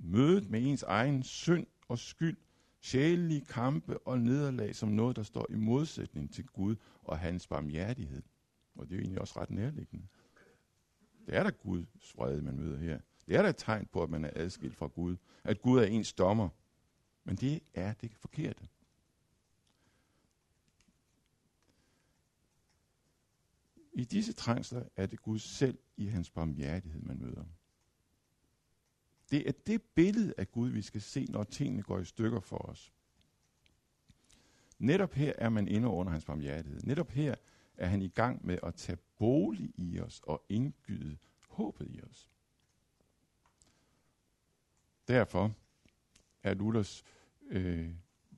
mødet 0.00 0.50
med 0.50 0.62
ens 0.62 0.82
egen 0.82 1.22
synd 1.22 1.66
og 1.88 1.98
skyld, 1.98 2.36
sjælelige 2.80 3.44
kampe 3.44 3.98
og 3.98 4.20
nederlag 4.20 4.74
som 4.74 4.88
noget, 4.88 5.16
der 5.16 5.22
står 5.22 5.46
i 5.50 5.54
modsætning 5.54 6.32
til 6.32 6.46
Gud 6.46 6.76
og 7.02 7.18
hans 7.18 7.46
barmhjertighed. 7.46 8.22
Og 8.74 8.86
det 8.88 8.92
er 8.92 8.96
jo 8.96 9.00
egentlig 9.00 9.20
også 9.20 9.40
ret 9.40 9.50
nærliggende. 9.50 10.06
Det 11.26 11.34
er 11.34 11.42
der 11.42 11.50
Guds 11.50 12.16
vrede, 12.16 12.42
man 12.42 12.56
møder 12.56 12.78
her. 12.78 13.00
Det 13.32 13.38
er 13.38 13.42
da 13.42 13.48
et 13.48 13.56
tegn 13.56 13.86
på, 13.86 14.02
at 14.02 14.10
man 14.10 14.24
er 14.24 14.30
adskilt 14.34 14.76
fra 14.76 14.86
Gud. 14.86 15.16
At 15.44 15.62
Gud 15.62 15.78
er 15.78 15.84
ens 15.84 16.12
dommer. 16.12 16.48
Men 17.24 17.36
det 17.36 17.62
er 17.74 17.94
det 17.94 18.14
forkerte. 18.14 18.68
I 23.92 24.04
disse 24.04 24.32
trængsler 24.32 24.84
er 24.96 25.06
det 25.06 25.22
Gud 25.22 25.38
selv 25.38 25.78
i 25.96 26.06
hans 26.06 26.30
barmhjertighed, 26.30 27.02
man 27.02 27.18
møder. 27.18 27.44
Det 29.30 29.48
er 29.48 29.52
det 29.52 29.82
billede 29.82 30.34
af 30.38 30.52
Gud, 30.52 30.68
vi 30.68 30.82
skal 30.82 31.00
se, 31.00 31.24
når 31.24 31.44
tingene 31.44 31.82
går 31.82 31.98
i 31.98 32.04
stykker 32.04 32.40
for 32.40 32.58
os. 32.58 32.92
Netop 34.78 35.12
her 35.12 35.32
er 35.38 35.48
man 35.48 35.68
inde 35.68 35.88
under 35.88 36.12
hans 36.12 36.24
barmhjertighed. 36.24 36.80
Netop 36.82 37.10
her 37.10 37.34
er 37.76 37.86
han 37.86 38.02
i 38.02 38.08
gang 38.08 38.46
med 38.46 38.58
at 38.62 38.74
tage 38.74 38.98
bolig 39.18 39.72
i 39.76 40.00
os 40.00 40.20
og 40.20 40.44
indgyde 40.48 41.16
håbet 41.48 41.86
i 41.90 42.02
os. 42.02 42.31
Derfor 45.12 45.54
er 46.42 46.54
Luthers 46.54 47.04
øh, 47.50 47.90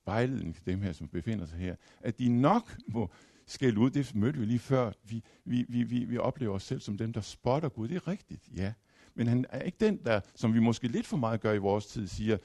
vejledning 0.04 0.54
til 0.54 0.66
dem 0.66 0.80
her, 0.82 0.92
som 0.92 1.08
befinder 1.08 1.46
sig 1.46 1.58
her, 1.58 1.76
at 2.00 2.18
de 2.18 2.28
nok 2.28 2.76
må 2.88 3.10
skælde 3.46 3.80
ud. 3.80 3.90
Det 3.90 4.14
mødte 4.14 4.38
vi 4.38 4.44
lige 4.44 4.58
før. 4.58 4.92
Vi, 5.04 5.22
vi, 5.44 5.66
vi, 5.68 5.82
vi, 5.82 6.04
vi 6.04 6.18
oplever 6.18 6.54
os 6.54 6.62
selv 6.62 6.80
som 6.80 6.98
dem, 6.98 7.12
der 7.12 7.20
spotter 7.20 7.68
Gud. 7.68 7.88
Det 7.88 7.96
er 7.96 8.08
rigtigt, 8.08 8.48
ja. 8.56 8.72
Men 9.14 9.26
han 9.26 9.46
er 9.48 9.62
ikke 9.62 9.78
den, 9.80 10.04
der, 10.04 10.20
som 10.34 10.54
vi 10.54 10.60
måske 10.60 10.88
lidt 10.88 11.06
for 11.06 11.16
meget 11.16 11.40
gør 11.40 11.52
i 11.52 11.58
vores 11.58 11.86
tid, 11.86 12.06
siger, 12.06 12.38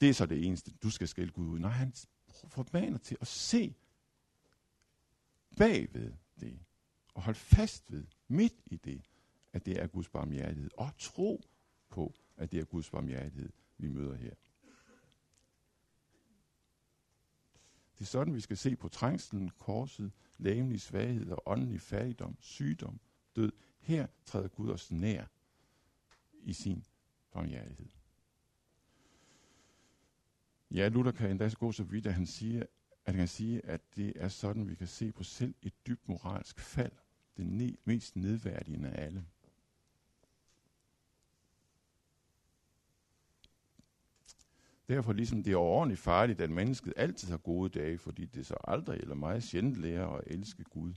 det 0.00 0.08
er 0.08 0.14
så 0.14 0.26
det 0.26 0.46
eneste, 0.46 0.72
du 0.82 0.90
skal 0.90 1.08
skælde 1.08 1.32
Gud 1.32 1.46
ud. 1.46 1.58
Nej, 1.58 1.70
han 1.70 1.92
formaner 2.48 2.98
til 2.98 3.16
at 3.20 3.26
se 3.26 3.74
bagved 5.56 6.12
det, 6.40 6.58
og 7.14 7.22
holde 7.22 7.38
fast 7.38 7.92
ved, 7.92 8.04
midt 8.28 8.54
i 8.66 8.76
det, 8.76 9.02
at 9.52 9.66
det 9.66 9.82
er 9.82 9.86
Guds 9.86 10.08
barmhjertighed, 10.08 10.70
og 10.76 10.90
tro 10.98 11.40
på, 11.88 12.14
at 12.40 12.52
det 12.52 12.60
er 12.60 12.64
Guds 12.64 12.90
barmhjertighed, 12.90 13.52
vi 13.78 13.88
møder 13.88 14.14
her. 14.14 14.34
Det 17.94 18.00
er 18.00 18.08
sådan, 18.08 18.34
vi 18.34 18.40
skal 18.40 18.56
se 18.56 18.76
på 18.76 18.88
trængslen, 18.88 19.50
korset, 19.58 20.12
lægemlig 20.38 20.80
svaghed 20.80 21.30
og 21.30 21.42
åndelig 21.46 21.80
fattigdom, 21.80 22.36
sygdom, 22.40 23.00
død. 23.36 23.52
Her 23.80 24.06
træder 24.24 24.48
Gud 24.48 24.70
os 24.70 24.90
nær 24.90 25.24
i 26.42 26.52
sin 26.52 26.84
barmhjertighed. 27.32 27.88
Ja, 30.70 30.88
Luther 30.88 31.12
kan 31.12 31.30
endda 31.30 31.50
gå 31.58 31.72
så 31.72 31.82
vidt, 31.84 32.06
at 32.06 32.14
han 32.14 32.26
siger, 32.26 32.62
at 33.04 33.14
han 33.14 33.16
kan 33.16 33.28
sige, 33.28 33.66
at 33.66 33.80
det 33.96 34.12
er 34.16 34.28
sådan, 34.28 34.68
vi 34.68 34.74
kan 34.74 34.86
se 34.86 35.12
på 35.12 35.22
selv 35.22 35.54
et 35.62 35.86
dybt 35.86 36.08
moralsk 36.08 36.60
fald, 36.60 36.92
det 37.36 37.46
ne- 37.46 37.82
mest 37.84 38.16
nedværdigende 38.16 38.90
af 38.90 39.04
alle. 39.04 39.26
Derfor 44.90 45.12
ligesom 45.12 45.42
det 45.42 45.52
er 45.52 45.56
overordentligt 45.56 46.00
farligt, 46.00 46.40
at 46.40 46.50
mennesket 46.50 46.92
altid 46.96 47.28
har 47.28 47.36
gode 47.36 47.78
dage, 47.78 47.98
fordi 47.98 48.26
det 48.26 48.46
så 48.46 48.54
aldrig 48.64 49.00
eller 49.00 49.14
meget 49.14 49.42
sjældent 49.42 49.76
lærer 49.76 50.06
at 50.06 50.24
elske 50.26 50.64
Gud. 50.64 50.94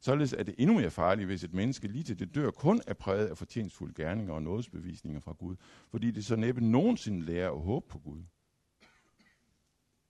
Således 0.00 0.32
er 0.32 0.42
det 0.42 0.54
endnu 0.58 0.76
mere 0.76 0.90
farligt, 0.90 1.26
hvis 1.26 1.44
et 1.44 1.54
menneske 1.54 1.88
lige 1.88 2.04
til 2.04 2.18
det 2.18 2.34
dør 2.34 2.50
kun 2.50 2.80
er 2.86 2.94
præget 2.94 3.26
af 3.26 3.38
fortjensfulde 3.38 3.94
gerninger 3.94 4.34
og 4.34 4.42
nådesbevisninger 4.42 5.20
fra 5.20 5.32
Gud, 5.32 5.56
fordi 5.88 6.10
det 6.10 6.24
så 6.24 6.36
næppe 6.36 6.60
nogensinde 6.60 7.26
lærer 7.26 7.50
at 7.50 7.60
håbe 7.60 7.86
på 7.88 7.98
Gud. 7.98 8.22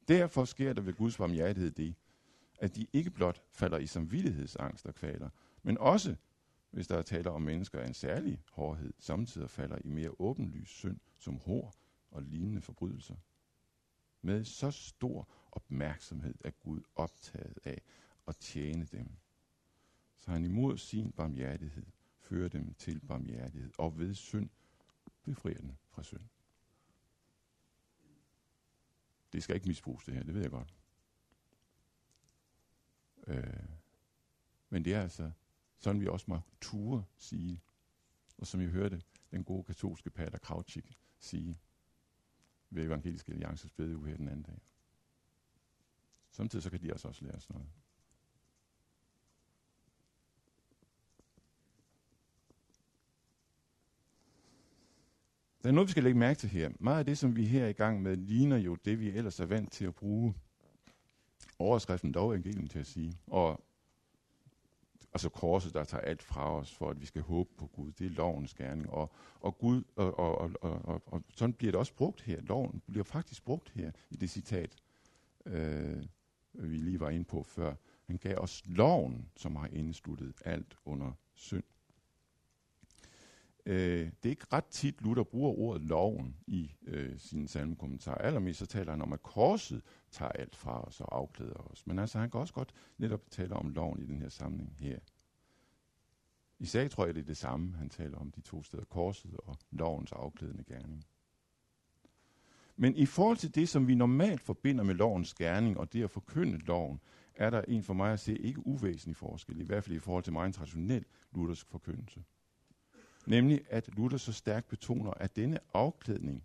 Derfor 0.08 0.44
sker 0.44 0.72
der 0.72 0.82
ved 0.82 0.92
Guds 0.92 1.16
barmhjertighed 1.16 1.70
det, 1.70 1.94
at 2.58 2.76
de 2.76 2.86
ikke 2.92 3.10
blot 3.10 3.42
falder 3.52 3.78
i 3.78 3.86
samvittighedsangst 3.86 4.86
og 4.86 4.94
kvaler, 4.94 5.28
men 5.62 5.78
også, 5.78 6.16
hvis 6.70 6.86
der 6.86 6.98
er 6.98 7.02
tale 7.02 7.30
om 7.30 7.42
mennesker 7.42 7.80
af 7.80 7.86
en 7.86 7.94
særlig 7.94 8.42
hårdhed, 8.52 8.92
samtidig 8.98 9.50
falder 9.50 9.78
i 9.84 9.88
mere 9.88 10.10
åbenlys 10.18 10.68
synd 10.68 10.98
som 11.18 11.38
hår 11.38 11.74
og 12.10 12.22
lignende 12.22 12.60
forbrydelser. 12.60 13.16
Med 14.22 14.44
så 14.44 14.70
stor 14.70 15.28
opmærksomhed 15.52 16.34
er 16.44 16.50
Gud 16.50 16.80
optaget 16.94 17.58
af 17.64 17.82
at 18.26 18.36
tjene 18.36 18.84
dem. 18.84 19.10
Så 20.16 20.30
han 20.30 20.44
imod 20.44 20.78
sin 20.78 21.12
barmhjertighed 21.12 21.86
fører 22.20 22.48
dem 22.48 22.74
til 22.74 23.00
barmhjertighed, 23.00 23.72
og 23.78 23.98
ved 23.98 24.14
synd 24.14 24.50
befrier 25.22 25.58
den 25.58 25.78
fra 25.88 26.02
synd. 26.02 26.28
Det 29.32 29.42
skal 29.42 29.54
ikke 29.54 29.68
misbruges 29.68 30.04
det 30.04 30.14
her, 30.14 30.22
det 30.22 30.34
ved 30.34 30.42
jeg 30.42 30.50
godt. 30.50 30.74
Øh, 33.26 33.68
men 34.68 34.84
det 34.84 34.94
er 34.94 35.02
altså 35.02 35.30
sådan, 35.78 36.00
vi 36.00 36.06
også 36.06 36.24
må 36.28 36.40
ture 36.60 37.04
sige. 37.16 37.62
Og 38.38 38.46
som 38.46 38.60
I 38.60 38.66
hørte 38.66 39.02
den 39.30 39.44
gode 39.44 39.64
katolske 39.64 40.10
pater 40.10 40.38
Krautschik 40.38 40.98
sige 41.18 41.58
ved 42.70 42.84
Evangeliske 42.84 43.32
Alliances 43.32 43.70
bedeuge 43.70 44.08
her 44.08 44.16
den 44.16 44.28
anden 44.28 44.42
dag. 44.42 44.60
Samtidig 46.30 46.62
så 46.62 46.70
kan 46.70 46.80
de 46.80 46.90
altså 46.90 47.08
også 47.08 47.24
lære 47.24 47.34
os 47.34 47.50
noget. 47.50 47.68
Der 55.62 55.68
er 55.68 55.72
noget, 55.72 55.86
vi 55.86 55.90
skal 55.90 56.02
lægge 56.02 56.18
mærke 56.18 56.38
til 56.38 56.48
her. 56.48 56.70
Meget 56.80 56.98
af 56.98 57.04
det, 57.04 57.18
som 57.18 57.36
vi 57.36 57.46
her 57.46 57.64
er 57.64 57.68
i 57.68 57.72
gang 57.72 58.02
med, 58.02 58.16
ligner 58.16 58.56
jo 58.56 58.74
det, 58.74 59.00
vi 59.00 59.10
ellers 59.10 59.40
er 59.40 59.46
vant 59.46 59.72
til 59.72 59.84
at 59.84 59.94
bruge 59.94 60.34
overskriften 61.58 62.12
dog 62.12 62.30
evangelium 62.30 62.66
til 62.66 62.78
at 62.78 62.86
sige. 62.86 63.18
Og 63.26 63.67
altså 65.12 65.28
korset, 65.28 65.74
der 65.74 65.84
tager 65.84 66.02
alt 66.02 66.22
fra 66.22 66.54
os, 66.54 66.74
for 66.74 66.90
at 66.90 67.00
vi 67.00 67.06
skal 67.06 67.22
håbe 67.22 67.50
på 67.56 67.66
Gud. 67.66 67.92
Det 67.92 68.06
er 68.06 68.10
lovens 68.10 68.54
gerning. 68.54 68.90
Og, 68.90 69.12
og, 69.40 69.58
Gud, 69.58 69.82
og, 69.96 70.18
og, 70.18 70.38
og, 70.38 70.50
og, 70.60 70.84
og, 70.84 71.02
og 71.06 71.22
sådan 71.34 71.52
bliver 71.52 71.72
det 71.72 71.78
også 71.78 71.94
brugt 71.94 72.22
her. 72.22 72.40
Loven 72.40 72.82
bliver 72.86 73.04
faktisk 73.04 73.44
brugt 73.44 73.68
her 73.68 73.90
i 74.10 74.16
det 74.16 74.30
citat, 74.30 74.76
øh, 75.46 76.04
vi 76.52 76.76
lige 76.76 77.00
var 77.00 77.10
inde 77.10 77.24
på 77.24 77.42
før. 77.42 77.74
Han 78.06 78.16
gav 78.16 78.38
os 78.38 78.62
loven, 78.66 79.28
som 79.36 79.56
har 79.56 79.66
indsluttet 79.66 80.34
alt 80.44 80.76
under 80.84 81.12
synd. 81.34 81.64
Øh, 83.68 84.10
det 84.22 84.28
er 84.28 84.30
ikke 84.30 84.46
ret 84.52 84.64
tit, 84.64 85.02
Luther 85.02 85.22
bruger 85.22 85.58
ordet 85.58 85.82
loven 85.82 86.36
i 86.46 86.70
øh, 86.86 87.18
sin 87.18 87.48
salmekommentar. 87.48 88.14
Allermest 88.14 88.58
så 88.58 88.66
taler 88.66 88.90
han 88.90 89.02
om, 89.02 89.12
at 89.12 89.22
korset 89.22 89.82
tager 90.10 90.32
alt 90.32 90.56
fra 90.56 90.84
os 90.84 91.00
og 91.00 91.16
afklæder 91.16 91.70
os. 91.70 91.86
Men 91.86 91.98
altså, 91.98 92.18
han 92.18 92.30
kan 92.30 92.40
også 92.40 92.54
godt 92.54 92.74
netop 92.98 93.30
tale 93.30 93.54
om 93.54 93.70
loven 93.70 94.02
i 94.02 94.06
den 94.06 94.22
her 94.22 94.28
samling 94.28 94.76
her. 94.78 94.98
I 96.58 96.66
sag 96.66 96.90
tror 96.90 97.06
jeg, 97.06 97.14
det 97.14 97.20
er 97.20 97.24
det 97.24 97.36
samme, 97.36 97.74
han 97.74 97.88
taler 97.88 98.18
om 98.18 98.30
de 98.30 98.40
to 98.40 98.62
steder, 98.62 98.84
korset 98.84 99.36
og 99.36 99.56
lovens 99.70 100.12
afklædende 100.12 100.64
gerning. 100.64 101.04
Men 102.76 102.96
i 102.96 103.06
forhold 103.06 103.36
til 103.36 103.54
det, 103.54 103.68
som 103.68 103.88
vi 103.88 103.94
normalt 103.94 104.40
forbinder 104.40 104.84
med 104.84 104.94
lovens 104.94 105.34
gerning 105.34 105.78
og 105.78 105.92
det 105.92 106.04
at 106.04 106.10
forkynde 106.10 106.58
loven, 106.58 107.00
er 107.34 107.50
der 107.50 107.62
en 107.68 107.82
for 107.82 107.94
mig 107.94 108.12
at 108.12 108.20
se 108.20 108.38
ikke 108.38 108.66
uvæsentlig 108.66 109.16
forskel, 109.16 109.60
i 109.60 109.64
hvert 109.64 109.84
fald 109.84 109.96
i 109.96 109.98
forhold 109.98 110.24
til 110.24 110.32
meget 110.32 110.54
traditionel 110.54 111.04
luthersk 111.32 111.68
forkyndelse. 111.70 112.24
Nemlig 113.28 113.66
at 113.70 113.88
Luther 113.96 114.18
så 114.18 114.32
stærkt 114.32 114.68
betoner, 114.68 115.10
at 115.10 115.36
denne 115.36 115.58
afklædning 115.74 116.44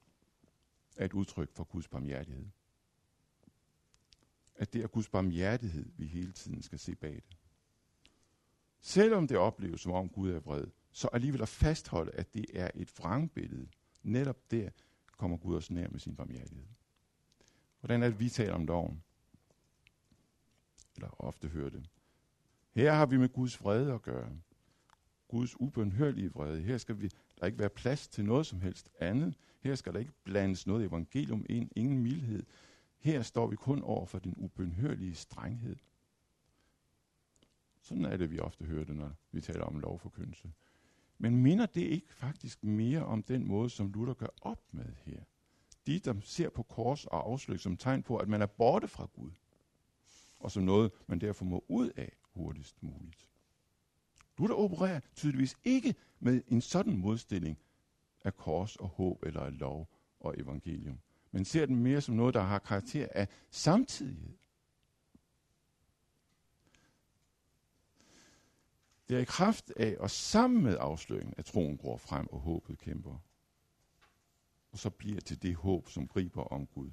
er 0.97 1.05
et 1.05 1.13
udtryk 1.13 1.51
for 1.51 1.63
Guds 1.63 1.87
barmhjertighed. 1.87 2.45
At 4.55 4.73
det 4.73 4.83
er 4.83 4.87
Guds 4.87 5.09
barmhjertighed, 5.09 5.85
vi 5.97 6.05
hele 6.05 6.31
tiden 6.31 6.61
skal 6.61 6.79
se 6.79 6.95
bag 6.95 7.13
det. 7.13 7.37
Selvom 8.81 9.27
det 9.27 9.37
opleves, 9.37 9.81
som 9.81 9.91
om 9.91 10.09
Gud 10.09 10.31
er 10.31 10.39
vred, 10.39 10.67
så 10.91 11.09
alligevel 11.13 11.41
at 11.41 11.49
fastholde, 11.49 12.11
at 12.11 12.33
det 12.33 12.45
er 12.53 12.71
et 12.75 12.99
vrangbillede. 12.99 13.67
Netop 14.03 14.51
der 14.51 14.69
kommer 15.17 15.37
Gud 15.37 15.55
os 15.55 15.71
nær 15.71 15.87
med 15.89 15.99
sin 15.99 16.15
barmhjertighed. 16.15 16.67
Hvordan 17.79 18.03
er 18.03 18.09
det, 18.09 18.19
vi 18.19 18.29
taler 18.29 18.53
om 18.53 18.65
loven? 18.65 19.03
Eller 20.95 21.21
ofte 21.21 21.47
hører 21.47 21.69
det. 21.69 21.89
Her 22.75 22.93
har 22.93 23.05
vi 23.05 23.17
med 23.17 23.29
Guds 23.29 23.63
vrede 23.63 23.93
at 23.93 24.01
gøre. 24.01 24.29
Guds 25.33 25.59
ubønhørlige 25.59 26.31
vrede. 26.31 26.61
Her 26.61 26.77
skal 26.77 27.01
vi, 27.01 27.09
der 27.39 27.45
ikke 27.45 27.59
være 27.59 27.69
plads 27.69 28.07
til 28.07 28.25
noget 28.25 28.45
som 28.45 28.61
helst 28.61 28.89
andet. 28.99 29.35
Her 29.59 29.75
skal 29.75 29.93
der 29.93 29.99
ikke 29.99 30.11
blandes 30.23 30.67
noget 30.67 30.85
evangelium 30.85 31.45
ind, 31.49 31.69
ingen 31.75 31.99
mildhed. 31.99 32.43
Her 32.99 33.21
står 33.21 33.47
vi 33.47 33.55
kun 33.55 33.81
over 33.81 34.05
for 34.05 34.19
den 34.19 34.33
ubønhørlige 34.37 35.15
strenghed. 35.15 35.75
Sådan 37.81 38.05
er 38.05 38.17
det, 38.17 38.31
vi 38.31 38.39
ofte 38.39 38.65
hører 38.65 38.85
det, 38.85 38.95
når 38.95 39.11
vi 39.31 39.41
taler 39.41 39.63
om 39.63 39.79
lovforkyndelse. 39.79 40.51
Men 41.17 41.37
minder 41.37 41.65
det 41.65 41.81
ikke 41.81 42.13
faktisk 42.13 42.63
mere 42.63 43.05
om 43.05 43.23
den 43.23 43.47
måde, 43.47 43.69
som 43.69 43.91
Luther 43.91 44.13
gør 44.13 44.33
op 44.41 44.61
med 44.71 44.93
her? 45.05 45.23
De, 45.87 45.99
der 45.99 46.13
ser 46.21 46.49
på 46.49 46.63
kors 46.63 47.05
og 47.05 47.27
afsløg 47.27 47.59
som 47.59 47.77
tegn 47.77 48.03
på, 48.03 48.17
at 48.17 48.29
man 48.29 48.41
er 48.41 48.45
borte 48.45 48.87
fra 48.87 49.09
Gud, 49.13 49.31
og 50.39 50.51
som 50.51 50.63
noget, 50.63 50.91
man 51.07 51.19
derfor 51.19 51.45
må 51.45 51.65
ud 51.67 51.89
af 51.89 52.11
hurtigst 52.21 52.83
muligt. 52.83 53.27
Luther 54.37 54.55
opererer 54.55 54.99
tydeligvis 55.15 55.57
ikke 55.63 55.95
med 56.19 56.41
en 56.47 56.61
sådan 56.61 56.97
modstilling 56.97 57.57
af 58.23 58.35
kors 58.35 58.75
og 58.75 58.87
håb 58.87 59.23
eller 59.23 59.41
af 59.41 59.59
lov 59.59 59.89
og 60.19 60.39
evangelium, 60.39 60.99
men 61.31 61.45
ser 61.45 61.65
den 61.65 61.75
mere 61.75 62.01
som 62.01 62.15
noget, 62.15 62.33
der 62.33 62.41
har 62.41 62.59
karakter 62.59 63.07
af 63.11 63.27
samtidighed. 63.51 64.33
Det 69.09 69.17
er 69.17 69.21
i 69.21 69.25
kraft 69.25 69.73
af 69.75 69.95
og 69.99 70.09
sammen 70.09 70.63
med 70.63 70.77
afsløringen, 70.79 71.33
at 71.37 71.45
troen 71.45 71.77
går 71.77 71.97
frem 71.97 72.27
og 72.27 72.39
håbet 72.39 72.77
kæmper. 72.77 73.17
Og 74.71 74.79
så 74.79 74.89
bliver 74.89 75.21
til 75.21 75.41
det 75.41 75.55
håb, 75.55 75.89
som 75.89 76.07
griber 76.07 76.43
om 76.43 76.67
Gud. 76.67 76.91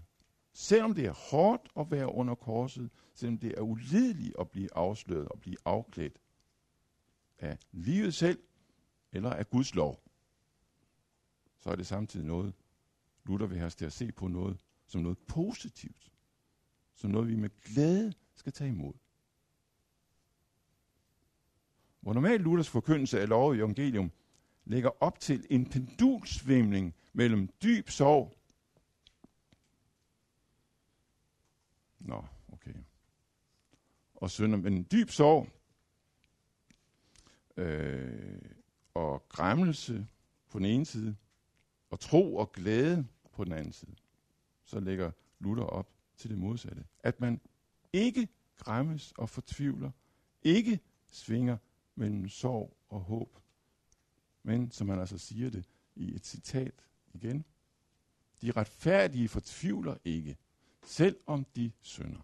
Selvom 0.53 0.95
det 0.95 1.07
er 1.07 1.31
hårdt 1.31 1.69
at 1.77 1.91
være 1.91 2.15
under 2.15 2.35
korset, 2.35 2.91
selvom 3.15 3.39
det 3.39 3.55
er 3.59 3.61
ulideligt 3.61 4.37
at 4.39 4.51
blive 4.51 4.69
afsløret 4.77 5.29
og 5.29 5.41
blive 5.41 5.57
afklædt 5.65 6.19
af 7.41 7.59
livet 7.73 8.15
selv 8.15 8.39
eller 9.13 9.31
af 9.31 9.51
Guds 9.51 9.75
lov, 9.75 10.03
så 11.59 11.71
er 11.71 11.77
det 11.77 11.87
samtidig 11.87 12.27
noget, 12.27 12.55
Luther 13.25 13.47
vil 13.47 13.59
have 13.59 13.67
os 13.67 13.75
til 13.75 13.85
at 13.85 13.93
se 13.93 14.13
på 14.13 14.29
noget 14.29 14.59
som 14.87 15.01
noget 15.01 15.19
positivt. 15.19 16.13
Som 16.95 17.11
noget, 17.11 17.29
vi 17.29 17.37
med 17.37 17.51
glæde 17.63 18.13
skal 18.35 18.53
tage 18.53 18.71
imod. 18.71 18.93
Hvor 22.01 22.13
normalt 22.13 22.43
Luthers 22.43 22.69
forkyndelse 22.69 23.21
af 23.21 23.29
lov 23.29 23.55
i 23.55 23.59
evangelium 23.59 24.13
lægger 24.65 25.03
op 25.03 25.21
til 25.21 25.47
en 25.51 25.71
pendulsvimling 25.71 26.95
mellem 27.13 27.49
dyb 27.63 27.89
sorg. 27.89 28.37
Nå, 31.99 32.25
okay. 32.53 32.75
Og 34.15 34.31
synder, 34.31 34.59
men 34.59 34.87
dyb 34.93 35.11
sorg 35.11 35.60
øh, 37.61 38.41
og 38.95 39.29
græmmelse 39.29 40.07
på 40.49 40.59
den 40.59 40.67
ene 40.67 40.87
side, 40.87 41.17
og 41.91 42.01
tro 42.01 42.37
og 42.37 42.53
glæde 42.53 43.07
på 43.33 43.45
den 43.45 43.53
anden 43.53 43.73
side. 43.73 43.95
Så 44.65 44.81
lægger 44.81 45.11
Luther 45.39 45.65
op 45.65 45.89
til 46.17 46.31
det 46.31 46.39
modsatte. 46.39 46.85
At 47.01 47.21
man 47.21 47.41
ikke 47.93 48.29
græmmes 48.57 49.13
og 49.17 49.29
fortvivler, 49.29 49.91
ikke 50.43 50.81
svinger 51.11 51.57
mellem 51.95 52.29
sorg 52.29 52.77
og 52.89 53.01
håb. 53.01 53.39
Men, 54.43 54.71
som 54.71 54.89
han 54.89 54.99
altså 54.99 55.19
siger 55.19 55.51
det 55.51 55.69
i 55.95 56.15
et 56.15 56.27
citat 56.27 56.85
igen, 57.13 57.45
de 58.43 58.53
retfærdige 58.53 59.29
fortvivler 59.29 59.97
ikke, 60.05 60.37
selvom 60.85 61.47
de 61.57 61.73
synder. 61.81 62.21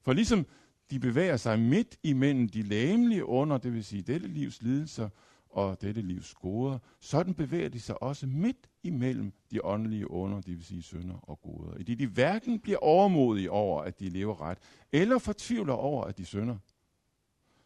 For 0.00 0.12
ligesom 0.12 0.46
de 0.92 0.98
bevæger 0.98 1.36
sig 1.36 1.58
midt 1.58 1.96
imellem 2.02 2.48
de 2.48 2.62
læmelige 2.62 3.24
under, 3.24 3.58
det 3.58 3.72
vil 3.72 3.84
sige 3.84 4.02
dette 4.02 4.28
livs 4.28 4.62
lidelser 4.62 5.08
og 5.50 5.82
dette 5.82 6.00
livs 6.02 6.34
goder, 6.34 6.78
sådan 7.00 7.34
bevæger 7.34 7.68
de 7.68 7.80
sig 7.80 8.02
også 8.02 8.26
midt 8.26 8.70
imellem 8.82 9.32
de 9.50 9.64
åndelige 9.64 10.10
under, 10.10 10.40
det 10.40 10.56
vil 10.56 10.64
sige 10.64 10.82
synder 10.82 11.14
og 11.22 11.40
goder. 11.40 11.76
I 11.76 11.82
det 11.82 11.98
de 11.98 12.06
hverken 12.06 12.60
bliver 12.60 12.78
overmodige 12.78 13.50
over, 13.50 13.82
at 13.82 14.00
de 14.00 14.08
lever 14.08 14.40
ret, 14.40 14.58
eller 14.92 15.18
fortvivler 15.18 15.72
over, 15.72 16.04
at 16.04 16.18
de 16.18 16.24
synder. 16.24 16.56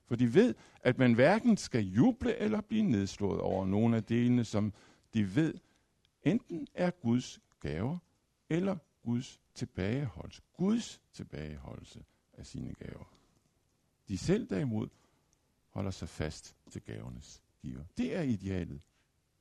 For 0.06 0.16
de 0.16 0.34
ved, 0.34 0.54
at 0.82 0.98
man 0.98 1.14
hverken 1.14 1.56
skal 1.56 1.84
juble 1.84 2.36
eller 2.36 2.60
blive 2.60 2.82
nedslået 2.82 3.40
over 3.40 3.66
nogle 3.66 3.96
af 3.96 4.04
delene, 4.04 4.44
som 4.44 4.72
de 5.14 5.36
ved 5.36 5.54
enten 6.22 6.66
er 6.74 6.90
Guds 6.90 7.40
gaver 7.60 7.98
eller 8.50 8.76
Guds 9.04 9.40
tilbageholdelse. 9.54 10.42
Guds 10.56 11.00
tilbageholdelse 11.12 12.04
af 12.32 12.46
sine 12.46 12.74
gaver. 12.74 13.15
De 14.08 14.18
selv 14.18 14.50
derimod 14.50 14.88
holder 15.68 15.90
sig 15.90 16.08
fast 16.08 16.56
til 16.70 16.82
gavernes 16.82 17.42
giver. 17.60 17.84
Det 17.96 18.16
er 18.16 18.22
idealet 18.22 18.80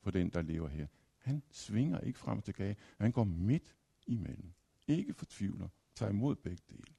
for 0.01 0.11
den, 0.11 0.30
der 0.30 0.41
lever 0.41 0.68
her. 0.68 0.88
Han 1.18 1.43
svinger 1.51 1.99
ikke 1.99 2.20
frem 2.20 2.38
og 2.38 2.43
tilbage. 2.43 2.76
Han 2.97 3.11
går 3.11 3.24
midt 3.24 3.76
imellem. 4.07 4.53
Ikke 4.88 5.13
fortvivler. 5.13 5.68
Tager 5.95 6.09
imod 6.09 6.36
begge 6.36 6.63
dele. 6.70 6.95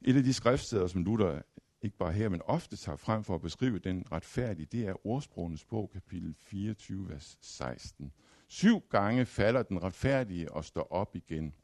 Et 0.00 0.16
af 0.16 0.22
de 0.22 0.32
skriftsteder, 0.32 0.86
som 0.86 1.04
Luther 1.04 1.42
ikke 1.82 1.96
bare 1.96 2.12
her, 2.12 2.28
men 2.28 2.42
ofte 2.42 2.76
tager 2.76 2.96
frem 2.96 3.24
for 3.24 3.34
at 3.34 3.40
beskrive 3.40 3.78
den 3.78 4.12
retfærdige, 4.12 4.66
det 4.66 4.88
er 4.88 5.06
ordsprogenes 5.06 5.64
bog, 5.64 5.90
kapitel 5.90 6.34
24, 6.38 7.08
vers 7.08 7.38
16. 7.40 8.12
Syv 8.48 8.80
gange 8.90 9.26
falder 9.26 9.62
den 9.62 9.82
retfærdige 9.82 10.52
og 10.52 10.64
står 10.64 10.92
op 10.92 11.16
igen. 11.16 11.54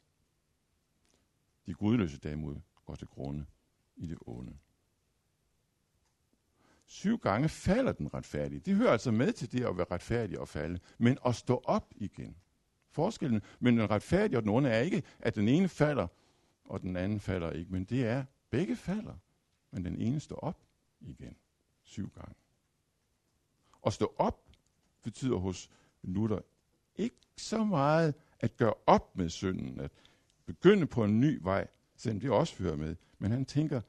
De 1.65 1.73
gudløse 1.73 2.17
derimod 2.17 2.55
går 2.91 2.95
til 2.95 3.07
grunde 3.07 3.45
i 3.95 4.07
det 4.07 4.17
onde. 4.21 4.57
Syv 6.85 7.17
gange 7.17 7.49
falder 7.49 7.91
den 7.91 8.13
retfærdige. 8.13 8.59
Det 8.59 8.75
hører 8.75 8.91
altså 8.91 9.11
med 9.11 9.33
til 9.33 9.51
det 9.51 9.65
at 9.65 9.77
være 9.77 9.85
retfærdig 9.91 10.39
og 10.39 10.47
falde, 10.47 10.79
men 10.97 11.17
at 11.25 11.35
stå 11.35 11.61
op 11.65 11.93
igen. 11.95 12.37
Forskellen 12.89 13.41
mellem 13.59 13.79
den 13.79 13.89
retfærdige 13.89 14.37
og 14.37 14.43
den 14.43 14.49
onde 14.49 14.69
er 14.69 14.79
ikke, 14.79 15.03
at 15.19 15.35
den 15.35 15.47
ene 15.47 15.67
falder, 15.67 16.07
og 16.65 16.81
den 16.81 16.95
anden 16.95 17.19
falder 17.19 17.51
ikke. 17.51 17.71
Men 17.71 17.83
det 17.83 18.05
er, 18.05 18.25
begge 18.49 18.75
falder, 18.75 19.15
men 19.71 19.85
den 19.85 19.95
ene 20.01 20.19
står 20.19 20.35
op 20.35 20.57
igen 21.01 21.35
syv 21.83 22.09
gange. 22.09 22.35
At 23.85 23.93
stå 23.93 24.13
op 24.17 24.49
betyder 25.03 25.37
hos 25.37 25.69
Luther 26.01 26.39
ikke 26.95 27.15
så 27.37 27.63
meget 27.63 28.15
at 28.39 28.57
gøre 28.57 28.73
op 28.85 29.17
med 29.17 29.29
synden, 29.29 29.79
at 29.79 29.91
begynde 30.45 30.87
på 30.87 31.03
en 31.03 31.19
ny 31.19 31.39
vej, 31.41 31.67
selvom 32.01 32.19
det 32.19 32.31
også 32.31 32.55
fører 32.55 32.75
med. 32.75 32.95
Men 33.17 33.31
han 33.31 33.45
tænker 33.45 33.81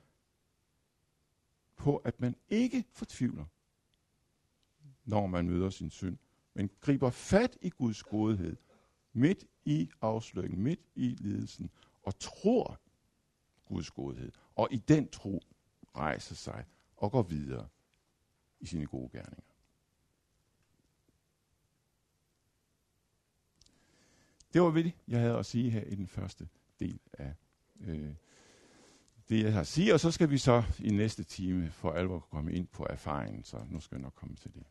på, 1.76 1.96
at 1.96 2.20
man 2.20 2.36
ikke 2.48 2.84
fortvivler, 2.92 3.44
når 5.04 5.26
man 5.26 5.46
møder 5.46 5.70
sin 5.70 5.90
synd, 5.90 6.18
men 6.54 6.70
griber 6.80 7.10
fat 7.10 7.58
i 7.60 7.70
Guds 7.70 8.02
godhed, 8.02 8.56
midt 9.12 9.44
i 9.64 9.90
afsløringen, 10.00 10.62
midt 10.62 10.80
i 10.94 11.08
lidelsen, 11.08 11.70
og 12.02 12.18
tror 12.18 12.80
Guds 13.64 13.90
godhed, 13.90 14.32
og 14.54 14.68
i 14.70 14.76
den 14.76 15.08
tro 15.08 15.40
rejser 15.96 16.34
sig 16.34 16.64
og 16.96 17.10
går 17.10 17.22
videre 17.22 17.68
i 18.60 18.66
sine 18.66 18.86
gode 18.86 19.08
gerninger. 19.08 19.52
Det 24.52 24.62
var 24.62 24.70
det, 24.70 24.92
jeg 25.08 25.20
havde 25.20 25.38
at 25.38 25.46
sige 25.46 25.70
her 25.70 25.84
i 25.84 25.94
den 25.94 26.06
første 26.06 26.48
del 26.80 27.00
af 27.12 27.34
øh, 27.86 28.14
det, 29.28 29.44
jeg 29.44 29.52
har 29.52 29.60
at 29.60 29.66
sige. 29.66 29.94
Og 29.94 30.00
så 30.00 30.10
skal 30.10 30.30
vi 30.30 30.38
så 30.38 30.62
i 30.78 30.90
næste 30.90 31.24
time 31.24 31.70
for 31.70 31.92
alvor 31.92 32.18
komme 32.18 32.52
ind 32.52 32.66
på 32.66 32.86
erfaringen, 32.90 33.44
så 33.44 33.56
nu 33.70 33.80
skal 33.80 33.96
jeg 33.96 34.02
nok 34.02 34.14
komme 34.14 34.36
til 34.36 34.54
det. 34.54 34.62